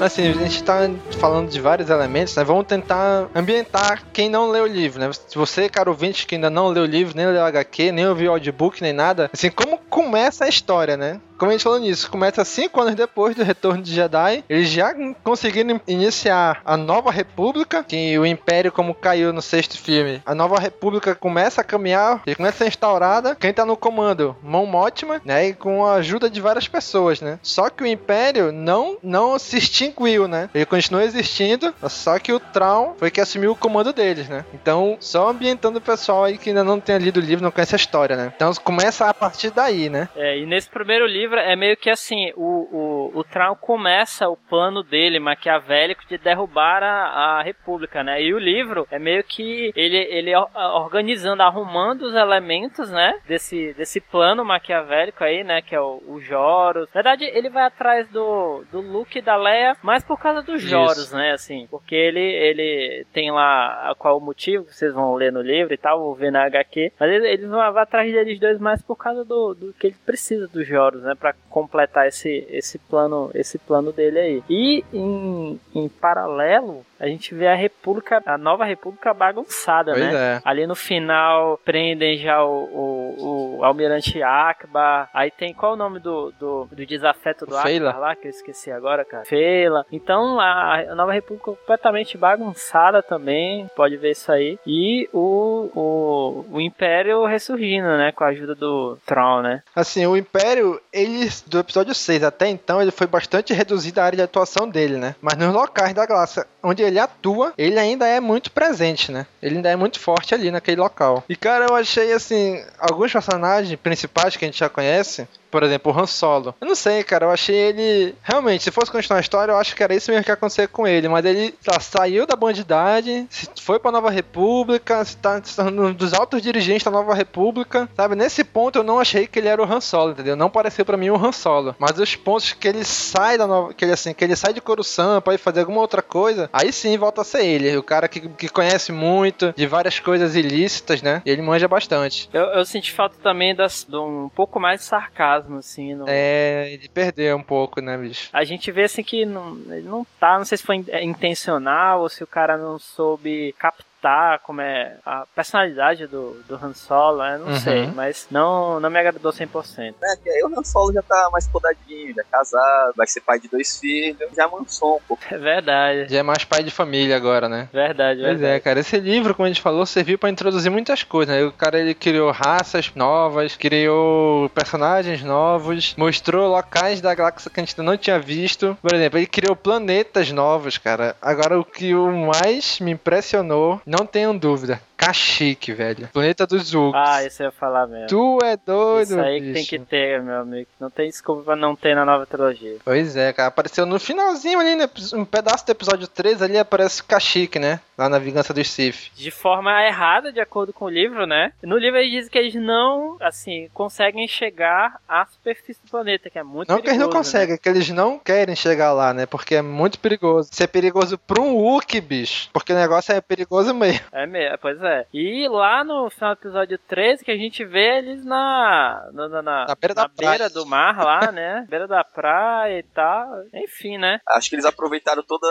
Assim, 0.00 0.28
a 0.28 0.32
gente 0.32 0.62
tá 0.62 0.88
falando 1.18 1.50
de 1.50 1.60
vários 1.60 1.90
elementos, 1.90 2.36
né? 2.36 2.44
Vamos 2.44 2.66
tentar 2.66 3.28
ambientar 3.34 4.04
quem 4.12 4.30
não 4.30 4.50
leu 4.50 4.64
o 4.64 4.68
livro, 4.68 5.00
né? 5.00 5.10
Se 5.12 5.36
você, 5.36 5.68
cara 5.68 5.90
ouvinte, 5.90 6.26
que 6.26 6.36
ainda 6.36 6.48
não 6.48 6.68
leu 6.68 6.84
o 6.84 6.86
livro, 6.86 7.16
nem 7.16 7.26
leu 7.26 7.42
o 7.42 7.44
HQ, 7.44 7.90
nem 7.90 8.06
ouviu 8.06 8.30
o 8.30 8.34
audiobook, 8.34 8.80
nem 8.80 8.92
nada, 8.92 9.28
assim, 9.32 9.50
como 9.50 9.78
começa 9.90 10.44
a 10.44 10.48
história, 10.48 10.96
né? 10.96 11.20
Como 11.38 11.50
a 11.50 11.54
gente 11.54 11.62
falou 11.62 11.78
nisso, 11.78 12.10
começa 12.10 12.44
cinco 12.44 12.80
anos 12.80 12.96
depois 12.96 13.36
do 13.36 13.44
retorno 13.44 13.80
de 13.80 13.94
Jedi. 13.94 14.42
Eles 14.48 14.68
já 14.68 14.92
conseguiram 15.22 15.80
iniciar 15.86 16.60
a 16.64 16.76
nova 16.76 17.12
república, 17.12 17.84
que 17.84 18.18
o 18.18 18.26
Império, 18.26 18.72
como 18.72 18.92
caiu 18.92 19.32
no 19.32 19.40
sexto 19.40 19.78
filme, 19.78 20.20
a 20.26 20.34
nova 20.34 20.58
república 20.58 21.14
começa 21.14 21.60
a 21.60 21.64
caminhar, 21.64 22.22
e 22.26 22.34
começa 22.34 22.56
a 22.56 22.58
ser 22.58 22.66
instaurada. 22.66 23.36
Quem 23.36 23.52
tá 23.52 23.64
no 23.64 23.76
comando? 23.76 24.36
Mon 24.42 24.66
Mothma, 24.66 25.22
né? 25.24 25.46
E 25.46 25.54
com 25.54 25.86
a 25.86 25.94
ajuda 25.94 26.28
de 26.28 26.40
várias 26.40 26.66
pessoas, 26.66 27.20
né? 27.20 27.38
Só 27.40 27.70
que 27.70 27.84
o 27.84 27.86
Império 27.86 28.50
não, 28.50 28.98
não 29.00 29.38
se 29.38 29.58
extinguiu, 29.58 30.26
né? 30.26 30.50
Ele 30.52 30.66
continua 30.66 31.04
existindo, 31.04 31.72
só 31.88 32.18
que 32.18 32.32
o 32.32 32.40
Traum 32.40 32.94
foi 32.98 33.12
que 33.12 33.20
assumiu 33.20 33.52
o 33.52 33.56
comando 33.56 33.92
deles, 33.92 34.28
né? 34.28 34.44
Então, 34.52 34.96
só 34.98 35.28
ambientando 35.28 35.78
o 35.78 35.82
pessoal 35.82 36.24
aí 36.24 36.36
que 36.36 36.50
ainda 36.50 36.64
não 36.64 36.80
tenha 36.80 36.98
lido 36.98 37.18
o 37.18 37.22
livro, 37.22 37.44
não 37.44 37.52
conhece 37.52 37.76
a 37.76 37.76
história, 37.76 38.16
né? 38.16 38.32
Então 38.34 38.52
começa 38.64 39.08
a 39.08 39.14
partir 39.14 39.50
daí, 39.52 39.88
né? 39.88 40.08
É, 40.16 40.36
e 40.36 40.44
nesse 40.44 40.68
primeiro 40.68 41.06
livro 41.06 41.27
é 41.36 41.56
meio 41.56 41.76
que 41.76 41.90
assim, 41.90 42.32
o, 42.36 43.12
o, 43.12 43.18
o 43.18 43.24
Traum 43.24 43.54
começa 43.54 44.28
o 44.28 44.36
plano 44.36 44.82
dele, 44.82 45.18
maquiavélico, 45.18 46.06
de 46.08 46.18
derrubar 46.18 46.82
a, 46.82 47.38
a 47.38 47.42
República, 47.42 48.02
né? 48.02 48.22
E 48.22 48.32
o 48.32 48.38
livro 48.38 48.86
é 48.90 48.98
meio 48.98 49.22
que 49.24 49.72
ele, 49.74 49.96
ele 49.96 50.32
organizando, 50.74 51.42
arrumando 51.42 52.02
os 52.02 52.14
elementos, 52.14 52.90
né? 52.90 53.18
Desse, 53.26 53.72
desse 53.74 54.00
plano 54.00 54.44
maquiavélico 54.44 55.24
aí, 55.24 55.44
né? 55.44 55.62
Que 55.62 55.74
é 55.74 55.80
o, 55.80 56.02
o 56.06 56.20
Joros. 56.20 56.88
Na 56.88 57.02
verdade, 57.02 57.24
ele 57.24 57.48
vai 57.48 57.64
atrás 57.64 58.08
do, 58.08 58.64
do 58.70 58.80
Luke 58.80 59.18
e 59.18 59.22
da 59.22 59.36
Leia, 59.36 59.76
mais 59.82 60.04
por 60.04 60.18
causa 60.18 60.42
dos 60.42 60.62
Joros, 60.62 61.06
Isso. 61.06 61.16
né? 61.16 61.32
Assim, 61.32 61.66
porque 61.70 61.94
ele, 61.94 62.20
ele 62.20 63.06
tem 63.12 63.30
lá 63.30 63.94
qual 63.98 64.18
o 64.18 64.20
motivo, 64.20 64.64
vocês 64.64 64.92
vão 64.92 65.14
ler 65.14 65.32
no 65.32 65.42
livro 65.42 65.72
e 65.72 65.78
tal, 65.78 66.00
vou 66.00 66.14
ver 66.14 66.30
na 66.30 66.44
HQ. 66.44 66.92
Mas 66.98 67.10
eles, 67.10 67.24
eles 67.24 67.48
vão 67.48 67.60
atrás 67.60 68.12
deles 68.12 68.38
dois 68.38 68.58
mais 68.58 68.82
por 68.82 68.96
causa 68.96 69.24
do, 69.24 69.54
do 69.54 69.72
que 69.74 69.88
ele 69.88 69.96
precisa 70.04 70.46
dos 70.48 70.66
Joros, 70.66 71.02
né? 71.02 71.14
Pra 71.18 71.34
completar 71.50 72.06
esse, 72.06 72.46
esse 72.48 72.78
plano 72.78 73.30
esse 73.34 73.58
plano 73.58 73.92
dele 73.92 74.18
aí. 74.18 74.42
E 74.48 74.84
em, 74.92 75.60
em 75.74 75.88
paralelo, 75.88 76.84
a 76.98 77.06
gente 77.06 77.34
vê 77.34 77.46
a 77.46 77.54
República, 77.54 78.22
a 78.26 78.36
nova 78.36 78.64
República 78.64 79.14
bagunçada, 79.14 79.92
pois 79.92 80.04
né? 80.04 80.36
É. 80.36 80.40
Ali 80.44 80.66
no 80.66 80.74
final 80.74 81.58
prendem 81.64 82.18
já 82.18 82.44
o, 82.44 82.64
o, 82.64 83.58
o 83.58 83.64
Almirante 83.64 84.22
Akbar. 84.22 85.08
Aí 85.14 85.30
tem 85.30 85.54
qual 85.54 85.72
é 85.72 85.74
o 85.74 85.78
nome 85.78 86.00
do, 86.00 86.32
do, 86.38 86.68
do 86.70 86.86
desafeto 86.86 87.46
do. 87.46 87.56
Akbar 87.56 87.98
lá, 87.98 88.16
que 88.16 88.26
eu 88.26 88.30
esqueci 88.30 88.70
agora, 88.70 89.04
cara? 89.04 89.24
Feila. 89.24 89.86
Então 89.92 90.40
a, 90.40 90.80
a 90.80 90.94
nova 90.94 91.12
República 91.12 91.52
completamente 91.52 92.18
bagunçada 92.18 93.02
também, 93.02 93.68
pode 93.76 93.96
ver 93.96 94.10
isso 94.10 94.32
aí. 94.32 94.58
E 94.66 95.08
o, 95.12 95.70
o, 95.74 96.46
o 96.52 96.60
Império 96.60 97.24
ressurgindo, 97.26 97.86
né? 97.96 98.12
Com 98.12 98.24
a 98.24 98.28
ajuda 98.28 98.54
do 98.54 98.98
Tron, 99.06 99.42
né? 99.42 99.62
Assim, 99.74 100.06
o 100.06 100.16
Império, 100.16 100.80
ele, 100.92 101.28
do 101.46 101.60
episódio 101.60 101.94
6 101.94 102.24
até 102.24 102.48
então, 102.48 102.82
ele 102.82 102.90
foi 102.90 103.06
bastante 103.06 103.52
reduzido 103.52 104.00
a 104.00 104.04
área 104.04 104.16
de 104.16 104.22
atuação 104.22 104.68
dele, 104.68 104.96
né? 104.96 105.14
Mas 105.20 105.36
nos 105.36 105.52
locais 105.52 105.94
da 105.94 106.04
galáxia 106.04 106.46
onde 106.62 106.82
ele 106.88 106.98
atua, 106.98 107.52
ele 107.56 107.78
ainda 107.78 108.06
é 108.06 108.20
muito 108.20 108.50
presente, 108.50 109.12
né? 109.12 109.26
Ele 109.42 109.56
ainda 109.56 109.70
é 109.70 109.76
muito 109.76 109.98
forte 109.98 110.34
ali 110.34 110.50
naquele 110.50 110.80
local. 110.80 111.24
E 111.28 111.36
cara, 111.36 111.66
eu 111.68 111.76
achei 111.76 112.12
assim, 112.12 112.62
alguns 112.78 113.12
personagens 113.12 113.78
principais 113.80 114.36
que 114.36 114.44
a 114.44 114.48
gente 114.48 114.58
já 114.58 114.68
conhece, 114.68 115.28
por 115.50 115.62
exemplo, 115.62 115.92
o 115.92 115.98
Han 115.98 116.06
Solo. 116.06 116.54
Eu 116.60 116.66
não 116.66 116.74
sei, 116.74 117.02
cara, 117.02 117.26
eu 117.26 117.30
achei 117.30 117.54
ele. 117.54 118.14
Realmente, 118.22 118.64
se 118.64 118.70
fosse 118.70 118.90
continuar 118.90 119.18
a 119.18 119.20
história, 119.20 119.52
eu 119.52 119.56
acho 119.56 119.74
que 119.74 119.82
era 119.82 119.94
isso 119.94 120.10
mesmo 120.10 120.24
que 120.24 120.30
ia 120.30 120.34
acontecer 120.34 120.68
com 120.68 120.86
ele. 120.86 121.08
Mas 121.08 121.24
ele 121.24 121.52
tá, 121.52 121.80
saiu 121.80 122.26
da 122.26 122.36
bandidade, 122.36 123.26
foi 123.60 123.78
pra 123.78 123.92
Nova 123.92 124.10
República, 124.10 125.00
está 125.00 125.40
tá 125.40 125.64
um 125.64 125.92
dos 125.92 126.12
altos 126.12 126.42
dirigentes 126.42 126.84
da 126.84 126.90
Nova 126.90 127.14
República. 127.14 127.88
Sabe, 127.96 128.14
nesse 128.14 128.44
ponto 128.44 128.78
eu 128.78 128.82
não 128.84 128.98
achei 128.98 129.26
que 129.26 129.38
ele 129.38 129.48
era 129.48 129.62
o 129.62 129.64
Han 129.64 129.80
Solo, 129.80 130.12
entendeu? 130.12 130.36
Não 130.36 130.50
pareceu 130.50 130.84
para 130.84 130.96
mim 130.96 131.10
o 131.10 131.16
Han 131.16 131.32
Solo. 131.32 131.74
Mas 131.78 131.98
os 131.98 132.16
pontos 132.16 132.52
que 132.52 132.68
ele 132.68 132.84
sai 132.84 133.38
da 133.38 133.46
Nova. 133.46 133.74
Que 133.74 133.84
ele, 133.84 133.92
assim, 133.92 134.12
que 134.12 134.24
ele 134.24 134.36
sai 134.36 134.52
de 134.52 134.60
Coruscant 134.60 135.22
pra 135.22 135.34
ir 135.34 135.38
fazer 135.38 135.60
alguma 135.60 135.80
outra 135.80 136.02
coisa, 136.02 136.48
aí 136.52 136.72
sim 136.72 136.96
volta 136.98 137.22
a 137.22 137.24
ser 137.24 137.44
ele. 137.44 137.76
O 137.76 137.82
cara 137.82 138.08
que, 138.08 138.20
que 138.20 138.48
conhece 138.48 138.92
muito 138.92 139.52
de 139.56 139.66
várias 139.66 139.98
coisas 139.98 140.34
ilícitas, 140.34 141.02
né? 141.02 141.22
E 141.24 141.30
ele 141.30 141.42
manja 141.42 141.68
bastante. 141.68 142.28
Eu, 142.32 142.44
eu 142.46 142.64
senti 142.64 142.92
falta 142.92 143.16
também 143.22 143.54
das, 143.54 143.86
de 143.88 143.96
um 143.96 144.28
pouco 144.34 144.58
mais 144.60 144.80
de 144.80 144.86
sarcasmo 144.86 145.37
sarcasmo, 145.38 145.58
assim. 145.58 145.96
É, 146.06 146.68
ele 146.72 146.88
perdeu 146.88 147.36
um 147.36 147.42
pouco, 147.42 147.80
né, 147.80 147.96
bicho? 147.96 148.28
A 148.32 148.44
gente 148.44 148.70
vê, 148.72 148.84
assim, 148.84 149.02
que 149.02 149.24
não, 149.24 149.54
não 149.54 150.06
tá, 150.18 150.38
não 150.38 150.44
sei 150.44 150.58
se 150.58 150.64
foi 150.64 150.84
intencional 151.02 152.00
ou 152.00 152.08
se 152.08 152.22
o 152.22 152.26
cara 152.26 152.56
não 152.56 152.78
soube 152.78 153.54
captar 153.58 153.86
tá, 154.00 154.38
como 154.42 154.60
é 154.60 154.96
a 155.04 155.24
personalidade 155.34 156.06
do, 156.06 156.40
do 156.48 156.54
Han 156.56 156.74
Solo, 156.74 157.18
né? 157.18 157.38
não 157.38 157.48
uhum. 157.48 157.56
sei, 157.56 157.86
mas 157.94 158.26
não, 158.30 158.80
não 158.80 158.90
me 158.90 158.98
agradou 158.98 159.32
100%. 159.32 159.94
É, 160.02 160.16
que 160.16 160.30
aí 160.30 160.42
o 160.42 160.58
Han 160.58 160.64
Solo 160.64 160.92
já 160.92 161.02
tá 161.02 161.28
mais 161.32 161.46
podadinho, 161.48 162.14
já 162.14 162.22
é 162.22 162.24
casado, 162.30 162.94
vai 162.96 163.06
ser 163.06 163.20
pai 163.20 163.38
de 163.38 163.48
dois 163.48 163.78
filhos, 163.78 164.18
já 164.34 164.44
amansou 164.44 164.96
um 164.96 165.00
pouco. 165.06 165.22
É 165.30 165.38
verdade. 165.38 166.12
Já 166.12 166.18
é 166.18 166.22
mais 166.22 166.44
pai 166.44 166.62
de 166.62 166.70
família 166.70 167.16
agora, 167.16 167.48
né? 167.48 167.68
Verdade, 167.72 168.20
pois 168.20 168.38
verdade. 168.38 168.56
é, 168.56 168.60
cara, 168.60 168.80
esse 168.80 168.98
livro, 168.98 169.34
como 169.34 169.46
a 169.46 169.48
gente 169.48 169.62
falou, 169.62 169.84
serviu 169.84 170.18
para 170.18 170.30
introduzir 170.30 170.70
muitas 170.70 171.02
coisas, 171.02 171.34
né? 171.34 171.44
O 171.44 171.52
cara, 171.52 171.78
ele 171.78 171.94
criou 171.94 172.30
raças 172.30 172.92
novas, 172.94 173.56
criou 173.56 174.48
personagens 174.50 175.22
novos, 175.22 175.94
mostrou 175.96 176.48
locais 176.48 177.00
da 177.00 177.14
galáxia 177.14 177.50
que 177.50 177.60
a 177.60 177.62
gente 177.64 177.80
não 177.80 177.96
tinha 177.96 178.18
visto. 178.18 178.76
Por 178.80 178.94
exemplo, 178.94 179.18
ele 179.18 179.26
criou 179.26 179.54
planetas 179.54 180.30
novos, 180.30 180.78
cara. 180.78 181.16
Agora, 181.20 181.58
o 181.58 181.64
que 181.64 181.94
o 181.94 182.10
mais 182.10 182.80
me 182.80 182.92
impressionou 182.92 183.80
não 183.88 184.04
tenham 184.04 184.36
dúvida. 184.36 184.80
Kashyyyk, 184.96 185.72
velho. 185.72 186.08
Planeta 186.12 186.46
dos 186.46 186.64
Zulks. 186.68 187.00
Ah, 187.02 187.24
isso 187.24 187.42
eu 187.42 187.46
ia 187.46 187.52
falar 187.52 187.86
mesmo. 187.86 188.08
Tu 188.08 188.38
é 188.44 188.56
doido, 188.56 189.10
Isso 189.10 189.20
aí 189.20 189.40
bicho. 189.40 189.52
que 189.52 189.54
tem 189.54 189.64
que 189.64 189.86
ter, 189.86 190.22
meu 190.22 190.40
amigo. 190.40 190.68
Não 190.78 190.90
tem 190.90 191.08
desculpa 191.08 191.42
pra 191.42 191.56
não 191.56 191.74
ter 191.74 191.94
na 191.94 192.04
nova 192.04 192.26
trilogia. 192.26 192.76
Pois 192.84 193.16
é, 193.16 193.32
cara. 193.32 193.48
Apareceu 193.48 193.86
no 193.86 193.98
finalzinho 193.98 194.58
ali, 194.58 194.74
né? 194.76 194.88
um 195.14 195.24
pedaço 195.24 195.64
do 195.64 195.70
episódio 195.70 196.06
3 196.06 196.42
ali, 196.42 196.58
aparece 196.58 197.02
Kashyyyk, 197.02 197.58
né? 197.58 197.80
Lá 197.98 198.08
na 198.08 198.18
Vingança 198.18 198.54
dos 198.54 198.70
Sith. 198.70 199.10
De 199.16 199.30
forma 199.30 199.82
errada, 199.84 200.32
de 200.32 200.40
acordo 200.40 200.72
com 200.72 200.84
o 200.84 200.88
livro, 200.88 201.26
né? 201.26 201.52
No 201.62 201.76
livro 201.76 201.98
eles 201.98 202.12
dizem 202.12 202.30
que 202.30 202.38
eles 202.38 202.54
não, 202.54 203.16
assim, 203.20 203.68
conseguem 203.74 204.28
chegar 204.28 205.00
à 205.08 205.26
superfície 205.26 205.80
do 205.84 205.90
planeta, 205.90 206.30
que 206.30 206.38
é 206.38 206.42
muito 206.42 206.68
Não 206.68 206.76
perigoso, 206.76 206.82
que 206.82 206.88
eles 206.90 206.98
não 207.00 207.10
conseguem, 207.10 207.48
né? 207.48 207.54
é 207.54 207.58
que 207.58 207.68
eles 207.68 207.90
não 207.90 208.18
querem 208.18 208.54
chegar 208.54 208.92
lá, 208.92 209.12
né? 209.12 209.26
Porque 209.26 209.56
é 209.56 209.62
muito 209.62 209.98
perigoso. 209.98 210.50
Isso 210.52 210.62
é 210.62 210.66
perigoso 210.66 211.18
pra 211.18 211.42
um 211.42 211.56
Wookie, 211.56 212.00
bicho. 212.00 212.48
Porque 212.52 212.72
o 212.72 212.76
negócio 212.76 213.12
é 213.12 213.20
perigoso 213.20 213.74
mesmo. 213.74 214.06
É 214.12 214.26
mesmo, 214.26 214.58
pois 214.58 214.80
é. 214.82 215.06
E 215.12 215.48
lá 215.48 215.82
no 215.82 216.08
final 216.10 216.34
do 216.34 216.38
episódio 216.38 216.78
13, 216.86 217.24
que 217.24 217.30
a 217.32 217.36
gente 217.36 217.64
vê 217.64 217.98
eles 217.98 218.24
na. 218.24 219.08
Na, 219.12 219.28
na, 219.28 219.42
Na 219.42 219.74
beira 219.74 219.94
da 219.94 220.08
beira 220.08 220.48
do 220.48 220.64
mar 220.64 221.04
lá, 221.04 221.32
né? 221.32 221.66
beira 221.68 221.88
da 221.88 222.04
praia 222.04 222.78
e 222.78 222.82
tal. 222.82 223.28
Enfim, 223.52 223.98
né? 223.98 224.20
Acho 224.28 224.48
que 224.48 224.54
eles 224.54 224.64
aproveitaram 224.64 225.22
todas 225.22 225.50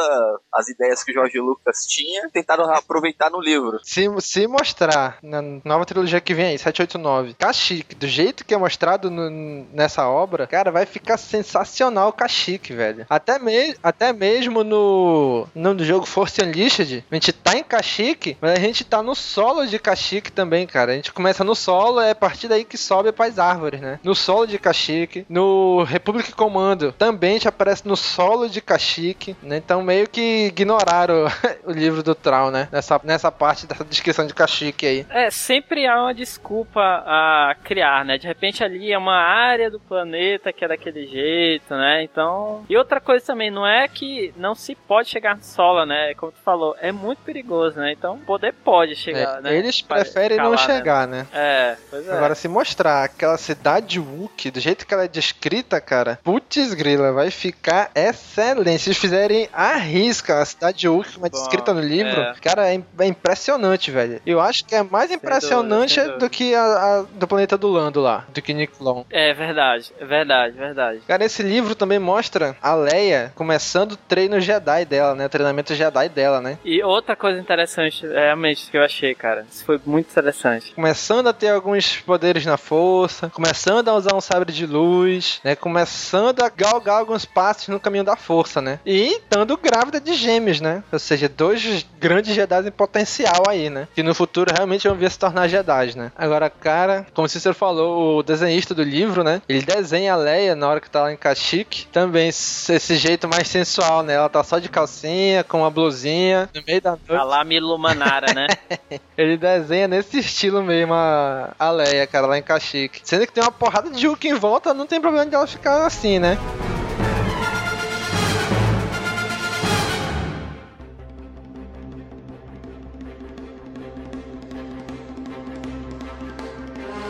as 0.53 0.69
ideias 0.69 1.03
que 1.03 1.11
o 1.11 1.13
Jorge 1.13 1.39
Lucas 1.39 1.85
tinha, 1.85 2.29
tentaram 2.37 2.71
aproveitar 2.73 3.29
no 3.31 3.41
livro. 3.41 3.79
Se, 3.83 4.07
se 4.19 4.45
mostrar 4.47 5.17
na 5.23 5.41
nova 5.63 5.85
trilogia 5.85 6.21
que 6.21 6.33
vem 6.33 6.45
aí, 6.47 6.57
789, 6.57 7.33
Kashyyyk, 7.33 7.95
do 7.95 8.07
jeito 8.07 8.45
que 8.45 8.53
é 8.53 8.57
mostrado 8.57 9.09
no- 9.09 9.65
nessa 9.73 10.07
obra, 10.07 10.45
cara, 10.45 10.71
vai 10.71 10.85
ficar 10.85 11.17
sensacional 11.17 12.09
o 12.09 12.13
Kashyyyk, 12.13 12.73
velho. 12.73 13.05
Até, 13.09 13.39
me, 13.39 13.75
até 13.81 14.13
mesmo 14.13 14.63
no, 14.63 15.47
no 15.55 15.83
jogo 15.83 16.05
Force 16.05 16.41
Unleashed, 16.41 17.03
a 17.09 17.15
gente 17.15 17.33
tá 17.33 17.57
em 17.57 17.63
Kashyyyk, 17.63 18.37
mas 18.39 18.51
a 18.51 18.59
gente 18.59 18.83
tá 18.83 19.01
no 19.01 19.15
solo 19.15 19.65
de 19.65 19.79
Kashyyyk 19.79 20.31
também, 20.31 20.67
cara. 20.67 20.91
A 20.91 20.95
gente 20.95 21.11
começa 21.11 21.43
no 21.43 21.55
solo, 21.55 21.99
é 21.99 22.11
a 22.11 22.15
partir 22.15 22.47
daí 22.47 22.63
que 22.63 22.77
sobe 22.77 23.11
pras 23.11 23.39
árvores, 23.39 23.81
né? 23.81 23.99
No 24.03 24.13
solo 24.13 24.45
de 24.45 24.59
Kashyyyk, 24.59 25.25
no 25.29 25.83
Republic 25.83 26.31
Commando, 26.33 26.91
também 26.91 27.31
a 27.31 27.33
gente 27.33 27.47
aparece 27.47 27.87
no 27.87 27.95
solo 27.97 28.47
de 28.49 28.61
Kashyyyk, 28.61 29.35
né? 29.41 29.57
Então 29.57 29.81
meio 29.81 30.07
que 30.07 30.47
ignoraram 30.47 31.25
o 31.65 31.71
livro 31.71 32.03
do 32.03 32.13
Traum, 32.27 32.51
né? 32.51 32.67
Nessa, 32.69 32.99
nessa 33.05 33.31
parte 33.31 33.65
dessa 33.65 33.85
descrição 33.85 34.27
de 34.27 34.33
Kashyyyk 34.33 34.85
aí. 34.85 35.05
É, 35.09 35.31
sempre 35.31 35.87
há 35.87 36.01
uma 36.01 36.13
desculpa 36.13 36.81
a 36.81 37.55
criar, 37.63 38.03
né? 38.03 38.17
De 38.17 38.27
repente 38.27 38.63
ali 38.65 38.91
é 38.91 38.97
uma 38.97 39.15
área 39.15 39.71
do 39.71 39.79
planeta 39.79 40.51
que 40.51 40.65
é 40.65 40.67
daquele 40.67 41.07
jeito, 41.07 41.73
né? 41.73 42.03
Então. 42.03 42.65
E 42.69 42.75
outra 42.75 42.99
coisa 42.99 43.25
também, 43.25 43.49
não 43.49 43.65
é 43.65 43.87
que 43.87 44.33
não 44.35 44.53
se 44.53 44.75
pode 44.75 45.07
chegar 45.07 45.37
no 45.37 45.43
solo, 45.43 45.85
né? 45.85 46.13
Como 46.15 46.33
tu 46.33 46.39
falou, 46.43 46.75
é 46.81 46.91
muito 46.91 47.19
perigoso, 47.19 47.79
né? 47.79 47.93
Então, 47.93 48.17
poder 48.19 48.53
pode 48.53 48.95
chegar, 48.95 49.39
É, 49.39 49.41
né? 49.41 49.55
Eles 49.55 49.81
preferem 49.81 50.37
não 50.37 50.53
escalar, 50.53 50.67
né? 50.67 50.77
chegar, 50.77 51.07
né? 51.07 51.27
É, 51.33 51.77
pois 51.89 52.07
é. 52.07 52.11
Agora, 52.11 52.35
se 52.35 52.49
mostrar 52.49 53.05
aquela 53.05 53.37
cidade 53.37 53.99
Wookie, 53.99 54.51
do 54.51 54.59
jeito 54.59 54.85
que 54.85 54.93
ela 54.93 55.05
é 55.05 55.07
descrita, 55.07 55.79
cara, 55.79 56.19
putz 56.23 56.73
grila, 56.73 57.13
vai 57.13 57.31
ficar 57.31 57.89
excelente. 57.95 58.83
Se 58.83 58.89
eles 58.89 58.97
fizerem 58.97 59.47
a 59.53 59.75
risca 59.75 60.41
a 60.41 60.45
cidade 60.45 60.87
é 60.87 60.89
Bom, 60.89 61.01
descrita 61.29 61.73
no 61.73 61.81
livro, 61.81 62.16
é. 62.19 62.33
cara, 62.41 62.73
é, 62.73 62.81
é 62.99 63.05
impressionante, 63.05 63.91
velho. 63.91 64.21
Eu 64.25 64.39
acho 64.39 64.65
que 64.65 64.75
é 64.75 64.83
mais 64.83 65.11
impressionante 65.11 65.95
sem 65.95 66.03
dúvida. 66.03 66.19
do 66.19 66.29
que 66.29 66.55
a, 66.55 66.63
a 66.63 67.05
do 67.13 67.27
planeta 67.27 67.57
do 67.57 67.67
Lando 67.67 68.01
lá, 68.01 68.25
do 68.29 68.41
que 68.41 68.53
Nicklon. 68.53 69.03
É 69.09 69.33
verdade, 69.33 69.91
é 69.99 70.05
verdade, 70.05 70.57
verdade. 70.57 71.01
Cara, 71.07 71.25
esse 71.25 71.43
livro 71.43 71.75
também 71.75 71.99
mostra 71.99 72.55
a 72.61 72.73
Leia 72.75 73.31
começando 73.35 73.93
o 73.93 73.97
treino 73.97 74.39
Jedi 74.39 74.85
dela, 74.85 75.15
né? 75.15 75.25
O 75.25 75.29
treinamento 75.29 75.75
Jedi 75.75 76.09
dela, 76.09 76.41
né? 76.41 76.57
E 76.63 76.83
outra 76.83 77.15
coisa 77.15 77.39
interessante, 77.39 78.05
realmente, 78.05 78.69
que 78.69 78.77
eu 78.77 78.83
achei, 78.83 79.13
cara, 79.15 79.45
isso 79.49 79.65
foi 79.65 79.79
muito 79.85 80.09
interessante. 80.09 80.73
começando 80.73 81.27
a 81.27 81.33
ter 81.33 81.49
alguns 81.49 81.97
poderes 81.97 82.45
na 82.45 82.57
força, 82.57 83.29
começando 83.29 83.89
a 83.89 83.95
usar 83.95 84.15
um 84.15 84.21
sabre 84.21 84.51
de 84.51 84.65
luz, 84.65 85.39
né? 85.43 85.55
Começando 85.55 86.41
a 86.41 86.49
galgar 86.49 86.99
alguns 86.99 87.25
passos 87.25 87.67
no 87.67 87.79
caminho 87.79 88.03
da 88.03 88.15
força, 88.15 88.61
né? 88.61 88.79
E 88.85 89.13
estando 89.13 89.57
grávida 89.57 89.99
de 89.99 90.13
gêmeos, 90.13 90.61
né? 90.61 90.83
Ou 90.91 90.99
seja, 90.99 91.29
dois 91.29 91.85
grandes 92.07 92.33
Jedi 92.33 92.67
em 92.67 92.71
potencial 92.71 93.43
aí, 93.49 93.69
né? 93.69 93.85
Que 93.93 94.01
no 94.01 94.15
futuro 94.15 94.53
realmente 94.55 94.87
vão 94.87 94.95
vir 94.95 95.11
se 95.11 95.19
tornar 95.19 95.49
Jedi, 95.49 95.97
né? 95.97 96.09
Agora, 96.17 96.49
cara, 96.49 97.05
como 97.13 97.25
o 97.25 97.29
Cícero 97.29 97.53
falou, 97.53 98.19
o 98.19 98.23
desenhista 98.23 98.73
do 98.73 98.81
livro, 98.81 99.25
né? 99.25 99.41
Ele 99.49 99.61
desenha 99.61 100.13
a 100.13 100.15
Leia 100.15 100.55
na 100.55 100.69
hora 100.69 100.79
que 100.79 100.89
tá 100.89 101.01
lá 101.01 101.11
em 101.11 101.17
Kashyyyk, 101.17 101.87
também 101.87 102.29
esse 102.29 102.95
jeito 102.95 103.27
mais 103.27 103.49
sensual, 103.49 104.03
né? 104.03 104.13
Ela 104.13 104.29
tá 104.29 104.41
só 104.41 104.57
de 104.57 104.69
calcinha, 104.69 105.43
com 105.43 105.59
uma 105.59 105.69
blusinha, 105.69 106.49
no 106.55 106.63
meio 106.65 106.81
da 106.81 106.91
noite. 106.91 107.11
A 107.11 107.23
lá 107.23 107.43
Milumanara, 107.43 108.33
né? 108.33 108.47
Ele 109.17 109.35
desenha 109.35 109.87
nesse 109.89 110.19
estilo 110.19 110.63
mesmo 110.63 110.93
a, 110.93 111.53
a 111.59 111.71
Leia, 111.71 112.07
cara, 112.07 112.27
lá 112.27 112.37
em 112.37 112.43
Kashyyyk. 112.43 113.01
Sendo 113.03 113.27
que 113.27 113.33
tem 113.33 113.43
uma 113.43 113.51
porrada 113.51 113.89
de 113.89 114.07
Hulk 114.07 114.27
em 114.29 114.33
volta, 114.35 114.73
não 114.73 114.87
tem 114.87 115.01
problema 115.01 115.25
de 115.25 115.35
ela 115.35 115.45
ficar 115.45 115.85
assim, 115.85 116.19
né? 116.19 116.37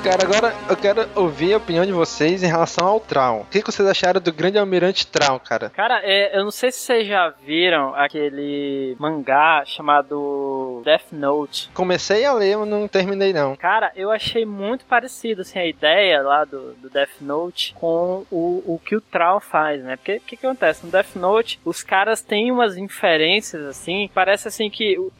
Cara, 0.03 0.23
agora 0.23 0.55
eu 0.69 0.77
quero 0.77 1.05
ouvir 1.15 1.53
a 1.53 1.57
opinião 1.57 1.85
de 1.85 1.91
vocês 1.91 2.41
em 2.41 2.47
relação 2.47 2.87
ao 2.87 2.99
Traum. 2.99 3.41
O 3.41 3.45
que, 3.45 3.61
vocês 3.61 3.85
acharam 3.87 4.21
do 4.21 4.31
grande 4.31 4.57
almirante 4.57 5.05
Traum, 5.05 5.37
cara? 5.37 5.69
Cara, 5.69 5.99
é, 6.03 6.37
eu 6.37 6.45
não 6.45 6.51
sei 6.51 6.71
se 6.71 6.79
vocês 6.79 7.05
já 7.05 7.33
viram 7.45 7.93
aquele 7.93 8.95
mangá 8.99 9.63
chamado 9.65 10.81
Death 10.85 11.11
Note. 11.11 11.69
Comecei 11.73 12.23
a 12.23 12.31
ler, 12.33 12.57
mas 12.57 12.69
não 12.69 12.87
terminei 12.87 13.33
não. 13.33 13.57
Cara, 13.57 13.91
eu 13.97 14.09
achei 14.09 14.45
muito 14.45 14.85
parecido 14.85 15.41
assim, 15.41 15.59
a 15.59 15.65
ideia 15.65 16.21
lá 16.21 16.45
do, 16.45 16.73
do 16.75 16.89
Death 16.89 17.19
Note 17.19 17.73
com 17.77 18.23
o, 18.31 18.63
o 18.65 18.79
que 18.85 18.95
o 18.95 19.01
Traum 19.01 19.41
faz, 19.41 19.83
né? 19.83 19.97
Porque 19.97 20.15
o 20.17 20.21
que, 20.21 20.37
que 20.37 20.45
acontece? 20.47 20.85
No 20.85 20.91
Death 20.91 21.15
Note, 21.15 21.59
os 21.65 21.83
caras 21.83 22.21
têm 22.21 22.49
umas 22.49 22.77
inferências 22.77 23.65
assim, 23.65 24.09
parece 24.13 24.47
assim 24.47 24.69
que 24.69 24.97
o- 24.97 25.11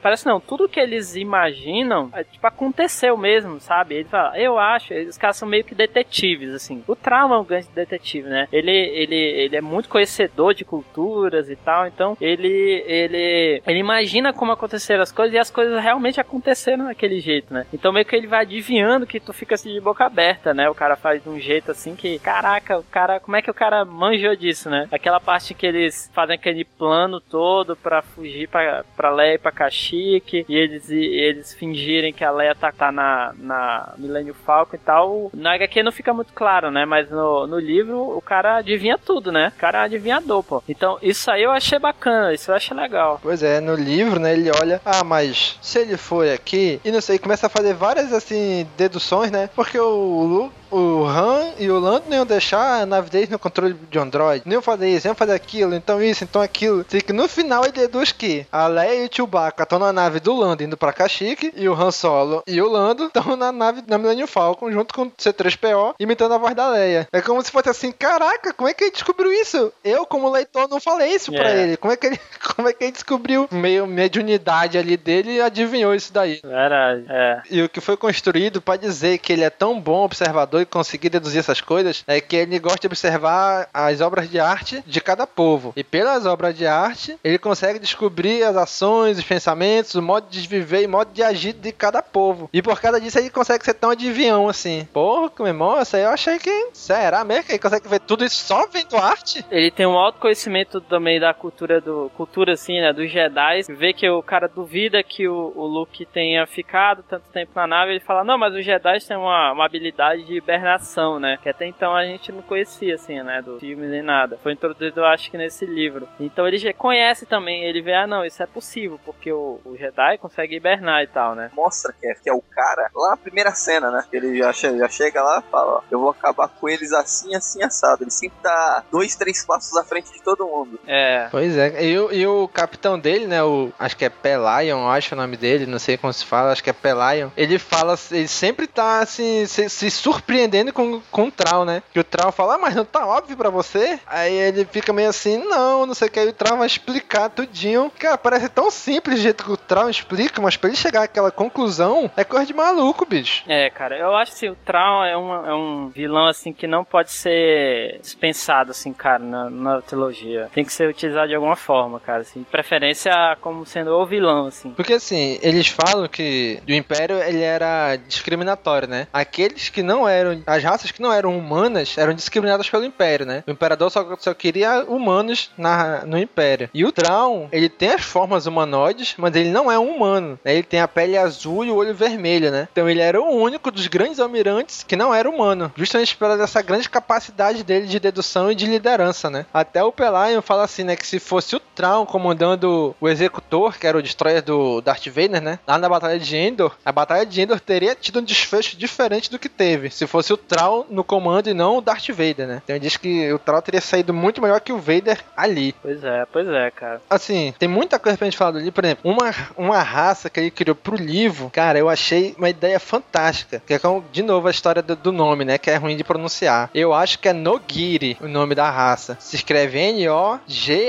Parece 0.00 0.26
não, 0.26 0.40
tudo 0.40 0.68
que 0.68 0.80
eles 0.80 1.16
imaginam, 1.16 2.10
é, 2.12 2.24
tipo, 2.24 2.46
aconteceu 2.46 3.16
mesmo, 3.16 3.60
sabe? 3.60 3.96
Ele 3.96 4.04
fala, 4.04 4.38
eu 4.38 4.58
acho, 4.58 4.94
os 4.94 5.18
caras 5.18 5.36
são 5.36 5.48
meio 5.48 5.64
que 5.64 5.74
detetives, 5.74 6.54
assim. 6.54 6.82
O 6.86 6.96
Trauma 6.96 7.36
é 7.36 7.38
um 7.38 7.44
grande 7.44 7.68
detetive, 7.74 8.28
né? 8.28 8.48
Ele, 8.52 8.70
ele, 8.70 9.16
ele 9.16 9.56
é 9.56 9.60
muito 9.60 9.88
conhecedor 9.88 10.54
de 10.54 10.64
culturas 10.64 11.48
e 11.48 11.56
tal, 11.56 11.86
então 11.86 12.16
ele, 12.20 12.82
ele, 12.86 13.62
ele 13.66 13.78
imagina 13.78 14.32
como 14.32 14.52
aconteceram 14.52 15.02
as 15.02 15.12
coisas 15.12 15.34
e 15.34 15.38
as 15.38 15.50
coisas 15.50 15.82
realmente 15.82 16.20
aconteceram 16.20 16.86
daquele 16.86 17.20
jeito, 17.20 17.52
né? 17.52 17.66
Então 17.72 17.92
meio 17.92 18.06
que 18.06 18.16
ele 18.16 18.26
vai 18.26 18.42
adivinhando 18.42 19.06
que 19.06 19.20
tu 19.20 19.32
fica 19.32 19.54
assim 19.54 19.72
de 19.72 19.80
boca 19.80 20.04
aberta, 20.04 20.54
né? 20.54 20.68
O 20.68 20.74
cara 20.74 20.96
faz 20.96 21.22
de 21.22 21.28
um 21.28 21.38
jeito 21.38 21.70
assim 21.70 21.94
que, 21.94 22.18
caraca, 22.18 22.78
o 22.78 22.84
cara, 22.84 23.20
como 23.20 23.36
é 23.36 23.42
que 23.42 23.50
o 23.50 23.54
cara 23.54 23.84
manjou 23.84 24.34
disso, 24.36 24.70
né? 24.70 24.88
Aquela 24.90 25.20
parte 25.20 25.54
que 25.54 25.66
eles 25.66 26.10
fazem 26.14 26.36
aquele 26.36 26.64
plano 26.64 27.20
todo 27.20 27.76
pra 27.76 28.02
fugir 28.02 28.48
pra 28.48 29.10
Leia 29.10 29.34
e 29.34 29.38
pra 29.38 29.52
Kashyyyk 29.72 30.44
e 30.48 30.54
eles, 30.54 30.90
e 30.90 30.94
eles 30.94 31.54
fingirem 31.54 32.12
que 32.12 32.22
a 32.22 32.30
Leia 32.30 32.54
tá, 32.54 32.70
tá 32.70 32.92
na, 32.92 33.32
na 33.38 33.94
Millennium 33.96 34.34
Falcon 34.34 34.76
e 34.76 34.78
tal. 34.78 35.30
Na 35.34 35.54
HQ 35.54 35.82
não 35.82 35.90
fica 35.90 36.12
muito 36.12 36.32
claro, 36.34 36.70
né? 36.70 36.84
Mas 36.84 37.10
no, 37.10 37.46
no 37.46 37.58
livro 37.58 37.98
o 37.98 38.20
cara 38.20 38.56
adivinha 38.56 38.98
tudo, 38.98 39.32
né? 39.32 39.52
O 39.56 39.58
cara 39.58 39.78
é 39.78 39.84
adivinhador, 39.84 40.42
pô. 40.42 40.62
Então 40.68 40.98
isso 41.02 41.30
aí 41.30 41.42
eu 41.42 41.50
achei 41.50 41.78
bacana, 41.78 42.34
isso 42.34 42.50
eu 42.50 42.54
achei 42.54 42.76
legal. 42.76 43.18
Pois 43.22 43.42
é, 43.42 43.60
no 43.60 43.74
livro, 43.74 44.20
né, 44.20 44.34
ele 44.34 44.50
olha, 44.50 44.80
ah, 44.84 45.02
mas 45.02 45.58
se 45.62 45.78
ele 45.78 45.96
foi 45.96 46.32
aqui, 46.32 46.80
e 46.84 46.90
não 46.90 47.00
sei, 47.00 47.18
começa 47.18 47.46
a 47.46 47.50
fazer 47.50 47.74
várias, 47.74 48.12
assim, 48.12 48.66
deduções, 48.76 49.30
né, 49.30 49.48
porque 49.54 49.78
o 49.78 50.24
Lu, 50.24 50.52
o 50.72 51.04
Han 51.06 51.52
e 51.58 51.70
o 51.70 51.78
Lando 51.78 52.04
não 52.08 52.16
iam 52.16 52.26
deixar 52.26 52.80
a 52.82 52.86
nave 52.86 53.10
deles 53.10 53.28
no 53.28 53.38
controle 53.38 53.74
de 53.90 53.98
Android, 53.98 54.42
não 54.46 54.54
iam 54.54 54.62
fazer 54.62 54.88
isso, 54.88 55.06
iam 55.06 55.14
fazer 55.14 55.32
aquilo, 55.34 55.74
então 55.74 56.02
isso, 56.02 56.24
então 56.24 56.40
aquilo. 56.42 56.84
Sei 56.88 57.00
que 57.00 57.12
no 57.12 57.28
final 57.28 57.62
ele 57.64 57.72
deduz 57.72 58.10
que 58.12 58.46
a 58.50 58.66
Leia 58.66 59.04
e 59.04 59.06
o 59.06 59.10
Chewbacca 59.14 59.62
estão 59.64 59.78
na 59.78 59.92
nave 59.92 60.18
do 60.20 60.34
Lando 60.34 60.62
indo 60.62 60.76
pra 60.76 60.92
Kashyyyk, 60.92 61.52
e 61.54 61.68
o 61.68 61.74
Han 61.74 61.90
Solo 61.90 62.42
e 62.46 62.60
o 62.60 62.68
Lando 62.68 63.06
estão 63.06 63.36
na 63.36 63.52
nave 63.52 63.82
da 63.82 63.98
Millennium 63.98 64.26
Falcon 64.26 64.70
junto 64.72 64.94
com 64.94 65.02
o 65.02 65.10
C3PO, 65.10 65.94
imitando 66.00 66.34
a 66.34 66.38
voz 66.38 66.54
da 66.54 66.68
Leia. 66.70 67.06
É 67.12 67.20
como 67.20 67.42
se 67.42 67.50
fosse 67.50 67.68
assim, 67.68 67.92
caraca, 67.92 68.52
como 68.54 68.68
é 68.68 68.74
que 68.74 68.84
ele 68.84 68.90
descobriu 68.92 69.32
isso? 69.32 69.72
Eu, 69.84 70.06
como 70.06 70.30
leitor, 70.30 70.68
não 70.68 70.80
falei 70.80 71.14
isso 71.14 71.30
pra 71.32 71.50
É. 71.50 71.62
ele. 71.62 71.76
Como 71.76 71.92
é 71.92 71.96
que 71.96 72.06
ele, 72.06 72.20
como 72.56 72.68
é 72.68 72.72
que 72.72 72.84
ele 72.84 72.92
descobriu? 72.92 73.48
Meio 73.50 73.86
mediunidade 73.86 74.78
ali 74.78 74.96
dele 74.96 75.32
e 75.32 75.40
adivinhou 75.40 75.94
isso 75.94 76.12
daí. 76.12 76.40
Verdade, 76.42 77.04
é. 77.08 77.42
E 77.50 77.62
o 77.62 77.68
que 77.68 77.80
foi 77.80 77.96
construído 77.96 78.60
pra 78.62 78.76
dizer 78.76 79.18
que 79.18 79.32
ele 79.32 79.42
é 79.44 79.50
tão 79.50 79.78
bom 79.80 80.04
observador 80.04 80.61
e 80.62 80.66
conseguir 80.66 81.10
deduzir 81.10 81.40
essas 81.40 81.60
coisas 81.60 82.04
é 82.06 82.20
que 82.20 82.36
ele 82.36 82.58
gosta 82.58 82.80
de 82.80 82.86
observar 82.86 83.68
as 83.72 84.00
obras 84.00 84.28
de 84.28 84.38
arte 84.38 84.82
de 84.86 85.00
cada 85.00 85.26
povo. 85.26 85.72
E 85.76 85.84
pelas 85.84 86.26
obras 86.26 86.56
de 86.56 86.66
arte, 86.66 87.18
ele 87.22 87.38
consegue 87.38 87.78
descobrir 87.78 88.42
as 88.42 88.56
ações, 88.56 89.18
os 89.18 89.24
pensamentos, 89.24 89.94
o 89.94 90.02
modo 90.02 90.26
de 90.28 90.40
viver 90.46 90.82
e 90.82 90.86
o 90.86 90.90
modo 90.90 91.12
de 91.12 91.22
agir 91.22 91.52
de 91.52 91.72
cada 91.72 92.02
povo. 92.02 92.48
E 92.52 92.62
por 92.62 92.80
causa 92.80 93.00
disso 93.00 93.18
ele 93.18 93.30
consegue 93.30 93.64
ser 93.64 93.74
tão 93.74 93.90
adivinhão 93.90 94.48
assim. 94.48 94.88
Porra, 94.92 95.30
que 95.30 95.42
memória, 95.42 95.82
isso 95.82 95.96
aí 95.96 96.02
eu 96.02 96.10
achei 96.10 96.38
que. 96.38 96.68
Será 96.72 97.24
mesmo 97.24 97.44
que 97.44 97.52
ele 97.52 97.58
consegue 97.58 97.88
ver 97.88 98.00
tudo 98.00 98.24
isso 98.24 98.36
só 98.36 98.66
vendo 98.66 98.96
arte? 98.96 99.44
Ele 99.50 99.70
tem 99.70 99.86
um 99.86 99.98
alto 99.98 100.18
conhecimento 100.18 100.80
também 100.80 101.20
da 101.20 101.34
cultura 101.34 101.80
do. 101.80 102.10
cultura 102.16 102.52
assim, 102.52 102.80
né? 102.80 102.92
Dos 102.92 103.10
Jedi. 103.10 103.62
Vê 103.68 103.92
que 103.92 104.08
o 104.08 104.22
cara 104.22 104.48
duvida 104.48 105.02
que 105.02 105.28
o, 105.28 105.52
o 105.54 105.66
Luke 105.66 106.04
tenha 106.06 106.46
ficado 106.46 107.02
tanto 107.08 107.28
tempo 107.32 107.52
na 107.54 107.66
nave. 107.66 107.92
Ele 107.92 108.00
fala, 108.00 108.24
não, 108.24 108.38
mas 108.38 108.54
os 108.54 108.64
Jedi 108.64 108.98
têm 109.06 109.16
uma, 109.16 109.52
uma 109.52 109.64
habilidade 109.64 110.24
de 110.24 110.40
hibernação, 110.56 111.18
né? 111.18 111.38
Que 111.42 111.48
até 111.48 111.66
então 111.66 111.94
a 111.94 112.04
gente 112.04 112.30
não 112.32 112.42
conhecia, 112.42 112.94
assim, 112.94 113.22
né? 113.22 113.40
Do 113.42 113.58
filme 113.58 113.86
nem 113.86 114.02
nada. 114.02 114.38
Foi 114.42 114.52
introduzido, 114.52 115.00
eu 115.00 115.06
acho 115.06 115.30
que 115.30 115.36
nesse 115.36 115.64
livro. 115.66 116.08
Então 116.20 116.46
ele 116.46 116.58
já 116.58 116.72
conhece 116.72 117.26
também. 117.26 117.64
Ele 117.64 117.80
vê, 117.82 117.94
ah, 117.94 118.06
não, 118.06 118.24
isso 118.24 118.42
é 118.42 118.46
possível, 118.46 118.98
porque 119.04 119.32
o, 119.32 119.60
o 119.64 119.76
Jedi 119.76 120.18
consegue 120.18 120.56
hibernar 120.56 121.02
e 121.02 121.06
tal, 121.06 121.34
né? 121.34 121.50
Mostra 121.54 121.92
que 121.98 122.06
é, 122.06 122.14
que 122.14 122.28
é 122.28 122.32
o 122.32 122.42
cara 122.42 122.90
lá 122.94 123.10
na 123.10 123.16
primeira 123.16 123.52
cena, 123.52 123.90
né? 123.90 124.04
Ele 124.12 124.36
já, 124.38 124.52
che- 124.52 124.76
já 124.78 124.88
chega 124.88 125.22
lá 125.22 125.42
e 125.46 125.50
fala: 125.50 125.72
Ó, 125.78 125.82
eu 125.90 126.00
vou 126.00 126.10
acabar 126.10 126.48
com 126.48 126.68
eles 126.68 126.92
assim, 126.92 127.34
assim, 127.34 127.62
assado. 127.62 128.04
Ele 128.04 128.10
sempre 128.10 128.38
tá 128.42 128.84
dois, 128.90 129.14
três 129.16 129.44
passos 129.44 129.76
à 129.76 129.84
frente 129.84 130.12
de 130.12 130.22
todo 130.22 130.46
mundo. 130.46 130.78
É. 130.86 131.28
Pois 131.30 131.56
é, 131.56 131.84
e, 131.84 131.98
o- 131.98 132.12
e 132.12 132.26
o 132.26 132.48
capitão 132.48 132.98
dele, 132.98 133.26
né, 133.26 133.42
o, 133.42 133.70
acho 133.78 133.96
que 133.96 134.04
é 134.04 134.08
Pelion, 134.10 134.88
acho 134.88 135.14
o 135.14 135.18
nome 135.18 135.36
dele, 135.36 135.66
não 135.66 135.78
sei 135.78 135.96
como 135.96 136.12
se 136.12 136.24
fala, 136.24 136.52
acho 136.52 136.62
que 136.62 136.70
é 136.70 136.72
Pelion. 136.72 137.30
Ele 137.36 137.58
fala, 137.58 137.94
ele 138.10 138.28
sempre 138.28 138.66
tá 138.66 139.00
assim, 139.00 139.46
se, 139.46 139.68
se 139.68 139.90
surpreendendo 139.90 140.31
com, 140.72 141.00
com 141.10 141.24
o 141.26 141.30
Trau, 141.30 141.64
né? 141.64 141.82
Que 141.92 142.00
o 142.00 142.04
Trau 142.04 142.30
fala, 142.32 142.54
ah, 142.54 142.58
mas 142.58 142.74
não 142.74 142.84
tá 142.84 143.06
óbvio 143.06 143.36
pra 143.36 143.50
você? 143.50 143.98
Aí 144.06 144.32
ele 144.34 144.64
fica 144.64 144.92
meio 144.92 145.08
assim, 145.08 145.38
não, 145.38 145.86
não 145.86 145.94
sei 145.94 146.08
o 146.08 146.10
que, 146.10 146.18
aí 146.20 146.28
o 146.28 146.32
Trau 146.32 146.56
vai 146.58 146.66
explicar 146.66 147.28
tudinho. 147.30 147.90
Cara, 147.98 148.16
parece 148.18 148.48
tão 148.48 148.70
simples 148.70 149.18
o 149.18 149.22
jeito 149.22 149.44
que 149.44 149.52
o 149.52 149.56
Trau 149.56 149.88
explica, 149.90 150.40
mas 150.40 150.56
pra 150.56 150.68
ele 150.68 150.76
chegar 150.76 151.02
àquela 151.02 151.30
conclusão, 151.30 152.10
é 152.16 152.24
coisa 152.24 152.46
de 152.46 152.54
maluco, 152.54 153.04
bicho. 153.06 153.42
É, 153.46 153.70
cara, 153.70 153.96
eu 153.98 154.14
acho 154.16 154.36
que 154.36 154.48
o 154.48 154.54
Traum 154.64 155.04
é, 155.04 155.16
uma- 155.16 155.48
é 155.48 155.54
um 155.54 155.88
vilão, 155.88 156.26
assim, 156.26 156.52
que 156.52 156.66
não 156.66 156.84
pode 156.84 157.10
ser 157.12 157.98
dispensado, 158.00 158.70
assim, 158.70 158.92
cara, 158.92 159.18
na, 159.18 159.50
na 159.50 159.80
trilogia. 159.82 160.48
Tem 160.54 160.64
que 160.64 160.72
ser 160.72 160.88
utilizado 160.88 161.28
de 161.28 161.34
alguma 161.34 161.56
forma, 161.56 161.98
cara, 162.00 162.20
assim. 162.22 162.44
Preferência 162.50 163.12
como 163.40 163.64
sendo 163.66 163.90
o 163.92 164.06
vilão, 164.06 164.46
assim. 164.46 164.70
Porque 164.70 164.94
assim, 164.94 165.38
eles 165.42 165.68
falam 165.68 166.08
que 166.08 166.60
o 166.66 166.72
Império 166.72 167.16
ele 167.22 167.40
era 167.42 167.96
discriminatório, 167.96 168.88
né? 168.88 169.06
Aqueles 169.12 169.68
que 169.68 169.82
não 169.82 170.08
eram, 170.08 170.21
as 170.46 170.62
raças 170.62 170.90
que 170.90 171.02
não 171.02 171.12
eram 171.12 171.36
humanas 171.36 171.96
eram 171.96 172.14
discriminadas 172.14 172.68
pelo 172.68 172.84
Império, 172.84 173.26
né? 173.26 173.44
O 173.46 173.50
Imperador 173.50 173.90
só, 173.90 174.16
só 174.18 174.34
queria 174.34 174.84
humanos 174.84 175.50
na, 175.56 176.04
no 176.04 176.18
Império. 176.18 176.70
E 176.72 176.84
o 176.84 176.92
Traum, 176.92 177.48
ele 177.52 177.68
tem 177.68 177.90
as 177.90 178.02
formas 178.02 178.46
humanoides, 178.46 179.14
mas 179.16 179.34
ele 179.34 179.50
não 179.50 179.70
é 179.70 179.78
um 179.78 179.90
humano. 179.94 180.38
né? 180.44 180.54
Ele 180.54 180.62
tem 180.62 180.80
a 180.80 180.88
pele 180.88 181.16
azul 181.16 181.64
e 181.64 181.70
o 181.70 181.76
olho 181.76 181.94
vermelho, 181.94 182.50
né? 182.50 182.68
Então 182.72 182.88
ele 182.88 183.00
era 183.00 183.20
o 183.20 183.34
único 183.36 183.70
dos 183.70 183.86
grandes 183.86 184.20
almirantes 184.20 184.82
que 184.82 184.96
não 184.96 185.14
era 185.14 185.28
humano. 185.28 185.72
Justamente 185.76 186.16
pela 186.16 186.42
essa 186.42 186.62
grande 186.62 186.88
capacidade 186.88 187.62
dele 187.62 187.86
de 187.86 188.00
dedução 188.00 188.50
e 188.50 188.54
de 188.54 188.66
liderança, 188.66 189.30
né? 189.30 189.46
Até 189.52 189.82
o 189.82 189.92
Pelion 189.92 190.42
fala 190.42 190.64
assim, 190.64 190.82
né? 190.84 190.96
Que 190.96 191.06
se 191.06 191.18
fosse 191.18 191.54
o 191.56 191.60
Traum 191.60 192.06
comandando 192.06 192.94
o 193.00 193.08
Executor, 193.08 193.78
que 193.78 193.86
era 193.86 193.98
o 193.98 194.02
destroyer 194.02 194.42
do 194.42 194.80
Darth 194.80 195.06
Vader, 195.06 195.40
né? 195.40 195.58
Lá 195.66 195.78
na 195.78 195.88
Batalha 195.88 196.18
de 196.18 196.36
Endor, 196.36 196.76
a 196.84 196.92
Batalha 196.92 197.26
de 197.26 197.40
Endor 197.40 197.60
teria 197.60 197.94
tido 197.94 198.20
um 198.20 198.24
desfecho 198.24 198.76
diferente 198.76 199.30
do 199.30 199.38
que 199.38 199.48
teve. 199.48 199.90
Se 199.90 200.06
fosse 200.12 200.32
o 200.32 200.36
Traum 200.36 200.84
no 200.90 201.02
comando 201.02 201.48
e 201.48 201.54
não 201.54 201.78
o 201.78 201.80
Darth 201.80 202.08
Vader, 202.10 202.46
né? 202.46 202.60
Então 202.62 202.76
ele 202.76 202.84
diz 202.84 202.98
que 202.98 203.32
o 203.32 203.38
Traum 203.38 203.62
teria 203.62 203.80
saído 203.80 204.12
muito 204.12 204.42
melhor 204.42 204.60
que 204.60 204.70
o 204.72 204.78
Vader 204.78 205.18
ali. 205.34 205.74
Pois 205.80 206.04
é, 206.04 206.26
pois 206.30 206.46
é, 206.46 206.70
cara. 206.70 207.00
Assim, 207.08 207.54
tem 207.58 207.66
muita 207.68 207.98
coisa 207.98 208.18
pra 208.18 208.26
gente 208.26 208.36
falar 208.36 208.50
do 208.50 208.58
livro. 208.58 208.72
Por 208.72 208.84
exemplo, 208.84 209.10
uma, 209.10 209.34
uma 209.56 209.82
raça 209.82 210.28
que 210.28 210.38
ele 210.38 210.50
criou 210.50 210.76
pro 210.76 210.96
livro, 210.96 211.48
cara, 211.50 211.78
eu 211.78 211.88
achei 211.88 212.34
uma 212.36 212.50
ideia 212.50 212.78
fantástica. 212.78 213.62
Que 213.66 213.72
é, 213.72 213.78
como, 213.78 214.04
de 214.12 214.22
novo, 214.22 214.48
a 214.48 214.50
história 214.50 214.82
do, 214.82 214.94
do 214.94 215.12
nome, 215.12 215.46
né? 215.46 215.56
Que 215.56 215.70
é 215.70 215.76
ruim 215.76 215.96
de 215.96 216.04
pronunciar. 216.04 216.68
Eu 216.74 216.92
acho 216.92 217.18
que 217.18 217.28
é 217.28 217.32
Nogiri 217.32 218.18
o 218.20 218.28
nome 218.28 218.54
da 218.54 218.70
raça. 218.70 219.16
Se 219.18 219.36
escreve 219.36 219.78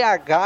N-O-G-H-R-I. 0.03 0.43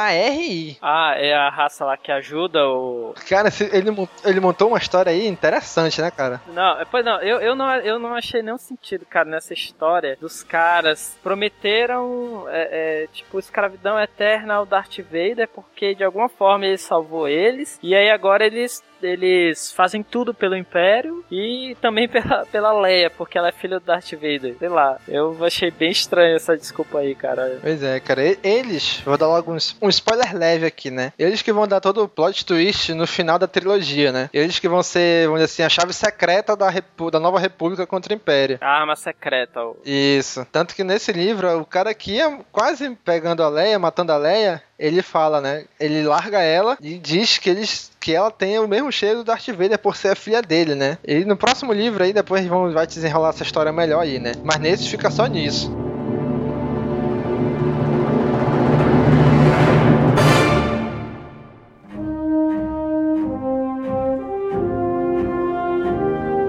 Ah, 0.81 1.15
é 1.17 1.33
a 1.33 1.49
raça 1.49 1.83
lá 1.83 1.97
que 1.97 2.11
ajuda 2.11 2.63
o. 2.67 3.15
Cara, 3.27 3.49
ele, 3.71 3.89
ele 4.23 4.39
montou 4.39 4.67
uma 4.67 4.77
história 4.77 5.11
aí 5.11 5.25
interessante, 5.27 5.99
né, 5.99 6.11
cara? 6.11 6.39
Não, 6.53 6.79
é, 6.79 6.85
pois 6.85 7.03
não, 7.03 7.19
eu, 7.21 7.39
eu 7.39 7.55
não, 7.55 7.75
eu 7.77 7.97
não 7.97 8.13
achei 8.13 8.43
nenhum 8.43 8.57
sentido, 8.67 9.05
cara, 9.05 9.29
nessa 9.29 9.53
história 9.53 10.17
dos 10.19 10.43
caras 10.43 11.17
prometeram, 11.23 12.45
é, 12.49 13.03
é, 13.03 13.07
tipo, 13.07 13.39
escravidão 13.39 13.99
eterna 13.99 14.55
ao 14.55 14.65
Darth 14.65 14.99
Vader, 14.99 15.47
porque 15.47 15.95
de 15.95 16.03
alguma 16.03 16.29
forma 16.29 16.65
ele 16.65 16.77
salvou 16.77 17.27
eles, 17.27 17.79
e 17.81 17.95
aí 17.95 18.09
agora 18.09 18.45
eles 18.45 18.83
eles 19.01 19.71
fazem 19.71 20.01
tudo 20.03 20.33
pelo 20.33 20.55
Império 20.55 21.23
e 21.31 21.75
também 21.81 22.07
pela, 22.09 22.45
pela 22.45 22.79
Leia, 22.79 23.09
porque 23.09 23.37
ela 23.37 23.49
é 23.49 23.51
filha 23.51 23.79
do 23.79 23.85
Darth 23.85 24.11
Vader. 24.13 24.55
Sei 24.57 24.69
lá, 24.69 24.97
eu 25.07 25.37
achei 25.45 25.71
bem 25.71 25.91
estranho 25.91 26.35
essa 26.35 26.57
desculpa 26.57 26.99
aí, 26.99 27.15
cara. 27.15 27.59
Pois 27.61 27.81
é, 27.83 27.99
cara. 27.99 28.21
Eles, 28.43 29.01
vou 29.05 29.17
dar 29.17 29.27
logo 29.27 29.51
um, 29.53 29.57
um 29.81 29.89
spoiler 29.89 30.35
leve 30.35 30.65
aqui, 30.65 30.89
né? 30.91 31.13
Eles 31.17 31.41
que 31.41 31.51
vão 31.53 31.67
dar 31.67 31.79
todo 31.79 32.03
o 32.03 32.07
plot 32.07 32.45
twist 32.45 32.93
no 32.93 33.07
final 33.07 33.37
da 33.39 33.47
trilogia, 33.47 34.11
né? 34.11 34.29
Eles 34.33 34.59
que 34.59 34.67
vão 34.67 34.81
ser, 34.83 35.25
vamos 35.27 35.41
dizer 35.41 35.53
assim, 35.53 35.63
a 35.63 35.69
chave 35.69 35.93
secreta 35.93 36.55
da, 36.55 36.69
Repu- 36.69 37.11
da 37.11 37.19
nova 37.19 37.39
república 37.39 37.85
contra 37.87 38.13
o 38.13 38.15
Império. 38.15 38.57
A 38.61 38.79
arma 38.79 38.95
secreta, 38.95 39.61
ó. 39.61 39.73
Isso. 39.85 40.45
Tanto 40.51 40.75
que 40.75 40.83
nesse 40.83 41.11
livro, 41.11 41.59
o 41.59 41.65
cara 41.65 41.93
que 41.93 42.13
ia 42.13 42.39
quase 42.51 42.89
pegando 43.03 43.43
a 43.43 43.49
Leia, 43.49 43.79
matando 43.79 44.11
a 44.11 44.17
Leia, 44.17 44.61
ele 44.79 45.01
fala, 45.01 45.41
né? 45.41 45.65
Ele 45.79 46.03
larga 46.03 46.39
ela 46.39 46.77
e 46.81 46.97
diz 46.97 47.37
que 47.37 47.49
eles 47.49 47.91
que 47.99 48.13
ela 48.13 48.29
tem 48.31 48.59
o 48.59 48.67
mesmo 48.67 48.91
cheiro 48.91 49.17
do 49.17 49.23
Darth 49.23 49.47
Vader 49.47 49.79
por 49.79 49.97
ser 49.97 50.09
a 50.09 50.15
filha 50.15 50.41
dele, 50.41 50.75
né? 50.75 50.97
E 51.05 51.25
no 51.25 51.35
próximo 51.35 51.73
livro 51.73 52.03
aí 52.03 52.13
depois 52.13 52.45
vão 52.45 52.71
vai 52.71 52.85
desenrolar 52.85 53.29
essa 53.29 53.43
história 53.43 53.71
melhor 53.71 54.01
aí, 54.01 54.19
né? 54.19 54.33
Mas 54.43 54.59
nesse 54.59 54.89
fica 54.89 55.09
só 55.09 55.25
nisso. 55.25 55.71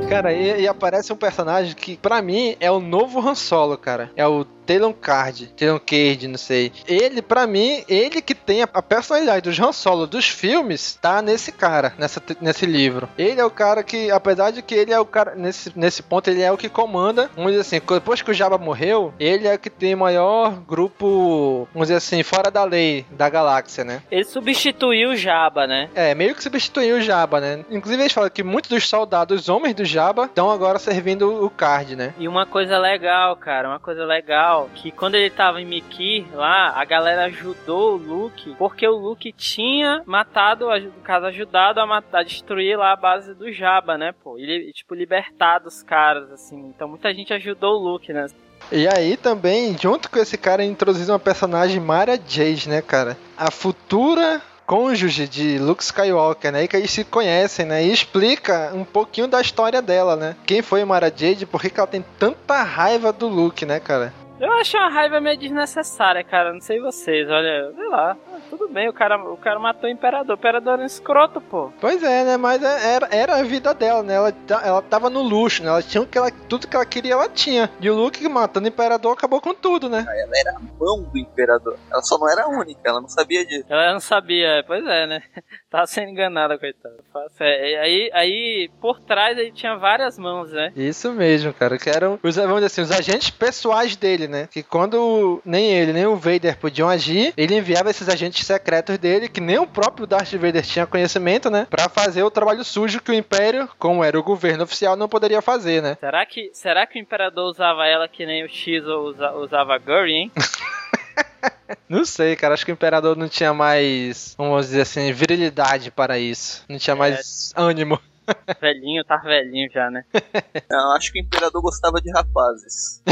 Cara, 0.09 0.33
e, 0.33 0.63
e 0.63 0.69
aparece 0.69 1.13
um 1.13 1.17
personagem 1.17 1.75
que, 1.75 1.97
pra 1.97 2.21
mim, 2.21 2.57
é 2.59 2.71
o 2.71 2.81
novo 2.81 3.21
Han 3.21 3.35
Solo, 3.35 3.77
cara. 3.79 4.11
É 4.17 4.27
o 4.27 4.45
Talon 4.69 4.93
Card, 4.93 5.47
Talon 5.57 5.79
Card, 5.79 6.29
não 6.29 6.37
sei. 6.37 6.71
Ele, 6.87 7.23
pra 7.23 7.47
mim, 7.47 7.83
ele 7.89 8.21
que 8.21 8.35
tem 8.35 8.63
a, 8.63 8.69
a 8.71 8.83
personalidade 8.83 9.51
do 9.51 9.65
Han 9.65 9.73
Solo 9.73 10.07
dos 10.07 10.29
filmes, 10.29 10.99
tá 11.01 11.23
nesse 11.23 11.51
cara, 11.51 11.95
nessa, 11.97 12.23
nesse 12.39 12.67
livro. 12.67 13.09
Ele 13.17 13.41
é 13.41 13.45
o 13.45 13.51
cara 13.51 13.83
que, 13.83 14.11
apesar 14.11 14.51
de 14.51 14.61
que 14.61 14.75
ele 14.75 14.93
é 14.93 15.01
o 15.01 15.07
cara, 15.07 15.35
nesse, 15.35 15.73
nesse 15.75 16.03
ponto, 16.03 16.29
ele 16.29 16.43
é 16.43 16.53
o 16.53 16.59
que 16.59 16.69
comanda, 16.69 17.31
vamos 17.35 17.53
dizer 17.53 17.63
assim, 17.63 17.81
depois 17.95 18.21
que 18.21 18.31
o 18.31 18.35
Jabba 18.35 18.59
morreu, 18.59 19.15
ele 19.19 19.49
é 19.49 19.55
o 19.55 19.59
que 19.59 19.71
tem 19.71 19.95
o 19.95 19.99
maior 19.99 20.61
grupo, 20.61 21.67
vamos 21.73 21.89
dizer 21.89 21.97
assim, 21.97 22.23
fora 22.23 22.51
da 22.51 22.65
lei 22.65 23.07
da 23.11 23.31
galáxia, 23.31 23.85
né? 23.85 24.03
Ele 24.11 24.25
substituiu 24.25 25.11
o 25.11 25.17
Jabba, 25.17 25.67
né? 25.67 25.89
É, 25.95 26.15
meio 26.15 26.35
que 26.35 26.43
substituiu 26.43 26.97
o 26.97 27.01
Jabba, 27.01 27.41
né? 27.41 27.65
Inclusive 27.71 28.03
eles 28.03 28.13
falam 28.13 28.29
que 28.29 28.43
muitos 28.43 28.71
dos 28.71 28.87
soldados 28.87 29.49
homens 29.49 29.75
do 29.75 29.85
Jabba 29.87 30.25
estão 30.25 30.51
agora 30.51 30.79
servindo 30.79 31.43
o 31.43 31.49
Card, 31.49 31.97
né? 31.97 32.13
E 32.19 32.29
uma 32.29 32.45
coisa 32.45 32.79
legal, 32.79 33.35
cara, 33.37 33.69
uma 33.69 33.81
coisa 33.81 34.05
legal, 34.05 34.58
que 34.67 34.91
quando 34.91 35.15
ele 35.15 35.31
tava 35.31 35.61
em 35.61 35.65
Miki 35.65 36.27
lá, 36.33 36.73
a 36.75 36.85
galera 36.85 37.25
ajudou 37.25 37.95
o 37.95 37.97
Luke, 37.97 38.55
porque 38.59 38.87
o 38.87 38.97
Luke 38.97 39.33
tinha 39.33 40.03
matado, 40.07 40.67
no 40.67 41.03
caso, 41.03 41.27
ajudado 41.27 41.81
a, 41.81 41.87
matar, 41.87 42.21
a 42.21 42.23
destruir 42.23 42.79
lá 42.79 42.93
a 42.93 42.97
base 42.97 43.35
do 43.35 43.53
Jabba, 43.53 43.97
né, 43.97 44.13
pô? 44.13 44.39
Ele, 44.39 44.73
tipo, 44.73 44.95
libertado 44.95 45.69
os 45.69 45.83
caras, 45.83 46.31
assim. 46.33 46.59
Então 46.75 46.89
muita 46.89 47.13
gente 47.15 47.33
ajudou 47.33 47.75
o 47.75 47.93
Luke, 47.93 48.13
né? 48.13 48.27
E 48.71 48.87
aí 48.89 49.17
também, 49.17 49.77
junto 49.79 50.11
com 50.11 50.19
esse 50.19 50.37
cara, 50.37 50.65
introduziu 50.65 51.13
uma 51.13 51.19
personagem 51.19 51.81
Mara 51.81 52.19
Jade, 52.19 52.69
né, 52.69 52.83
cara? 52.83 53.17
A 53.37 53.51
futura 53.51 54.43
cônjuge 54.69 55.27
de 55.27 55.59
Luke 55.59 55.83
Skywalker, 55.83 56.53
né? 56.53 56.65
E 56.65 56.69
que 56.69 56.77
eles 56.77 56.91
se 56.91 57.03
conhecem, 57.03 57.65
né? 57.65 57.83
E 57.83 57.91
explica 57.91 58.71
um 58.75 58.85
pouquinho 58.85 59.27
da 59.27 59.41
história 59.41 59.81
dela, 59.81 60.15
né? 60.15 60.37
Quem 60.45 60.61
foi 60.61 60.85
Mara 60.85 61.11
Jade, 61.15 61.47
por 61.47 61.63
que 61.63 61.73
ela 61.75 61.87
tem 61.87 62.05
tanta 62.19 62.63
raiva 62.63 63.11
do 63.11 63.27
Luke, 63.27 63.65
né, 63.65 63.81
cara? 63.81 64.13
Eu 64.41 64.53
acho 64.53 64.77
uma 64.77 64.89
raiva 64.89 65.21
meio 65.21 65.37
desnecessária, 65.39 66.23
cara. 66.23 66.53
Não 66.53 66.61
sei 66.61 66.81
vocês, 66.81 67.29
olha, 67.29 67.73
sei 67.75 67.89
lá. 67.89 68.17
Tudo 68.51 68.69
bem, 68.69 68.89
o 68.89 68.93
cara, 68.93 69.17
o 69.19 69.37
cara 69.37 69.59
matou 69.59 69.89
o 69.89 69.93
imperador. 69.93 70.37
O 70.37 70.39
imperador 70.39 70.75
era 70.75 70.83
um 70.83 70.87
escroto, 70.87 71.41
pô. 71.41 71.73
Pois 71.81 72.03
é, 72.03 72.25
né? 72.25 72.37
Mas 72.37 72.63
era, 72.63 73.09
era 73.11 73.37
a 73.37 73.43
vida 73.43 73.75
dela, 73.75 74.03
né? 74.03 74.15
Ela, 74.15 74.33
ela 74.65 74.83
tava 74.83 75.11
no 75.11 75.23
luxo, 75.23 75.63
né? 75.63 75.69
Ela 75.69 75.83
tinha 75.83 76.03
o 76.03 76.07
que 76.07 76.17
ela, 76.17 76.31
tudo 76.49 76.67
que 76.67 76.75
ela 76.75 76.87
queria, 76.87 77.13
ela 77.13 77.29
tinha. 77.29 77.71
E 77.81 77.91
o 77.91 77.95
Luke 77.95 78.27
matando 78.29 78.67
o 78.67 78.69
imperador 78.69 79.13
acabou 79.13 79.41
com 79.41 79.55
tudo, 79.55 79.89
né? 79.89 80.05
Ela 80.09 80.39
era 80.39 80.51
a 80.57 80.61
mão 80.61 81.03
do 81.03 81.19
imperador. 81.19 81.77
Ela 81.91 82.03
só 82.03 82.19
não 82.19 82.29
era 82.29 82.45
a 82.45 82.49
única, 82.49 82.81
ela 82.85 83.01
não 83.01 83.09
sabia 83.09 83.45
disso. 83.45 83.65
Ela 83.69 83.93
não 83.93 84.01
sabia, 84.01 84.65
pois 84.67 84.85
é, 84.87 85.07
né? 85.07 85.23
Tava 85.71 85.87
sendo 85.87 86.11
enganada, 86.11 86.59
coitada. 86.59 86.97
É, 87.41 87.79
aí, 87.81 88.11
aí, 88.15 88.71
por 88.81 89.01
trás, 89.01 89.37
ele 89.37 89.53
tinha 89.53 89.77
várias 89.77 90.19
mãos, 90.19 90.51
né? 90.51 90.73
Isso 90.75 91.13
mesmo, 91.13 91.53
cara. 91.53 91.77
Que 91.77 91.91
eram, 91.91 92.19
os, 92.23 92.37
vamos 92.37 92.55
dizer 92.55 92.67
assim, 92.67 92.81
os 92.81 92.91
agentes 92.91 93.31
pessoais 93.31 93.95
dele, 93.95 94.27
né? 94.27 94.49
Que 94.51 94.63
quando 94.63 95.43
nem 95.45 95.71
ele, 95.71 95.93
nem 95.93 96.07
o 96.07 96.17
Vader 96.17 96.57
podiam 96.57 96.89
agir, 96.89 97.35
ele 97.37 97.57
enviava 97.57 97.91
esses 97.91 98.09
agentes 98.09 98.38
secretos 98.45 98.99
dele, 98.99 99.29
que 99.29 99.41
nem 99.41 99.59
o 99.59 99.67
próprio 99.67 100.07
Darth 100.07 100.33
Vader 100.33 100.63
tinha 100.63 100.87
conhecimento, 100.87 101.51
né? 101.51 101.67
Pra 101.69 101.89
fazer 101.89 102.23
o 102.23 102.31
trabalho 102.31 102.65
sujo 102.65 103.01
que 103.01 103.11
o 103.11 103.15
Império, 103.15 103.69
como 103.79 104.03
era 104.03 104.19
o 104.19 104.23
governo 104.23 104.65
oficial, 104.65 104.97
não 104.97 105.09
poderia 105.09 105.43
fazer, 105.43 105.83
né? 105.83 105.97
Será 106.01 106.25
que, 106.27 106.51
será 106.53 106.87
que 106.87 106.99
o 106.99 107.03
Imperador 107.03 107.51
usava 107.51 107.87
ela 107.87 108.09
que 108.09 108.27
nem 108.27 108.45
o 108.45 108.49
X 108.49 108.85
usa, 108.85 109.33
usava 109.33 109.75
a 109.75 109.79
Gurry, 109.79 110.13
hein? 110.13 110.33
Não 111.89 112.05
sei, 112.05 112.37
cara. 112.37 112.55
Acho 112.55 112.65
que 112.65 112.73
o 112.73 112.75
imperador 112.75 113.17
não 113.17 113.29
tinha 113.29 113.53
mais, 113.53 114.35
vamos 114.37 114.67
dizer 114.67 114.83
assim, 114.83 115.13
virilidade 115.13 115.91
para 115.91 116.19
isso. 116.19 116.65
Não 116.69 116.79
tinha 116.79 116.97
mais 116.97 117.53
é. 117.57 117.61
ânimo. 117.61 118.01
Velhinho, 118.61 119.05
tá 119.05 119.17
velhinho 119.17 119.71
já, 119.73 119.91
né? 119.91 120.05
Não, 120.71 120.93
acho 120.93 121.11
que 121.11 121.19
o 121.19 121.23
imperador 121.23 121.63
gostava 121.63 121.99
de 121.99 122.11
rapazes. 122.11 123.03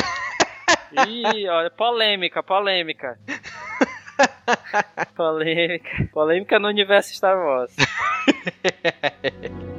Ih, 1.07 1.49
olha, 1.49 1.71
polêmica, 1.71 2.43
polêmica. 2.43 3.19
polêmica. 5.15 6.09
Polêmica 6.13 6.59
no 6.59 6.69
universo 6.69 7.15
Star 7.15 7.37
Wars. 7.37 7.75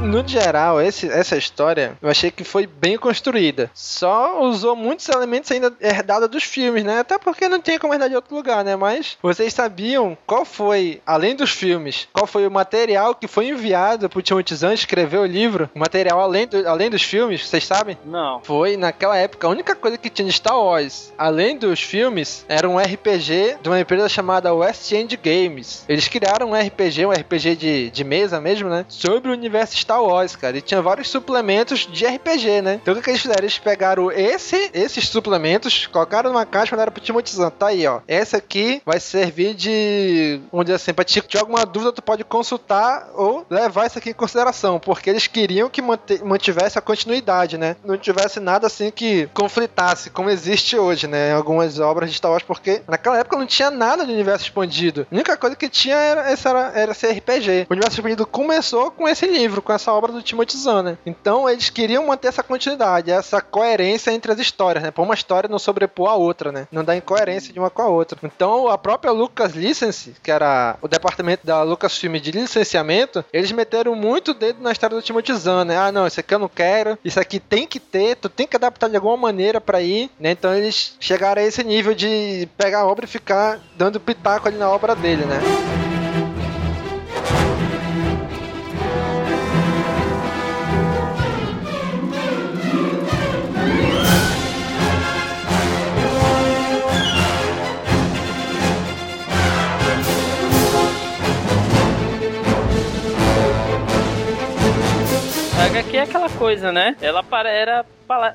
no 0.00 0.26
geral, 0.26 0.80
esse, 0.80 1.08
essa 1.08 1.36
história 1.36 1.96
eu 2.00 2.08
achei 2.08 2.30
que 2.30 2.44
foi 2.44 2.66
bem 2.66 2.96
construída. 2.96 3.70
Só 3.74 4.42
usou 4.42 4.74
muitos 4.76 5.08
elementos 5.08 5.50
ainda 5.50 5.72
herdados 5.80 6.28
dos 6.28 6.44
filmes, 6.44 6.84
né? 6.84 7.00
Até 7.00 7.18
porque 7.18 7.48
não 7.48 7.60
tinha 7.60 7.78
como 7.78 7.92
herdar 7.94 8.08
de 8.08 8.16
outro 8.16 8.34
lugar, 8.34 8.64
né? 8.64 8.76
Mas 8.76 9.16
vocês 9.22 9.52
sabiam 9.52 10.16
qual 10.26 10.44
foi, 10.44 11.00
além 11.06 11.34
dos 11.34 11.50
filmes, 11.50 12.08
qual 12.12 12.26
foi 12.26 12.46
o 12.46 12.50
material 12.50 13.14
que 13.14 13.26
foi 13.26 13.48
enviado 13.48 14.08
pro 14.08 14.22
Timothy 14.22 14.54
Zahn 14.54 14.72
escrever 14.72 15.18
o 15.18 15.26
livro? 15.26 15.68
O 15.74 15.78
material 15.78 16.20
além, 16.20 16.46
do, 16.46 16.68
além 16.68 16.90
dos 16.90 17.02
filmes, 17.02 17.46
vocês 17.46 17.66
sabem? 17.66 17.98
Não. 18.04 18.40
Foi, 18.42 18.76
naquela 18.76 19.16
época, 19.16 19.46
a 19.46 19.50
única 19.50 19.74
coisa 19.74 19.98
que 19.98 20.10
tinha 20.10 20.26
de 20.26 20.34
Star 20.34 20.58
Wars, 20.58 21.12
além 21.18 21.56
dos 21.56 21.80
filmes, 21.80 22.44
era 22.48 22.68
um 22.68 22.78
RPG 22.78 23.58
de 23.62 23.68
uma 23.68 23.80
empresa 23.80 24.08
chamada 24.08 24.54
West 24.54 24.92
End 24.92 25.16
Games. 25.16 25.84
Eles 25.88 26.08
criaram 26.08 26.50
um 26.50 26.54
RPG, 26.54 27.06
um 27.06 27.12
RPG 27.12 27.56
de, 27.56 27.90
de 27.90 28.04
mesa 28.04 28.40
mesmo, 28.40 28.68
né? 28.68 28.84
Sobre 28.88 29.30
o 29.30 29.32
universo 29.32 29.76
Star 29.76 29.87
Wars, 29.96 30.36
cara. 30.36 30.56
E 30.56 30.60
tinha 30.60 30.82
vários 30.82 31.08
suplementos 31.08 31.80
de 31.90 32.06
RPG, 32.06 32.62
né? 32.62 32.80
Então 32.82 32.94
o 32.94 33.02
que 33.02 33.10
eles 33.10 33.22
fizeram? 33.22 33.42
Eles 33.42 33.58
pegaram 33.58 34.10
esse, 34.10 34.70
esses 34.74 35.08
suplementos, 35.08 35.86
colocaram 35.86 36.30
numa 36.32 36.46
caixa 36.46 36.70
e 36.70 36.72
mandaram 36.72 36.92
pro 36.92 37.02
Timothy 37.02 37.34
Zahn. 37.34 37.50
Tá 37.50 37.68
aí, 37.68 37.86
ó. 37.86 38.00
Essa 38.06 38.38
aqui 38.38 38.82
vai 38.84 39.00
servir 39.00 39.54
de. 39.54 40.40
Vamos 40.50 40.66
dizer 40.66 40.76
assim, 40.76 40.92
pra 40.92 41.04
te 41.04 41.20
tiver 41.20 41.40
alguma 41.40 41.64
dúvida, 41.64 41.92
tu 41.92 42.02
pode 42.02 42.24
consultar 42.24 43.08
ou 43.14 43.46
levar 43.48 43.86
isso 43.86 43.98
aqui 43.98 44.10
em 44.10 44.14
consideração. 44.14 44.78
Porque 44.78 45.10
eles 45.10 45.26
queriam 45.26 45.68
que 45.68 45.82
mantivesse 46.22 46.78
a 46.78 46.82
continuidade, 46.82 47.56
né? 47.58 47.76
Não 47.84 47.96
tivesse 47.96 48.40
nada 48.40 48.66
assim 48.66 48.90
que 48.90 49.28
conflitasse, 49.34 50.10
como 50.10 50.30
existe 50.30 50.76
hoje, 50.76 51.06
né? 51.06 51.30
Em 51.30 51.34
algumas 51.34 51.78
obras 51.78 52.10
de 52.10 52.16
Star 52.16 52.32
Wars, 52.32 52.44
porque 52.44 52.82
naquela 52.86 53.18
época 53.18 53.36
não 53.36 53.46
tinha 53.46 53.70
nada 53.70 54.04
de 54.04 54.12
universo 54.12 54.44
expandido. 54.44 55.06
A 55.10 55.14
única 55.14 55.36
coisa 55.36 55.56
que 55.56 55.68
tinha 55.68 55.96
era, 55.96 56.30
era, 56.30 56.72
era 56.74 56.92
esse 56.92 57.06
RPG. 57.06 57.66
O 57.68 57.72
universo 57.72 57.96
expandido 57.96 58.26
começou 58.26 58.90
com 58.90 59.08
esse 59.08 59.26
livro, 59.26 59.62
com 59.62 59.72
essa 59.78 59.92
obra 59.92 60.12
do 60.12 60.22
Timothy 60.22 60.56
Zahn, 60.56 60.82
né? 60.82 60.98
Então 61.06 61.48
eles 61.48 61.70
queriam 61.70 62.06
manter 62.06 62.28
essa 62.28 62.42
continuidade, 62.42 63.10
essa 63.10 63.40
coerência 63.40 64.10
entre 64.10 64.32
as 64.32 64.38
histórias, 64.38 64.82
né? 64.82 64.90
Pra 64.90 65.02
uma 65.02 65.14
história 65.14 65.48
não 65.48 65.58
sobrepor 65.58 66.10
a 66.10 66.14
outra, 66.14 66.52
né? 66.52 66.68
Não 66.70 66.84
dar 66.84 66.96
incoerência 66.96 67.52
de 67.52 67.58
uma 67.58 67.70
com 67.70 67.82
a 67.82 67.88
outra. 67.88 68.18
Então 68.22 68.68
a 68.68 68.76
própria 68.76 69.12
Lucas 69.12 69.52
License, 69.52 70.14
que 70.22 70.30
era 70.30 70.76
o 70.82 70.88
departamento 70.88 71.46
da 71.46 71.62
Lucasfilm 71.62 72.16
de 72.16 72.30
licenciamento, 72.30 73.24
eles 73.32 73.52
meteram 73.52 73.94
muito 73.94 74.34
dedo 74.34 74.62
na 74.62 74.72
história 74.72 74.96
do 74.96 75.02
Timothy 75.02 75.34
Zahn, 75.34 75.64
né? 75.64 75.76
Ah, 75.78 75.92
não, 75.92 76.06
isso 76.06 76.20
aqui 76.20 76.34
eu 76.34 76.38
não 76.38 76.48
quero, 76.48 76.98
isso 77.04 77.20
aqui 77.20 77.38
tem 77.38 77.66
que 77.66 77.80
ter, 77.80 78.16
tu 78.16 78.28
tem 78.28 78.46
que 78.46 78.56
adaptar 78.56 78.88
de 78.88 78.96
alguma 78.96 79.16
maneira 79.16 79.60
para 79.60 79.80
ir, 79.80 80.10
né? 80.18 80.32
Então 80.32 80.52
eles 80.54 80.96
chegaram 81.00 81.40
a 81.40 81.44
esse 81.44 81.62
nível 81.62 81.94
de 81.94 82.48
pegar 82.56 82.80
a 82.80 82.86
obra 82.86 83.04
e 83.04 83.08
ficar 83.08 83.58
dando 83.76 84.00
pitaco 84.00 84.48
ali 84.48 84.58
na 84.58 84.68
obra 84.68 84.94
dele, 84.94 85.24
né? 85.24 85.87
HQ 105.78 105.96
é 105.96 106.00
aquela 106.02 106.28
coisa, 106.28 106.72
né? 106.72 106.96
Ela 107.00 107.22
era 107.48 107.86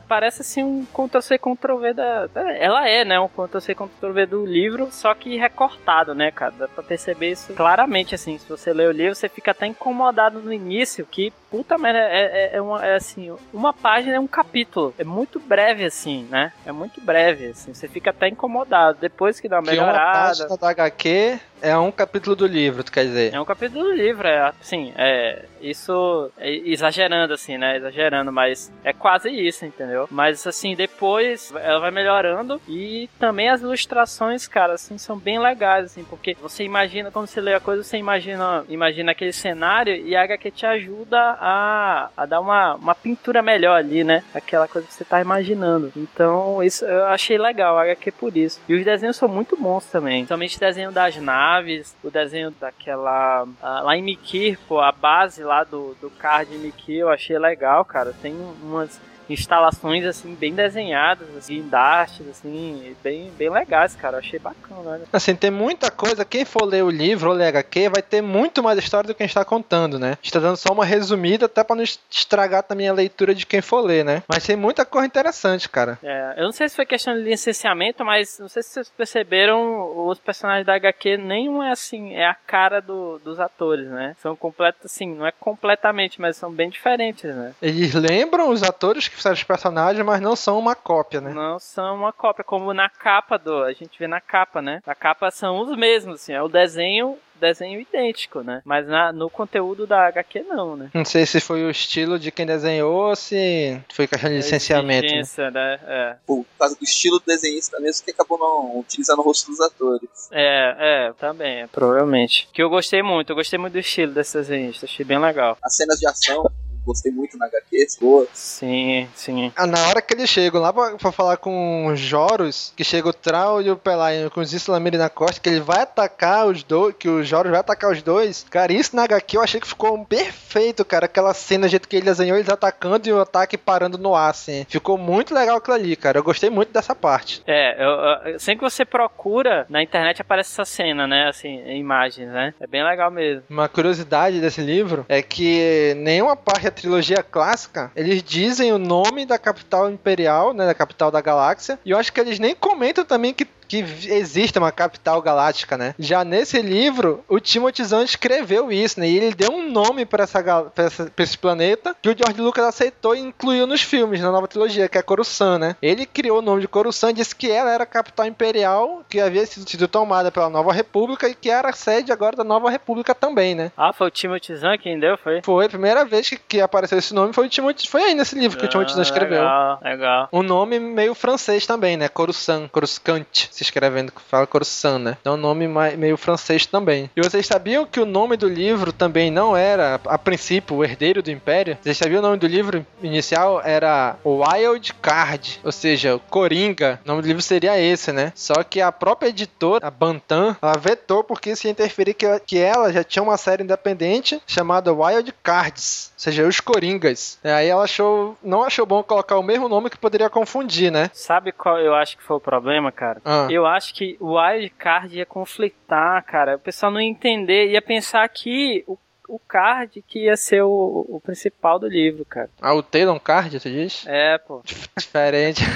parece 0.07 0.41
assim 0.41 0.63
um 0.63 0.85
Ctrl-C, 0.85 1.37
Ctrl-V 1.37 1.93
da, 1.93 2.29
Ela 2.57 2.87
é, 2.87 3.03
né? 3.03 3.19
Um 3.19 3.27
Ctrl-C, 3.27 3.75
Ctrl-V 3.75 4.25
do 4.25 4.45
livro, 4.45 4.89
só 4.91 5.13
que 5.13 5.37
recortado, 5.37 6.13
né, 6.13 6.31
cara? 6.31 6.53
Dá 6.57 6.67
pra 6.67 6.83
perceber 6.83 7.31
isso 7.31 7.53
claramente, 7.53 8.15
assim. 8.15 8.37
Se 8.37 8.47
você 8.47 8.71
lê 8.71 8.85
o 8.85 8.91
livro, 8.91 9.15
você 9.15 9.27
fica 9.27 9.51
até 9.51 9.65
incomodado 9.65 10.39
no 10.39 10.53
início, 10.53 11.05
que 11.05 11.33
puta 11.53 11.77
merda, 11.77 11.99
é, 11.99 12.21
é, 12.53 12.57
é, 12.57 12.61
uma, 12.61 12.83
é 12.83 12.95
assim, 12.95 13.31
uma 13.53 13.71
página 13.71 14.15
é 14.15 14.19
um 14.19 14.25
capítulo. 14.25 14.93
É 14.97 15.03
muito 15.03 15.39
breve, 15.39 15.85
assim, 15.85 16.27
né? 16.29 16.51
É 16.65 16.71
muito 16.71 16.99
breve, 16.99 17.47
assim. 17.47 17.73
Você 17.73 17.87
fica 17.87 18.09
até 18.09 18.27
incomodado. 18.27 18.97
Depois 18.99 19.39
que 19.39 19.47
dá 19.47 19.57
uma 19.57 19.63
que 19.63 19.69
melhorada. 19.69 19.99
Uma 19.99 20.27
página 20.27 20.57
da 20.57 20.69
HQ 20.69 21.39
é 21.61 21.77
um 21.77 21.91
capítulo 21.91 22.35
do 22.35 22.47
livro, 22.47 22.83
tu 22.83 22.91
quer 22.91 23.05
dizer? 23.05 23.33
É 23.33 23.39
um 23.39 23.45
capítulo 23.45 23.83
do 23.83 23.93
livro, 23.93 24.27
é 24.27 24.51
assim, 24.59 24.93
é. 24.97 25.45
Isso 25.61 26.29
é 26.37 26.49
exagerando, 26.49 27.33
assim, 27.33 27.57
né? 27.57 27.77
Exagerando, 27.77 28.33
mas 28.33 28.71
é 28.83 28.91
quase 28.91 29.29
isso 29.29 29.62
entendeu? 29.65 30.07
Mas 30.11 30.45
assim, 30.45 30.75
depois 30.75 31.53
ela 31.55 31.79
vai 31.79 31.91
melhorando 31.91 32.61
e 32.67 33.09
também 33.19 33.49
as 33.49 33.61
ilustrações, 33.61 34.47
cara, 34.47 34.73
assim, 34.73 34.97
são 34.97 35.17
bem 35.17 35.39
legais, 35.39 35.85
assim, 35.85 36.03
porque 36.03 36.35
você 36.41 36.63
imagina, 36.63 37.11
quando 37.11 37.27
você 37.27 37.41
lê 37.41 37.53
a 37.53 37.59
coisa, 37.59 37.83
você 37.83 37.97
imagina, 37.97 38.63
imagina 38.69 39.11
aquele 39.11 39.33
cenário 39.33 39.95
e 39.95 40.15
a 40.15 40.23
HQ 40.23 40.51
te 40.51 40.65
ajuda 40.65 41.19
a, 41.39 42.09
a 42.15 42.25
dar 42.25 42.39
uma, 42.39 42.75
uma 42.75 42.95
pintura 42.95 43.41
melhor 43.41 43.77
ali, 43.77 44.03
né? 44.03 44.23
Aquela 44.33 44.67
coisa 44.67 44.87
que 44.87 44.93
você 44.93 45.05
tá 45.05 45.21
imaginando. 45.21 45.91
Então, 45.95 46.63
isso 46.63 46.85
eu 46.85 47.05
achei 47.05 47.37
legal, 47.37 47.77
a 47.77 47.83
HQ 47.83 48.11
por 48.11 48.35
isso. 48.35 48.61
E 48.67 48.75
os 48.75 48.83
desenhos 48.83 49.17
são 49.17 49.27
muito 49.27 49.57
bons 49.57 49.85
também. 49.85 50.25
Somente 50.25 50.57
o 50.57 50.59
desenho 50.59 50.91
das 50.91 51.15
naves, 51.17 51.95
o 52.03 52.09
desenho 52.09 52.51
daquela. 52.51 53.47
ah, 53.61 53.81
lá 53.81 53.95
em 53.95 54.01
Mikir, 54.01 54.57
pô, 54.67 54.79
a 54.79 54.91
base 54.91 55.43
lá 55.43 55.63
do, 55.63 55.95
do 56.01 56.09
card 56.09 56.53
em 56.53 56.59
Mikir 56.59 56.99
eu 56.99 57.09
achei 57.09 57.37
legal, 57.37 57.83
cara. 57.85 58.13
Tem 58.21 58.33
umas 58.61 58.99
instalações 59.29 60.05
assim 60.05 60.33
bem 60.35 60.53
desenhadas, 60.53 61.27
assim, 61.37 61.55
guindastes 61.61 62.27
assim, 62.29 62.95
bem 63.03 63.31
bem 63.37 63.49
legais, 63.49 63.95
cara. 63.95 64.15
Eu 64.15 64.19
achei 64.19 64.39
bacana, 64.39 64.97
né? 64.97 65.05
Assim, 65.11 65.35
tem 65.35 65.51
muita 65.51 65.89
coisa. 65.91 66.25
Quem 66.25 66.45
for 66.45 66.63
ler 66.65 66.83
o 66.83 66.89
livro 66.89 67.29
ou 67.29 67.35
ler 67.35 67.47
HQ 67.47 67.89
vai 67.89 68.01
ter 68.01 68.21
muito 68.21 68.61
mais 68.63 68.77
história 68.79 69.07
do 69.07 69.13
que 69.15 69.23
a 69.23 69.25
gente 69.25 69.35
tá 69.35 69.45
contando, 69.45 69.97
né? 69.99 70.11
A 70.11 70.15
gente 70.23 70.31
tá 70.33 70.39
dando 70.39 70.57
só 70.57 70.73
uma 70.73 70.85
resumida, 70.85 71.45
até 71.45 71.63
pra 71.63 71.75
não 71.75 71.83
estragar 71.83 72.63
também 72.63 72.87
a 72.87 72.93
leitura 72.93 73.33
de 73.35 73.45
quem 73.45 73.61
for 73.61 73.81
ler, 73.81 74.03
né? 74.05 74.23
Mas 74.27 74.45
tem 74.45 74.55
muita 74.55 74.85
coisa 74.85 75.07
interessante, 75.07 75.67
cara. 75.69 75.97
É, 76.03 76.35
eu 76.37 76.45
não 76.45 76.51
sei 76.51 76.67
se 76.69 76.75
foi 76.75 76.85
questão 76.85 77.13
de 77.15 77.21
licenciamento, 77.21 78.03
mas 78.05 78.37
não 78.39 78.47
sei 78.49 78.63
se 78.63 78.71
vocês 78.73 78.89
perceberam, 78.89 80.07
os 80.07 80.19
personagens 80.19 80.65
da 80.65 80.75
HQ 80.75 81.17
nenhum 81.17 81.61
é 81.63 81.71
assim, 81.71 82.13
é 82.13 82.27
a 82.27 82.33
cara 82.33 82.81
do- 82.81 83.19
dos 83.19 83.39
atores, 83.39 83.87
né? 83.87 84.15
São 84.21 84.35
completos, 84.35 84.85
assim, 84.85 85.13
não 85.15 85.25
é 85.25 85.31
completamente, 85.31 86.19
mas 86.19 86.37
são 86.37 86.51
bem 86.51 86.69
diferentes, 86.69 87.23
né? 87.35 87.53
Eles 87.61 87.93
lembram 87.93 88.49
os 88.49 88.63
atores 88.63 89.07
que 89.13 89.17
fizeram 89.17 89.33
os 89.35 89.43
personagens, 89.43 90.05
mas 90.05 90.19
não 90.21 90.35
são 90.35 90.57
uma 90.59 90.75
cópia, 90.75 91.21
né? 91.21 91.31
Não 91.33 91.59
são 91.59 91.95
uma 91.95 92.11
cópia, 92.11 92.43
como 92.43 92.73
na 92.73 92.89
capa 92.89 93.37
do. 93.37 93.63
A 93.63 93.71
gente 93.73 93.97
vê 93.99 94.07
na 94.07 94.19
capa, 94.19 94.61
né? 94.61 94.81
A 94.85 94.95
capa 94.95 95.29
são 95.31 95.59
os 95.59 95.77
mesmos, 95.77 96.15
assim, 96.21 96.33
é 96.33 96.41
o 96.41 96.47
desenho. 96.49 97.17
Desenho 97.35 97.81
idêntico, 97.81 98.41
né? 98.41 98.61
Mas 98.63 98.87
na- 98.87 99.11
no 99.11 99.29
conteúdo 99.29 99.85
da 99.85 100.07
HQ 100.07 100.43
não, 100.43 100.77
né? 100.77 100.89
Não 100.93 101.03
sei 101.03 101.25
se 101.25 101.41
foi 101.41 101.61
o 101.65 101.69
estilo 101.69 102.17
de 102.17 102.31
quem 102.31 102.45
desenhou 102.45 102.93
ou 103.09 103.15
se 103.17 103.81
foi 103.93 104.07
questão 104.07 104.29
de 104.29 104.37
licenciamento. 104.37 105.07
né? 105.13 105.51
Né? 105.51 105.79
É. 105.85 106.15
Por 106.25 106.45
causa 106.57 106.73
do 106.77 106.83
estilo 106.83 107.19
do 107.19 107.25
desenhista 107.25 107.77
mesmo, 107.81 108.05
que 108.05 108.11
acabou 108.11 108.37
não 108.39 108.79
utilizando 108.79 109.19
o 109.19 109.23
rosto 109.23 109.51
dos 109.51 109.59
atores. 109.59 110.29
É, 110.31 110.75
é, 111.09 111.13
também, 111.19 111.67
provavelmente. 111.67 112.47
Que 112.53 112.63
eu 112.63 112.69
gostei 112.69 113.03
muito, 113.03 113.31
eu 113.31 113.35
gostei 113.35 113.59
muito 113.59 113.73
do 113.73 113.79
estilo 113.79 114.13
desse 114.13 114.37
desenhista, 114.37 114.85
achei 114.85 115.03
bem 115.03 115.19
legal. 115.19 115.57
As 115.61 115.75
cenas 115.75 115.99
de 115.99 116.07
ação, 116.07 116.49
gostei 116.85 117.11
muito 117.11 117.37
na 117.37 117.45
HQ, 117.45 117.87
boa. 118.01 118.27
Sim, 118.33 119.07
sim. 119.15 119.51
Ah, 119.55 119.65
na 119.67 119.87
hora 119.87 120.01
que 120.01 120.13
eles 120.13 120.29
chegam 120.29 120.61
lá 120.61 120.71
pra, 120.73 120.95
pra 120.95 121.11
falar 121.11 121.37
com 121.37 121.87
os 121.87 121.99
Joros, 121.99 122.73
que 122.75 122.83
chega 122.83 123.07
o 123.09 123.13
Trau 123.13 123.61
e 123.61 123.69
o 123.69 123.77
Pelaino 123.77 124.29
com 124.29 124.39
os 124.41 124.53
Islamiri 124.53 124.97
na 124.97 125.09
costa, 125.09 125.39
que 125.41 125.49
ele 125.49 125.59
vai 125.59 125.81
atacar 125.81 126.47
os 126.47 126.63
dois, 126.63 126.95
que 126.97 127.07
o 127.09 127.23
Joros 127.23 127.51
vai 127.51 127.59
atacar 127.59 127.91
os 127.91 128.01
dois. 128.01 128.45
Cara, 128.49 128.73
isso 128.73 128.95
na 128.95 129.03
HQ 129.03 129.37
eu 129.37 129.41
achei 129.41 129.59
que 129.59 129.67
ficou 129.67 130.03
perfeito, 130.05 130.83
cara. 130.85 131.05
Aquela 131.05 131.33
cena, 131.33 131.67
do 131.67 131.69
jeito 131.69 131.87
que 131.87 131.95
ele 131.95 132.05
desenhou 132.05 132.37
eles 132.37 132.49
atacando 132.49 133.07
e 133.07 133.13
o 133.13 133.19
ataque 133.21 133.57
parando 133.57 133.97
no 133.97 134.15
ar, 134.15 134.29
assim. 134.31 134.65
Ficou 134.69 134.97
muito 134.97 135.33
legal 135.33 135.57
aquilo 135.57 135.75
ali, 135.75 135.95
cara. 135.95 136.17
Eu 136.19 136.23
gostei 136.23 136.49
muito 136.49 136.71
dessa 136.71 136.93
parte. 136.95 137.41
É, 137.47 137.83
eu, 137.83 137.89
eu- 138.33 138.39
sempre 138.39 138.65
que 138.65 138.71
você 138.71 138.83
procura, 138.85 139.65
na 139.69 139.81
internet 139.81 140.21
aparece 140.21 140.51
essa 140.51 140.65
cena, 140.65 141.07
né? 141.07 141.27
Assim, 141.29 141.59
em 141.65 141.79
imagens, 141.79 142.29
né? 142.29 142.53
É 142.59 142.67
bem 142.67 142.83
legal 142.83 143.09
mesmo. 143.11 143.43
Uma 143.49 143.67
curiosidade 143.69 144.39
desse 144.41 144.61
livro 144.61 145.05
é 145.09 145.21
que 145.21 145.93
nenhuma 145.97 146.35
parte 146.35 146.72
trilogia 146.73 147.23
clássica 147.23 147.91
eles 147.95 148.21
dizem 148.23 148.73
o 148.73 148.77
nome 148.77 149.25
da 149.25 149.37
capital 149.37 149.89
imperial, 149.89 150.53
né, 150.53 150.65
da 150.65 150.73
capital 150.73 151.11
da 151.11 151.21
galáxia, 151.21 151.79
e 151.85 151.91
eu 151.91 151.97
acho 151.97 152.11
que 152.11 152.19
eles 152.19 152.39
nem 152.39 152.55
comentam 152.55 153.05
também 153.05 153.33
que 153.33 153.47
que 153.67 153.77
existe 153.77 154.57
uma 154.59 154.71
capital 154.71 155.21
galáctica, 155.21 155.77
né? 155.77 155.95
Já 155.99 156.23
nesse 156.23 156.61
livro, 156.61 157.23
o 157.27 157.39
Timothy 157.39 157.83
Zahn 157.83 158.03
escreveu 158.03 158.71
isso, 158.71 158.99
né? 158.99 159.07
E 159.07 159.17
ele 159.17 159.33
deu 159.33 159.51
um 159.51 159.69
nome 159.69 160.05
para 160.05 160.23
essa, 160.23 160.41
pra 160.43 160.83
essa- 160.85 161.05
pra 161.13 161.23
esse 161.23 161.37
planeta 161.37 161.95
que 162.01 162.09
o 162.09 162.15
George 162.17 162.41
Lucas 162.41 162.65
aceitou 162.65 163.15
e 163.15 163.19
incluiu 163.19 163.65
nos 163.67 163.81
filmes, 163.81 164.21
na 164.21 164.31
nova 164.31 164.47
trilogia, 164.47 164.87
que 164.89 164.97
é 164.97 165.01
Coruscant, 165.01 165.59
né? 165.59 165.75
Ele 165.81 166.05
criou 166.05 166.39
o 166.39 166.41
nome 166.41 166.61
de 166.61 166.67
Coruscant 166.67 167.11
e 167.11 167.13
disse 167.13 167.35
que 167.35 167.49
ela 167.51 167.71
era 167.71 167.83
a 167.83 167.87
capital 167.87 168.25
imperial 168.25 169.03
que 169.09 169.19
havia 169.19 169.45
sido, 169.45 169.69
sido 169.69 169.87
tomada 169.87 170.31
pela 170.31 170.49
Nova 170.49 170.71
República 170.73 171.27
e 171.27 171.35
que 171.35 171.49
era 171.49 171.69
a 171.69 171.73
sede 171.73 172.11
agora 172.11 172.35
da 172.35 172.43
Nova 172.43 172.69
República 172.69 173.13
também, 173.15 173.55
né? 173.55 173.71
Ah, 173.77 173.93
foi 173.93 174.07
o 174.07 174.11
Timothy 174.11 174.55
Zahn 174.55 174.77
quem 174.77 174.99
deu, 174.99 175.17
foi? 175.17 175.41
Foi 175.43 175.65
a 175.65 175.69
primeira 175.69 176.05
vez 176.05 176.29
que, 176.29 176.37
que 176.37 176.61
apareceu 176.61 176.97
esse 176.97 177.13
nome, 177.13 177.33
foi 177.33 177.45
o 177.45 177.49
Timothy, 177.49 177.87
foi 177.89 178.01
aí 178.03 178.13
nesse 178.13 178.37
livro 178.37 178.57
que 178.57 178.65
o 178.65 178.69
Timothy 178.69 178.91
Zahn 178.93 178.99
Ah, 178.99 179.03
escreveu. 179.03 179.41
Legal, 179.41 179.79
legal. 179.83 180.29
Um 180.31 180.43
nome 180.43 180.79
meio 180.79 181.13
francês 181.15 181.65
também, 181.65 181.97
né? 181.97 182.07
Coruscant, 182.09 182.67
Coruscant, 182.69 183.47
se 183.53 183.61
escrevendo, 183.61 184.11
fala 184.27 184.47
Coruscant, 184.47 184.99
né? 184.99 185.17
É 185.23 185.29
um 185.29 185.37
nome 185.37 185.67
meio 185.95 186.17
francês 186.17 186.65
também. 186.65 187.09
E 187.15 187.21
vocês 187.21 187.45
sabiam 187.45 187.85
que 187.85 187.99
o 187.99 188.05
nome 188.05 188.35
do 188.35 188.49
livro 188.49 188.91
também 188.91 189.29
não 189.29 189.55
era, 189.55 189.99
a 190.05 190.17
princípio, 190.17 190.75
o 190.75 190.83
Herdeiro 190.83 191.21
do 191.21 191.29
Império? 191.29 191.77
Vocês 191.79 191.97
sabiam 191.97 192.19
o 192.19 192.23
nome 192.23 192.37
do 192.37 192.47
livro 192.47 192.83
inicial? 193.01 193.61
Era 193.63 194.15
Wild 194.25 194.93
Card, 194.95 195.59
ou 195.63 195.71
seja, 195.71 196.19
Coringa. 196.31 196.99
O 197.05 197.07
nome 197.07 197.21
do 197.21 197.27
livro 197.27 197.43
seria 197.43 197.79
esse, 197.79 198.11
né? 198.11 198.33
Só 198.33 198.63
que 198.63 198.81
a 198.81 198.91
própria 198.91 199.29
editora, 199.29 199.85
a 199.85 199.91
Bantam, 199.91 200.57
ela 200.59 200.77
vetou 200.77 201.23
porque 201.23 201.51
isso 201.51 201.67
ia 201.67 201.71
interferir 201.71 202.15
que, 202.15 202.25
que 202.39 202.57
ela 202.57 202.91
já 202.91 203.03
tinha 203.03 203.21
uma 203.21 203.37
série 203.37 203.63
independente 203.63 204.41
chamada 204.47 204.91
Wild 204.91 205.31
Cards, 205.43 206.11
ou 206.15 206.19
seja, 206.19 206.47
os 206.47 206.59
Coringas. 206.59 207.37
E 207.43 207.49
aí 207.49 207.67
ela 207.67 207.83
achou, 207.83 208.35
não 208.43 208.63
achou 208.63 208.85
bom 208.85 209.03
colocar 209.03 209.37
o 209.37 209.43
mesmo 209.43 209.69
nome 209.69 209.91
que 209.91 209.97
poderia 209.97 210.29
confundir, 210.29 210.91
né? 210.91 211.11
Sabe 211.13 211.51
qual 211.51 211.77
eu 211.79 211.93
acho 211.93 212.17
que 212.17 212.23
foi 212.23 212.37
o 212.37 212.41
problema, 212.41 212.91
cara? 212.91 213.21
Ah. 213.23 213.42
Eu 213.49 213.65
acho 213.65 213.93
que 213.93 214.17
o 214.19 214.37
wildcard 214.37 215.17
ia 215.17 215.25
conflitar, 215.25 216.23
cara. 216.25 216.55
O 216.55 216.59
pessoal 216.59 216.91
não 216.91 217.01
ia 217.01 217.09
entender, 217.09 217.71
ia 217.71 217.81
pensar 217.81 218.27
que 218.29 218.83
o, 218.87 218.97
o 219.27 219.39
card 219.39 220.03
que 220.07 220.25
ia 220.25 220.37
ser 220.37 220.63
o, 220.63 221.05
o 221.09 221.21
principal 221.21 221.79
do 221.79 221.87
livro, 221.87 222.25
cara. 222.25 222.49
Ah, 222.61 222.73
o 222.73 222.83
Talon 222.83 223.19
Card, 223.19 223.59
tu 223.59 223.69
diz? 223.69 224.05
É, 224.07 224.37
pô. 224.37 224.61
Diferente. 224.97 225.61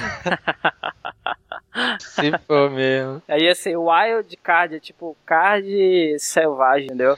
Se 1.99 2.31
for 2.47 2.71
mesmo. 2.71 3.21
Aí 3.27 3.43
ia 3.43 3.53
ser 3.53 3.77
wild 3.77 4.35
card, 4.37 4.75
é 4.75 4.79
tipo 4.79 5.15
card 5.25 6.17
selvagem, 6.19 6.85
entendeu? 6.85 7.15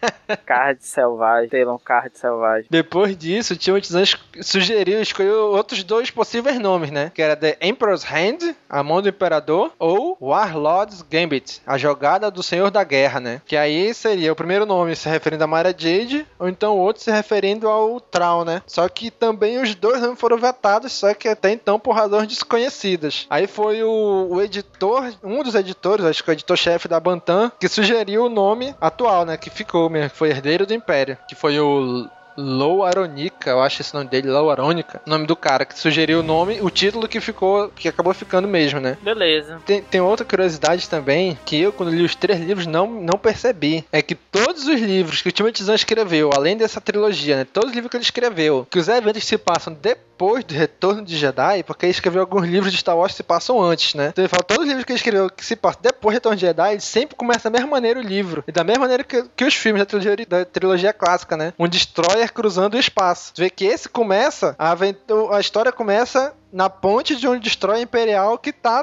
card 0.46 0.78
selvagem, 0.84 1.48
Talon 1.48 1.78
card 1.78 2.10
selvagem. 2.18 2.66
Depois 2.70 3.16
disso, 3.16 3.54
o 3.54 3.56
Timothy 3.56 3.92
Zahn 3.92 4.02
es- 4.02 4.16
sugeriu, 4.42 5.00
escolheu 5.00 5.52
outros 5.52 5.82
dois 5.84 6.10
possíveis 6.10 6.58
nomes, 6.58 6.90
né? 6.90 7.10
Que 7.14 7.22
era 7.22 7.36
The 7.36 7.58
Emperor's 7.60 8.04
Hand, 8.04 8.54
a 8.68 8.82
mão 8.82 9.00
do 9.02 9.08
imperador, 9.08 9.72
ou 9.78 10.16
Warlord's 10.20 11.02
Gambit, 11.02 11.60
a 11.66 11.78
jogada 11.78 12.30
do 12.30 12.42
Senhor 12.42 12.70
da 12.70 12.84
Guerra, 12.84 13.20
né? 13.20 13.40
Que 13.46 13.56
aí 13.56 13.92
seria 13.94 14.32
o 14.32 14.36
primeiro 14.36 14.66
nome 14.66 14.94
se 14.96 15.08
referindo 15.08 15.44
a 15.44 15.46
Mara 15.46 15.74
Jade, 15.76 16.26
ou 16.38 16.48
então 16.48 16.76
o 16.76 16.80
outro 16.80 17.02
se 17.02 17.10
referindo 17.10 17.68
ao 17.68 18.00
Traum, 18.00 18.44
né? 18.44 18.62
Só 18.66 18.88
que 18.88 19.10
também 19.10 19.60
os 19.60 19.74
dois 19.74 20.00
nomes 20.00 20.18
foram 20.20 20.36
vetados, 20.38 20.92
só 20.92 21.12
que 21.14 21.28
até 21.28 21.50
então 21.52 21.78
por 21.78 21.92
razões 21.94 22.26
desconhecidas. 22.28 23.26
Aí 23.30 23.46
foi 23.46 23.82
o, 23.82 24.28
o 24.30 24.42
editor, 24.42 25.12
um 25.22 25.42
dos 25.42 25.54
editores, 25.54 26.04
acho 26.04 26.22
que 26.24 26.30
o 26.30 26.32
editor-chefe 26.32 26.88
da 26.88 26.98
Bantam, 27.00 27.50
que 27.58 27.68
sugeriu 27.68 28.24
o 28.24 28.28
nome 28.28 28.74
atual, 28.80 29.24
né? 29.24 29.36
Que 29.36 29.50
ficou 29.50 29.85
que 29.90 30.16
foi 30.16 30.30
Herdeiro 30.30 30.66
do 30.66 30.74
Império, 30.74 31.16
que 31.28 31.34
foi 31.34 31.58
o 31.58 32.08
Lou 32.36 32.84
Aronica, 32.84 33.50
eu 33.50 33.62
acho 33.62 33.80
esse 33.80 33.94
nome 33.94 34.08
dele, 34.08 34.30
Lou 34.30 34.50
Aronica, 34.50 35.00
o 35.06 35.10
nome 35.10 35.26
do 35.26 35.34
cara 35.34 35.64
que 35.64 35.78
sugeriu 35.78 36.20
o 36.20 36.22
nome, 36.22 36.58
o 36.60 36.68
título 36.68 37.08
que 37.08 37.20
ficou, 37.20 37.68
que 37.70 37.88
acabou 37.88 38.12
ficando 38.12 38.46
mesmo, 38.46 38.78
né? 38.78 38.98
Beleza. 39.00 39.60
Tem, 39.64 39.82
tem 39.82 40.00
outra 40.00 40.26
curiosidade 40.26 40.88
também, 40.88 41.38
que 41.46 41.60
eu, 41.60 41.72
quando 41.72 41.90
li 41.90 42.02
os 42.02 42.14
três 42.14 42.38
livros, 42.38 42.66
não, 42.66 42.86
não 42.86 43.18
percebi. 43.18 43.84
É 43.90 44.02
que 44.02 44.14
todos 44.14 44.66
os 44.66 44.80
livros 44.80 45.22
que 45.22 45.30
o 45.30 45.32
Timothy 45.32 45.64
Zahn 45.64 45.74
escreveu, 45.74 46.30
além 46.34 46.56
dessa 46.56 46.80
trilogia, 46.80 47.36
né? 47.36 47.46
Todos 47.50 47.70
os 47.70 47.74
livros 47.74 47.90
que 47.90 47.96
ele 47.96 48.04
escreveu, 48.04 48.66
que 48.70 48.78
os 48.78 48.88
eventos 48.88 49.24
se 49.24 49.38
passam 49.38 49.72
depois 49.72 50.15
do 50.18 50.54
retorno 50.54 51.02
de 51.04 51.16
Jedi, 51.16 51.62
porque 51.64 51.86
ele 51.86 51.90
escreveu 51.92 52.22
alguns 52.22 52.46
livros 52.46 52.72
de 52.72 52.78
Star 52.78 52.96
Wars 52.96 53.12
que 53.12 53.16
se 53.18 53.22
passam 53.22 53.60
antes, 53.62 53.94
né? 53.94 54.08
Então 54.08 54.22
ele 54.22 54.28
fala, 54.28 54.42
todos 54.42 54.62
os 54.62 54.68
livros 54.68 54.84
que 54.84 54.92
ele 54.92 54.98
escreveu 54.98 55.30
que 55.30 55.44
se 55.44 55.54
passam 55.56 55.80
depois 55.82 56.12
do 56.12 56.16
retorno 56.16 56.36
de 56.36 56.46
Jedi, 56.46 56.72
ele 56.72 56.80
sempre 56.80 57.14
começa 57.16 57.50
da 57.50 57.58
mesma 57.58 57.70
maneira 57.70 58.00
o 58.00 58.02
livro. 58.02 58.42
E 58.46 58.52
da 58.52 58.64
mesma 58.64 58.80
maneira 58.82 59.04
que, 59.04 59.24
que 59.36 59.44
os 59.44 59.54
filmes 59.54 59.80
da 59.80 59.86
trilogia, 59.86 60.16
da 60.28 60.44
trilogia 60.44 60.92
clássica, 60.92 61.36
né? 61.36 61.52
Um 61.58 61.68
destroyer 61.68 62.32
cruzando 62.32 62.74
o 62.74 62.78
espaço. 62.78 63.32
Você 63.34 63.42
vê 63.42 63.50
que 63.50 63.64
esse 63.64 63.88
começa, 63.88 64.54
a, 64.58 64.70
aventu- 64.70 65.32
a 65.32 65.40
história 65.40 65.70
começa 65.72 66.32
na 66.52 66.70
ponte 66.70 67.16
de 67.16 67.28
um 67.28 67.38
destroyer 67.38 67.82
imperial 67.82 68.38
que 68.38 68.50
tá 68.52 68.82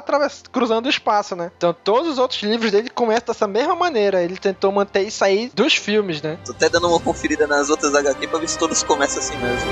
cruzando 0.52 0.86
o 0.86 0.88
espaço, 0.88 1.34
né? 1.34 1.50
Então 1.56 1.74
todos 1.74 2.12
os 2.12 2.18
outros 2.18 2.40
livros 2.42 2.70
dele 2.70 2.88
começam 2.88 3.24
dessa 3.28 3.48
mesma 3.48 3.74
maneira. 3.74 4.22
Ele 4.22 4.36
tentou 4.36 4.70
manter 4.70 5.02
isso 5.02 5.24
aí 5.24 5.50
dos 5.52 5.74
filmes, 5.74 6.22
né? 6.22 6.38
Tô 6.44 6.52
até 6.52 6.68
dando 6.68 6.88
uma 6.88 7.00
conferida 7.00 7.46
nas 7.46 7.70
outras 7.70 7.94
HQ 7.94 8.28
pra 8.28 8.38
ver 8.38 8.48
se 8.48 8.58
todos 8.58 8.82
começam 8.84 9.18
assim 9.18 9.36
mesmo. 9.38 9.68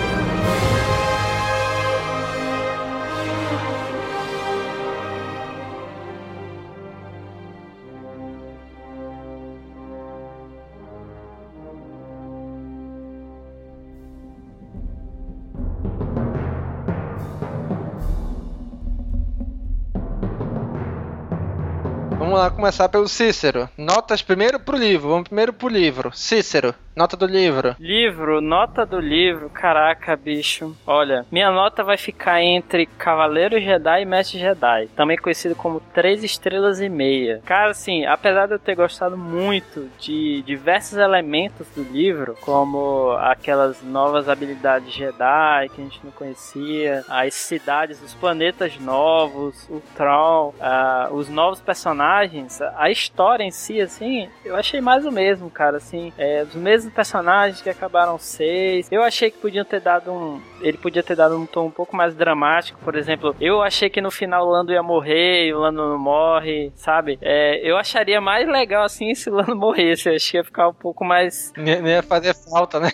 Lá 22.43 22.51
começar 22.51 22.89
pelo 22.89 23.07
Cícero. 23.07 23.69
Notas 23.79 24.21
primeiro 24.21 24.59
pro 24.59 24.77
livro. 24.77 25.11
Vamos 25.11 25.29
primeiro 25.29 25.53
pro 25.53 25.69
livro. 25.69 26.11
Cícero, 26.13 26.75
nota 26.97 27.17
do 27.17 27.27
livro. 27.27 27.77
Livro, 27.79 28.41
nota 28.41 28.85
do 28.85 28.99
livro, 28.99 29.49
caraca, 29.49 30.17
bicho. 30.17 30.77
Olha, 30.87 31.25
minha 31.31 31.51
nota 31.51 31.85
vai 31.85 31.97
ficar 31.97 32.43
entre 32.43 32.87
Cavaleiro 32.87 33.61
Jedi 33.61 34.03
e 34.03 34.05
Mestre 34.05 34.39
Jedi, 34.39 34.89
também 34.97 35.17
conhecido 35.17 35.55
como 35.55 35.81
3 35.95 36.25
estrelas 36.25 36.81
e 36.81 36.89
meia. 36.89 37.41
Cara, 37.45 37.71
assim, 37.71 38.05
apesar 38.05 38.47
de 38.47 38.55
eu 38.55 38.59
ter 38.59 38.75
gostado 38.75 39.17
muito 39.17 39.89
de 40.01 40.43
diversos 40.43 40.99
elementos 40.99 41.69
do 41.77 41.83
livro, 41.83 42.37
como 42.41 43.13
aquelas 43.21 43.83
novas 43.83 44.29
habilidades 44.29 44.93
Jedi 44.93 45.69
que 45.75 45.81
a 45.81 45.85
gente 45.85 46.01
não 46.05 46.11
conhecia, 46.11 47.05
as 47.09 47.35
cidades, 47.35 48.03
os 48.03 48.15
planetas 48.15 48.79
novos, 48.79 49.69
o 49.71 49.81
Tron, 49.95 50.55
uh, 50.59 51.15
os 51.15 51.29
novos 51.29 51.61
personagens, 51.61 52.32
a 52.77 52.91
história 52.91 53.45
em 53.45 53.51
si, 53.51 53.81
assim, 53.81 54.29
eu 54.45 54.57
achei 54.57 54.81
mais 54.81 55.05
o 55.05 55.13
mesmo, 55.13 55.51
cara, 55.51 55.77
assim, 55.77 56.13
é, 56.17 56.43
os 56.43 56.55
mesmos 56.55 56.93
personagens 56.93 57.61
que 57.61 57.71
acabaram 57.71 58.19
seis. 58.19 58.89
Eu 58.91 59.03
achei 59.03 59.31
que 59.31 59.39
podiam 59.39 59.65
ter 59.65 59.81
dado 59.81 60.11
um, 60.11 60.41
ele 60.61 60.79
podia 60.79 61.03
ter 61.03 61.17
dado 61.17 61.37
um 61.37 61.47
tom 61.47 61.67
um 61.67 61.71
pouco 61.71 61.97
mais 61.97 62.15
dramático, 62.15 62.79
por 62.83 62.95
exemplo, 62.97 63.35
eu 63.41 63.63
achei 63.63 63.91
que 63.91 64.01
no 64.01 64.11
final 64.11 64.47
o 64.47 64.51
Lando 64.51 64.73
ia 64.73 64.83
morrer 64.83 65.47
e 65.47 65.55
o 65.55 65.59
Lando 65.59 65.89
não 65.89 65.99
morre, 65.99 66.73
sabe? 66.75 67.19
É, 67.21 67.61
eu 67.69 67.77
acharia 67.77 68.21
mais 68.21 68.49
legal 68.49 68.85
assim 68.85 69.15
se 69.15 69.31
o 69.31 69.35
Lando 69.35 69.57
morresse, 69.57 70.09
eu 70.09 70.15
achei 70.15 70.33
que 70.33 70.37
ia 70.39 70.45
ficar 70.45 70.69
um 70.69 70.75
pouco 70.75 71.05
mais. 71.05 71.53
Não 71.57 71.89
ia 71.89 72.03
fazer 72.03 72.35
falta, 72.35 72.81
né? 72.81 72.91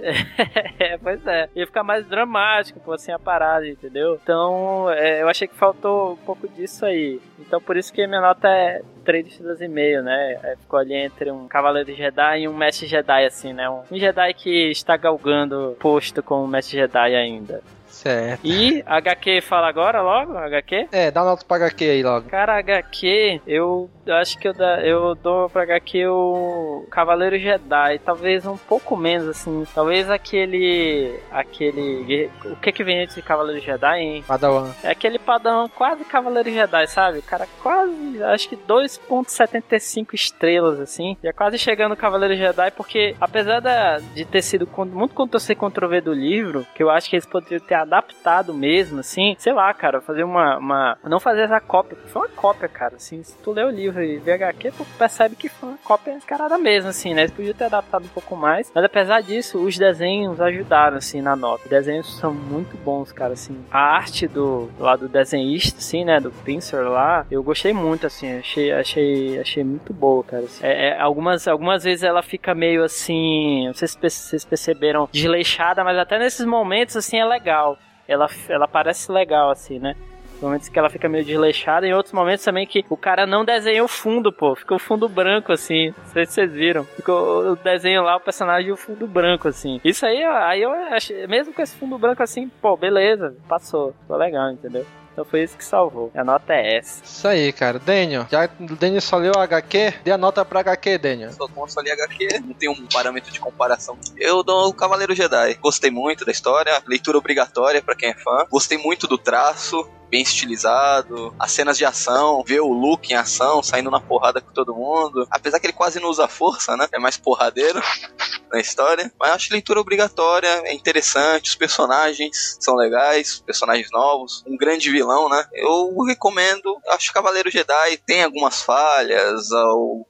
É, 0.78 0.96
pois 0.96 1.24
é. 1.26 1.48
Ia 1.54 1.66
ficar 1.66 1.84
mais 1.84 2.06
dramático, 2.06 2.80
pô, 2.80 2.92
assim, 2.92 3.12
a 3.12 3.18
parada, 3.18 3.68
entendeu? 3.68 4.18
Então, 4.22 4.90
é, 4.90 5.22
eu 5.22 5.28
achei 5.28 5.46
que 5.46 5.54
faltou 5.54 6.12
um 6.12 6.16
pouco 6.16 6.48
disso 6.48 6.86
aí. 6.86 7.20
Então, 7.38 7.60
por 7.60 7.76
isso 7.76 7.92
que 7.92 8.06
minha 8.06 8.20
nota 8.20 8.48
é 8.48 8.82
3 9.04 9.26
estrelas 9.26 9.60
e 9.60 9.68
meio, 9.68 10.02
né? 10.02 10.38
É, 10.42 10.56
ficou 10.56 10.78
ali 10.78 10.94
entre 10.94 11.30
um 11.30 11.46
Cavaleiro 11.46 11.94
Jedi 11.94 12.42
e 12.42 12.48
um 12.48 12.56
Mestre 12.56 12.86
Jedi, 12.86 13.26
assim, 13.26 13.52
né? 13.52 13.68
Um, 13.68 13.82
Jedi 13.92 14.32
que 14.34 14.70
está 14.70 14.96
galgando 14.96 15.76
posto 15.78 16.22
como 16.22 16.46
Mestre 16.46 16.78
Jedi 16.78 17.14
ainda. 17.14 17.62
Certo. 18.00 18.40
E 18.44 18.82
HQ 18.86 19.42
fala 19.42 19.68
agora 19.68 20.00
logo? 20.00 20.36
HQ? 20.36 20.88
É, 20.90 21.10
dá 21.10 21.22
nota 21.22 21.44
pra 21.44 21.58
HQ 21.58 21.84
aí 21.84 22.02
logo. 22.02 22.28
Cara, 22.28 22.58
HQ, 22.58 23.42
eu 23.46 23.90
acho 24.08 24.38
que 24.38 24.48
eu, 24.48 24.54
da, 24.54 24.80
eu 24.80 25.14
dou 25.14 25.50
pra 25.50 25.64
HQ 25.64 26.06
o 26.06 26.86
Cavaleiro 26.90 27.38
Jedi. 27.38 27.98
Talvez 27.98 28.46
um 28.46 28.56
pouco 28.56 28.96
menos, 28.96 29.28
assim. 29.28 29.66
Talvez 29.74 30.10
aquele. 30.10 31.20
Aquele. 31.30 32.30
O 32.44 32.56
que 32.56 32.72
que 32.72 32.82
vem 32.82 33.02
antes 33.02 33.14
de 33.14 33.22
Cavaleiro 33.22 33.60
Jedi, 33.60 33.98
hein? 33.98 34.24
Padawan. 34.26 34.70
É 34.82 34.90
aquele 34.90 35.18
padrão 35.18 35.68
quase 35.68 36.04
Cavaleiro 36.04 36.50
Jedi, 36.50 36.86
sabe? 36.86 37.20
Cara, 37.22 37.46
quase. 37.62 38.22
Acho 38.22 38.48
que 38.48 38.56
2,75 38.56 40.14
estrelas, 40.14 40.80
assim. 40.80 41.16
Já 41.22 41.32
quase 41.32 41.58
chegando 41.58 41.90
no 41.90 41.96
Cavaleiro 41.96 42.36
Jedi, 42.36 42.70
porque 42.70 43.14
apesar 43.20 43.60
da, 43.60 43.98
de 43.98 44.24
ter 44.24 44.42
sido 44.42 44.68
muito 44.86 45.14
contra 45.14 45.40
controver 45.56 46.02
do 46.02 46.12
livro, 46.12 46.66
que 46.74 46.82
eu 46.82 46.90
acho 46.90 47.08
que 47.08 47.16
eles 47.16 47.26
poderiam 47.26 47.60
ter 47.60 47.74
adaptado 47.90 48.54
mesmo, 48.54 49.00
assim, 49.00 49.34
sei 49.38 49.52
lá, 49.52 49.72
cara, 49.74 50.00
fazer 50.00 50.22
uma. 50.22 50.56
uma 50.58 50.98
não 51.04 51.18
fazer 51.18 51.42
essa 51.42 51.60
cópia, 51.60 51.98
foi 52.06 52.22
uma 52.22 52.28
cópia, 52.28 52.68
cara, 52.68 52.96
assim, 52.96 53.22
se 53.22 53.36
tu 53.38 53.50
lê 53.50 53.64
o 53.64 53.70
livro 53.70 54.02
e 54.02 54.18
vê 54.18 54.32
HQ, 54.32 54.70
tu 54.72 54.86
percebe 54.96 55.34
que 55.34 55.48
foi 55.48 55.70
uma 55.70 55.78
cópia 55.78 56.12
escarada 56.12 56.56
mesmo, 56.56 56.90
assim, 56.90 57.12
né? 57.12 57.22
Eles 57.22 57.32
podiam 57.32 57.54
ter 57.54 57.64
adaptado 57.64 58.04
um 58.04 58.08
pouco 58.08 58.36
mais, 58.36 58.70
mas 58.72 58.84
apesar 58.84 59.20
disso, 59.22 59.58
os 59.58 59.76
desenhos 59.76 60.40
ajudaram, 60.40 60.98
assim, 60.98 61.20
na 61.20 61.34
nota. 61.34 61.64
Os 61.64 61.70
desenhos 61.70 62.16
são 62.18 62.32
muito 62.32 62.76
bons, 62.78 63.12
cara, 63.12 63.32
assim. 63.32 63.64
A 63.70 63.78
arte 63.78 64.28
do 64.28 64.70
lá 64.78 64.94
do 64.94 65.08
desenhista, 65.08 65.78
assim, 65.78 66.04
né, 66.04 66.20
do 66.20 66.30
Pincer 66.30 66.88
lá, 66.88 67.26
eu 67.30 67.42
gostei 67.42 67.72
muito, 67.72 68.06
assim, 68.06 68.38
achei, 68.38 68.72
achei, 68.72 69.38
achei 69.40 69.64
muito 69.64 69.92
boa, 69.92 70.22
cara. 70.22 70.44
Assim. 70.44 70.64
É, 70.64 70.88
é, 70.88 71.00
algumas, 71.00 71.48
algumas 71.48 71.82
vezes 71.82 72.04
ela 72.04 72.22
fica 72.22 72.54
meio 72.54 72.84
assim, 72.84 73.66
não 73.66 73.74
sei 73.74 73.88
se 73.88 73.98
vocês 74.00 74.44
perceberam, 74.44 75.08
desleixada, 75.10 75.82
mas 75.82 75.98
até 75.98 76.18
nesses 76.18 76.46
momentos, 76.46 76.96
assim, 76.96 77.18
é 77.18 77.24
legal 77.24 77.79
ela, 78.10 78.28
ela 78.48 78.66
parece 78.66 79.10
legal, 79.10 79.50
assim, 79.50 79.78
né? 79.78 79.94
momentos 80.40 80.68
que 80.68 80.78
ela 80.78 80.88
fica 80.88 81.08
meio 81.08 81.24
desleixada, 81.24 81.86
e 81.86 81.90
em 81.90 81.94
outros 81.94 82.12
momentos 82.12 82.44
também 82.44 82.66
que 82.66 82.84
o 82.88 82.96
cara 82.96 83.26
não 83.26 83.44
desenha 83.44 83.84
o 83.84 83.88
fundo, 83.88 84.32
pô. 84.32 84.54
Fica 84.56 84.74
o 84.74 84.78
fundo 84.78 85.08
branco, 85.08 85.52
assim. 85.52 85.88
Não 85.96 86.04
sei 86.06 86.26
se 86.26 86.32
vocês 86.32 86.52
viram. 86.52 86.84
Ficou 86.84 87.52
o 87.52 87.56
desenho 87.56 88.02
lá, 88.02 88.16
o 88.16 88.20
personagem 88.20 88.70
e 88.70 88.72
o 88.72 88.76
fundo 88.76 89.06
branco, 89.06 89.48
assim. 89.48 89.80
Isso 89.84 90.04
aí, 90.06 90.22
aí 90.24 90.62
eu 90.62 90.72
achei, 90.72 91.26
mesmo 91.26 91.52
com 91.52 91.62
esse 91.62 91.76
fundo 91.76 91.98
branco 91.98 92.22
assim, 92.22 92.48
pô, 92.60 92.76
beleza, 92.76 93.36
passou. 93.48 93.92
Ficou 94.00 94.16
legal, 94.16 94.50
entendeu? 94.50 94.86
Então 95.12 95.24
foi 95.24 95.42
isso 95.42 95.56
que 95.56 95.64
salvou. 95.64 96.10
A 96.14 96.24
nota 96.24 96.52
é 96.52 96.78
S. 96.78 97.02
Isso 97.04 97.28
aí, 97.28 97.52
cara. 97.52 97.78
Daniel, 97.78 98.26
já 98.30 98.48
o 98.58 98.76
Daniel 98.76 99.00
só 99.00 99.16
leu 99.16 99.32
HQ, 99.36 99.94
dê 100.04 100.12
a 100.12 100.18
nota 100.18 100.44
pra 100.44 100.60
HQ, 100.60 100.98
Daniel. 100.98 101.32
Só, 101.32 101.48
como 101.48 101.68
só 101.68 101.80
li 101.80 101.90
HQ, 101.90 102.40
não 102.44 102.54
tem 102.54 102.68
um 102.68 102.86
parâmetro 102.86 103.32
de 103.32 103.40
comparação. 103.40 103.98
Eu 104.16 104.42
dou 104.42 104.68
o 104.68 104.74
Cavaleiro 104.74 105.14
Jedi. 105.14 105.54
Gostei 105.54 105.90
muito 105.90 106.24
da 106.24 106.32
história, 106.32 106.82
leitura 106.86 107.18
obrigatória 107.18 107.82
para 107.82 107.94
quem 107.94 108.10
é 108.10 108.14
fã. 108.14 108.46
Gostei 108.50 108.78
muito 108.78 109.06
do 109.06 109.18
traço, 109.18 109.88
bem 110.10 110.22
estilizado, 110.22 111.34
as 111.38 111.52
cenas 111.52 111.78
de 111.78 111.84
ação, 111.84 112.42
ver 112.44 112.60
o 112.60 112.72
Luke 112.72 113.12
em 113.12 113.16
ação, 113.16 113.62
saindo 113.62 113.90
na 113.90 114.00
porrada 114.00 114.40
com 114.40 114.52
todo 114.52 114.74
mundo. 114.74 115.26
Apesar 115.30 115.60
que 115.60 115.66
ele 115.66 115.72
quase 115.72 116.00
não 116.00 116.10
usa 116.10 116.26
força, 116.26 116.76
né? 116.76 116.88
É 116.92 116.98
mais 116.98 117.16
porradeiro 117.16 117.80
na 118.50 118.60
história. 118.60 119.12
Mas 119.18 119.30
acho 119.30 119.52
leitura 119.52 119.80
obrigatória, 119.80 120.48
é 120.64 120.74
interessante, 120.74 121.50
os 121.50 121.54
personagens 121.54 122.56
são 122.58 122.74
legais, 122.74 123.40
personagens 123.40 123.88
novos, 123.92 124.42
um 124.46 124.56
grande 124.56 124.90
vilão, 124.90 125.28
né? 125.28 125.46
Eu 125.52 125.96
recomendo, 126.04 126.76
acho 126.88 127.08
que 127.08 127.14
Cavaleiro 127.14 127.50
Jedi 127.50 127.96
tem 127.98 128.24
algumas 128.24 128.62
falhas, 128.62 129.50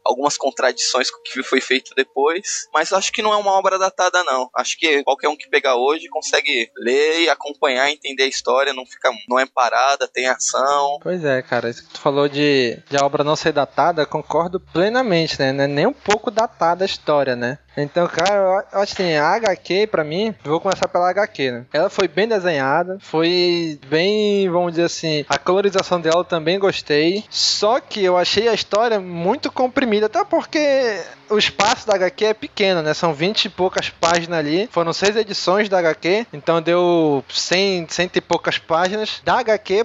algumas 0.05 0.36
contradições 0.36 1.11
com 1.11 1.18
o 1.18 1.22
que 1.22 1.42
foi 1.42 1.61
feito 1.61 1.92
depois, 1.94 2.68
mas 2.72 2.92
acho 2.92 3.12
que 3.12 3.22
não 3.22 3.32
é 3.32 3.36
uma 3.36 3.53
obra 3.53 3.78
datada, 3.78 4.24
não. 4.24 4.48
Acho 4.55 4.78
que 4.78 5.03
qualquer 5.05 5.28
um 5.28 5.36
que 5.36 5.48
pegar 5.48 5.76
hoje 5.76 6.09
consegue 6.09 6.70
ler 6.76 7.20
e 7.20 7.28
acompanhar, 7.28 7.90
entender 7.90 8.22
a 8.22 8.28
história, 8.28 8.72
não 8.72 8.86
fica, 8.86 9.11
não 9.28 9.38
é 9.38 9.44
parado 9.44 9.89
tem 10.09 10.28
ação. 10.28 10.99
Pois 11.03 11.24
é, 11.24 11.43
cara, 11.43 11.68
isso 11.68 11.82
que 11.82 11.95
tu 11.95 12.01
falou 12.01 12.28
de, 12.28 12.78
de 12.88 12.97
a 12.97 13.05
obra 13.05 13.24
não 13.24 13.36
ser 13.36 13.53
datada, 13.53 14.07
concordo 14.07 14.61
plenamente, 14.61 15.38
né? 15.38 15.53
Não 15.53 15.64
é 15.64 15.66
nem 15.66 15.86
um 15.86 15.93
pouco 15.93 16.30
datada 16.30 16.84
a 16.84 16.86
história, 16.86 17.36
né? 17.36 17.59
Então, 17.76 18.07
cara, 18.09 18.64
eu 18.72 18.80
acho 18.80 18.93
assim, 18.95 19.14
a 19.14 19.28
HQ, 19.28 19.86
pra 19.86 20.05
mim, 20.05 20.34
vou 20.45 20.61
começar 20.61 20.88
pela 20.88 21.11
HQ, 21.11 21.51
né? 21.51 21.66
Ela 21.72 21.88
foi 21.88 22.09
bem 22.09 22.26
desenhada, 22.26 22.99
foi 23.01 23.78
bem, 23.86 24.49
vamos 24.51 24.72
dizer 24.72 24.84
assim, 24.84 25.24
a 25.28 25.38
colorização 25.38 26.01
dela 26.01 26.24
também 26.24 26.59
gostei. 26.59 27.24
Só 27.30 27.80
que 27.80 28.03
eu 28.05 28.16
achei 28.16 28.49
a 28.49 28.55
história 28.55 29.01
muito 29.01 29.51
comprimida, 29.51 30.07
até 30.07 30.24
porque 30.24 31.01
o 31.30 31.38
espaço 31.38 31.86
da 31.86 31.94
HQ 31.94 32.24
é 32.24 32.34
pequeno, 32.34 32.82
né? 32.82 32.92
São 32.92 33.14
20 33.14 33.44
e 33.44 33.48
poucas 33.48 33.88
páginas 33.88 34.38
ali. 34.38 34.68
Foram 34.70 34.92
seis 34.92 35.16
edições 35.16 35.68
da 35.68 35.78
HQ, 35.78 36.26
então 36.32 36.60
deu 36.60 37.24
100, 37.28 37.86
100 37.88 38.10
e 38.16 38.20
poucas 38.20 38.58
páginas 38.58 39.20
da 39.24 39.38
HQ 39.38 39.84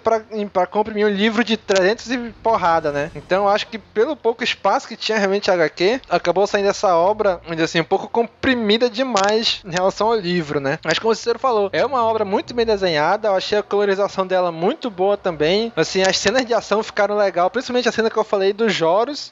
pra 0.51 0.67
comprimir 0.67 1.05
um 1.05 1.09
livro 1.09 1.43
de 1.43 1.55
300 1.55 2.11
e 2.11 2.17
porrada, 2.41 2.91
né? 2.91 3.11
Então 3.15 3.47
acho 3.47 3.67
que 3.67 3.77
pelo 3.77 4.15
pouco 4.15 4.43
espaço 4.43 4.87
que 4.87 4.95
tinha 4.95 5.17
realmente 5.17 5.49
a 5.49 5.53
HQ, 5.53 6.01
acabou 6.09 6.47
saindo 6.47 6.69
essa 6.69 6.95
obra, 6.95 7.39
assim, 7.63 7.79
um 7.79 7.85
pouco 7.85 8.07
comprimida 8.07 8.89
demais 8.89 9.61
em 9.63 9.71
relação 9.71 10.07
ao 10.07 10.15
livro, 10.15 10.59
né? 10.59 10.79
Mas 10.83 10.99
como 10.99 11.11
o 11.11 11.15
Cicero 11.15 11.39
falou, 11.39 11.69
é 11.71 11.85
uma 11.85 12.03
obra 12.03 12.25
muito 12.25 12.53
bem 12.53 12.65
desenhada, 12.65 13.27
eu 13.27 13.35
achei 13.35 13.57
a 13.57 13.63
colorização 13.63 14.25
dela 14.25 14.51
muito 14.51 14.89
boa 14.89 15.15
também. 15.15 15.71
Assim, 15.75 16.01
as 16.01 16.17
cenas 16.17 16.45
de 16.45 16.53
ação 16.53 16.81
ficaram 16.81 17.15
legal, 17.15 17.49
principalmente 17.49 17.87
a 17.87 17.91
cena 17.91 18.09
que 18.09 18.17
eu 18.17 18.23
falei 18.23 18.53
dos 18.53 18.73
Joros 18.73 19.31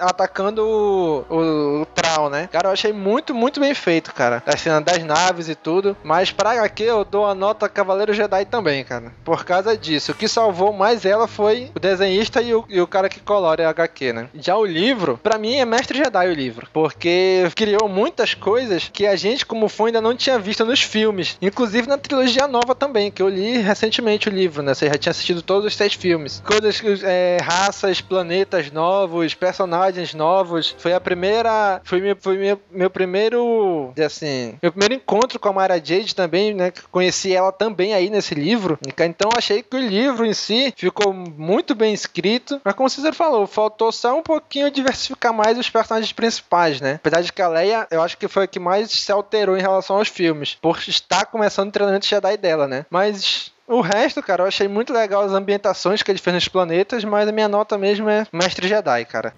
atacando 0.00 0.64
o, 0.64 1.24
o, 1.28 1.47
o 1.48 1.86
Trau, 1.86 2.30
né? 2.30 2.48
Cara, 2.50 2.68
eu 2.68 2.72
achei 2.72 2.92
muito, 2.92 3.34
muito 3.34 3.60
bem 3.60 3.74
feito, 3.74 4.12
cara. 4.12 4.42
A 4.46 4.56
cena 4.56 4.80
das 4.80 5.02
naves 5.02 5.48
e 5.48 5.54
tudo. 5.54 5.96
Mas 6.02 6.30
pra 6.30 6.52
HQ 6.52 6.82
eu 6.82 7.04
dou 7.04 7.26
a 7.26 7.34
nota 7.34 7.68
Cavaleiro 7.68 8.12
Jedi 8.12 8.44
também, 8.44 8.84
cara. 8.84 9.12
Por 9.24 9.44
causa 9.44 9.76
disso. 9.76 10.12
O 10.12 10.14
que 10.14 10.28
salvou 10.28 10.72
mais 10.72 11.04
ela 11.04 11.26
foi 11.26 11.70
o 11.74 11.80
desenhista 11.80 12.40
e 12.42 12.54
o, 12.54 12.64
e 12.68 12.80
o 12.80 12.86
cara 12.86 13.08
que 13.08 13.20
colore 13.20 13.62
a 13.62 13.70
HQ, 13.70 14.12
né? 14.12 14.28
Já 14.34 14.56
o 14.56 14.64
livro, 14.64 15.18
pra 15.22 15.38
mim 15.38 15.56
é 15.56 15.64
Mestre 15.64 15.98
Jedi 15.98 16.28
o 16.28 16.34
livro. 16.34 16.68
Porque 16.72 17.48
criou 17.54 17.88
muitas 17.88 18.34
coisas 18.34 18.90
que 18.92 19.06
a 19.06 19.16
gente, 19.16 19.46
como 19.46 19.68
fã, 19.68 19.86
ainda 19.86 20.00
não 20.00 20.16
tinha 20.16 20.38
visto 20.38 20.64
nos 20.64 20.82
filmes. 20.82 21.36
Inclusive 21.40 21.88
na 21.88 21.98
trilogia 21.98 22.46
nova 22.46 22.74
também, 22.74 23.10
que 23.10 23.22
eu 23.22 23.28
li 23.28 23.58
recentemente 23.58 24.28
o 24.28 24.32
livro, 24.32 24.62
né? 24.62 24.74
Você 24.74 24.86
já 24.86 24.98
tinha 24.98 25.10
assistido 25.10 25.42
todos 25.42 25.66
os 25.66 25.76
seis 25.76 25.94
filmes. 25.94 26.42
Coisas, 26.44 26.80
é, 27.02 27.38
raças, 27.42 28.00
planetas 28.00 28.70
novos, 28.70 29.34
personagens 29.34 30.14
novos. 30.14 30.74
Foi 30.78 30.92
a 30.92 31.00
primeira. 31.00 31.37
Foi 31.84 32.00
meu, 32.00 32.16
foi 32.18 32.58
meu, 32.70 32.90
primeiro. 32.90 33.92
Assim. 34.04 34.58
Meu 34.62 34.72
primeiro 34.72 34.94
encontro 34.94 35.38
com 35.38 35.48
a 35.48 35.52
Mara 35.52 35.76
Jade 35.76 36.14
também, 36.14 36.54
né? 36.54 36.72
Conheci 36.90 37.34
ela 37.34 37.52
também 37.52 37.94
aí 37.94 38.10
nesse 38.10 38.34
livro. 38.34 38.78
Então 38.98 39.30
achei 39.36 39.62
que 39.62 39.76
o 39.76 39.80
livro 39.80 40.26
em 40.26 40.34
si 40.34 40.72
ficou 40.76 41.12
muito 41.12 41.74
bem 41.74 41.92
escrito. 41.92 42.60
Mas 42.64 42.74
como 42.74 42.88
o 42.88 43.12
falou, 43.12 43.46
faltou 43.46 43.92
só 43.92 44.16
um 44.16 44.22
pouquinho 44.22 44.70
diversificar 44.70 45.32
mais 45.32 45.58
os 45.58 45.70
personagens 45.70 46.12
principais, 46.12 46.80
né? 46.80 46.94
Apesar 46.94 47.22
de 47.22 47.32
que 47.32 47.42
a 47.42 47.48
Leia 47.48 47.86
eu 47.90 48.02
acho 48.02 48.16
que 48.16 48.28
foi 48.28 48.44
a 48.44 48.46
que 48.46 48.58
mais 48.58 48.90
se 48.90 49.12
alterou 49.12 49.56
em 49.56 49.62
relação 49.62 49.96
aos 49.96 50.08
filmes, 50.08 50.56
por 50.60 50.78
estar 50.86 51.26
começando 51.26 51.68
o 51.68 51.72
treinamento 51.72 52.06
Jedi 52.06 52.36
dela, 52.36 52.66
né? 52.66 52.84
Mas 52.90 53.52
O 53.68 53.82
resto, 53.82 54.22
cara, 54.22 54.44
eu 54.44 54.48
achei 54.48 54.66
muito 54.66 54.94
legal 54.94 55.22
as 55.22 55.32
ambientações 55.32 56.02
que 56.02 56.10
ele 56.10 56.18
fez 56.18 56.32
nos 56.32 56.48
planetas, 56.48 57.04
mas 57.04 57.28
a 57.28 57.32
minha 57.32 57.48
nota 57.48 57.76
mesmo 57.76 58.08
é 58.08 58.26
Mestre 58.32 58.66
Jedi, 58.66 59.04
cara 59.04 59.34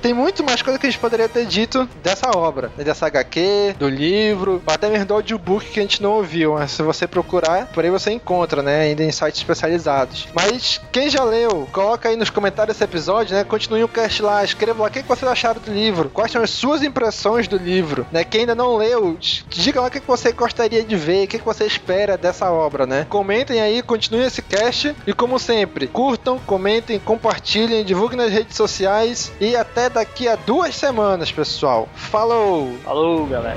tem 0.00 0.14
muito 0.14 0.44
mais 0.44 0.62
coisa 0.62 0.78
que 0.78 0.86
a 0.86 0.90
gente 0.90 1.00
poderia 1.00 1.28
ter 1.28 1.46
dito 1.46 1.88
dessa 2.02 2.30
obra, 2.36 2.70
né? 2.76 2.84
dessa 2.84 3.06
HQ, 3.06 3.76
do 3.78 3.88
livro, 3.88 4.62
até 4.66 4.88
mesmo 4.88 5.06
do 5.06 5.14
audiobook 5.14 5.66
que 5.66 5.80
a 5.80 5.82
gente 5.82 6.02
não 6.02 6.12
ouviu. 6.12 6.54
Mas 6.54 6.72
se 6.72 6.82
você 6.82 7.06
procurar, 7.06 7.66
por 7.66 7.84
aí 7.84 7.90
você 7.90 8.10
encontra, 8.12 8.62
né? 8.62 8.82
Ainda 8.82 9.02
em 9.02 9.12
sites 9.12 9.40
especializados. 9.40 10.28
Mas 10.34 10.80
quem 10.92 11.08
já 11.08 11.24
leu, 11.24 11.68
coloca 11.72 12.08
aí 12.08 12.16
nos 12.16 12.30
comentários 12.30 12.76
desse 12.76 12.84
episódio, 12.84 13.36
né? 13.36 13.44
Continue 13.44 13.84
o 13.84 13.88
cast 13.88 14.22
lá, 14.22 14.44
escreva 14.44 14.82
lá 14.82 14.88
o 14.88 14.90
que 14.92 15.02
vocês 15.02 15.30
acharam 15.30 15.60
do 15.60 15.72
livro, 15.72 16.10
quais 16.10 16.32
são 16.32 16.42
as 16.42 16.50
suas 16.50 16.82
impressões 16.82 17.48
do 17.48 17.56
livro, 17.56 18.06
né? 18.12 18.24
Quem 18.24 18.40
ainda 18.42 18.54
não 18.54 18.76
leu, 18.76 19.16
diga 19.48 19.80
lá 19.80 19.88
o 19.88 19.90
que 19.90 20.00
você 20.00 20.32
gostaria 20.32 20.82
de 20.82 20.96
ver, 20.96 21.24
o 21.24 21.28
que 21.28 21.38
você 21.38 21.64
espera 21.64 22.16
dessa 22.16 22.50
obra, 22.50 22.86
né? 22.86 23.06
Comentem 23.08 23.60
aí, 23.60 23.82
continuem 23.82 24.26
esse 24.26 24.42
cast 24.42 24.94
e 25.06 25.12
como 25.12 25.38
sempre, 25.38 25.86
curtam, 25.86 26.38
comentem, 26.38 26.98
compartilhem, 26.98 27.84
divulguem 27.84 28.18
nas 28.18 28.32
redes 28.32 28.56
sociais 28.56 29.32
e 29.40 29.56
é 29.86 29.88
daqui 29.88 30.26
a 30.26 30.34
duas 30.34 30.74
semanas, 30.74 31.30
pessoal. 31.30 31.88
Falou! 31.94 32.76
Falou, 32.82 33.24
galera! 33.24 33.56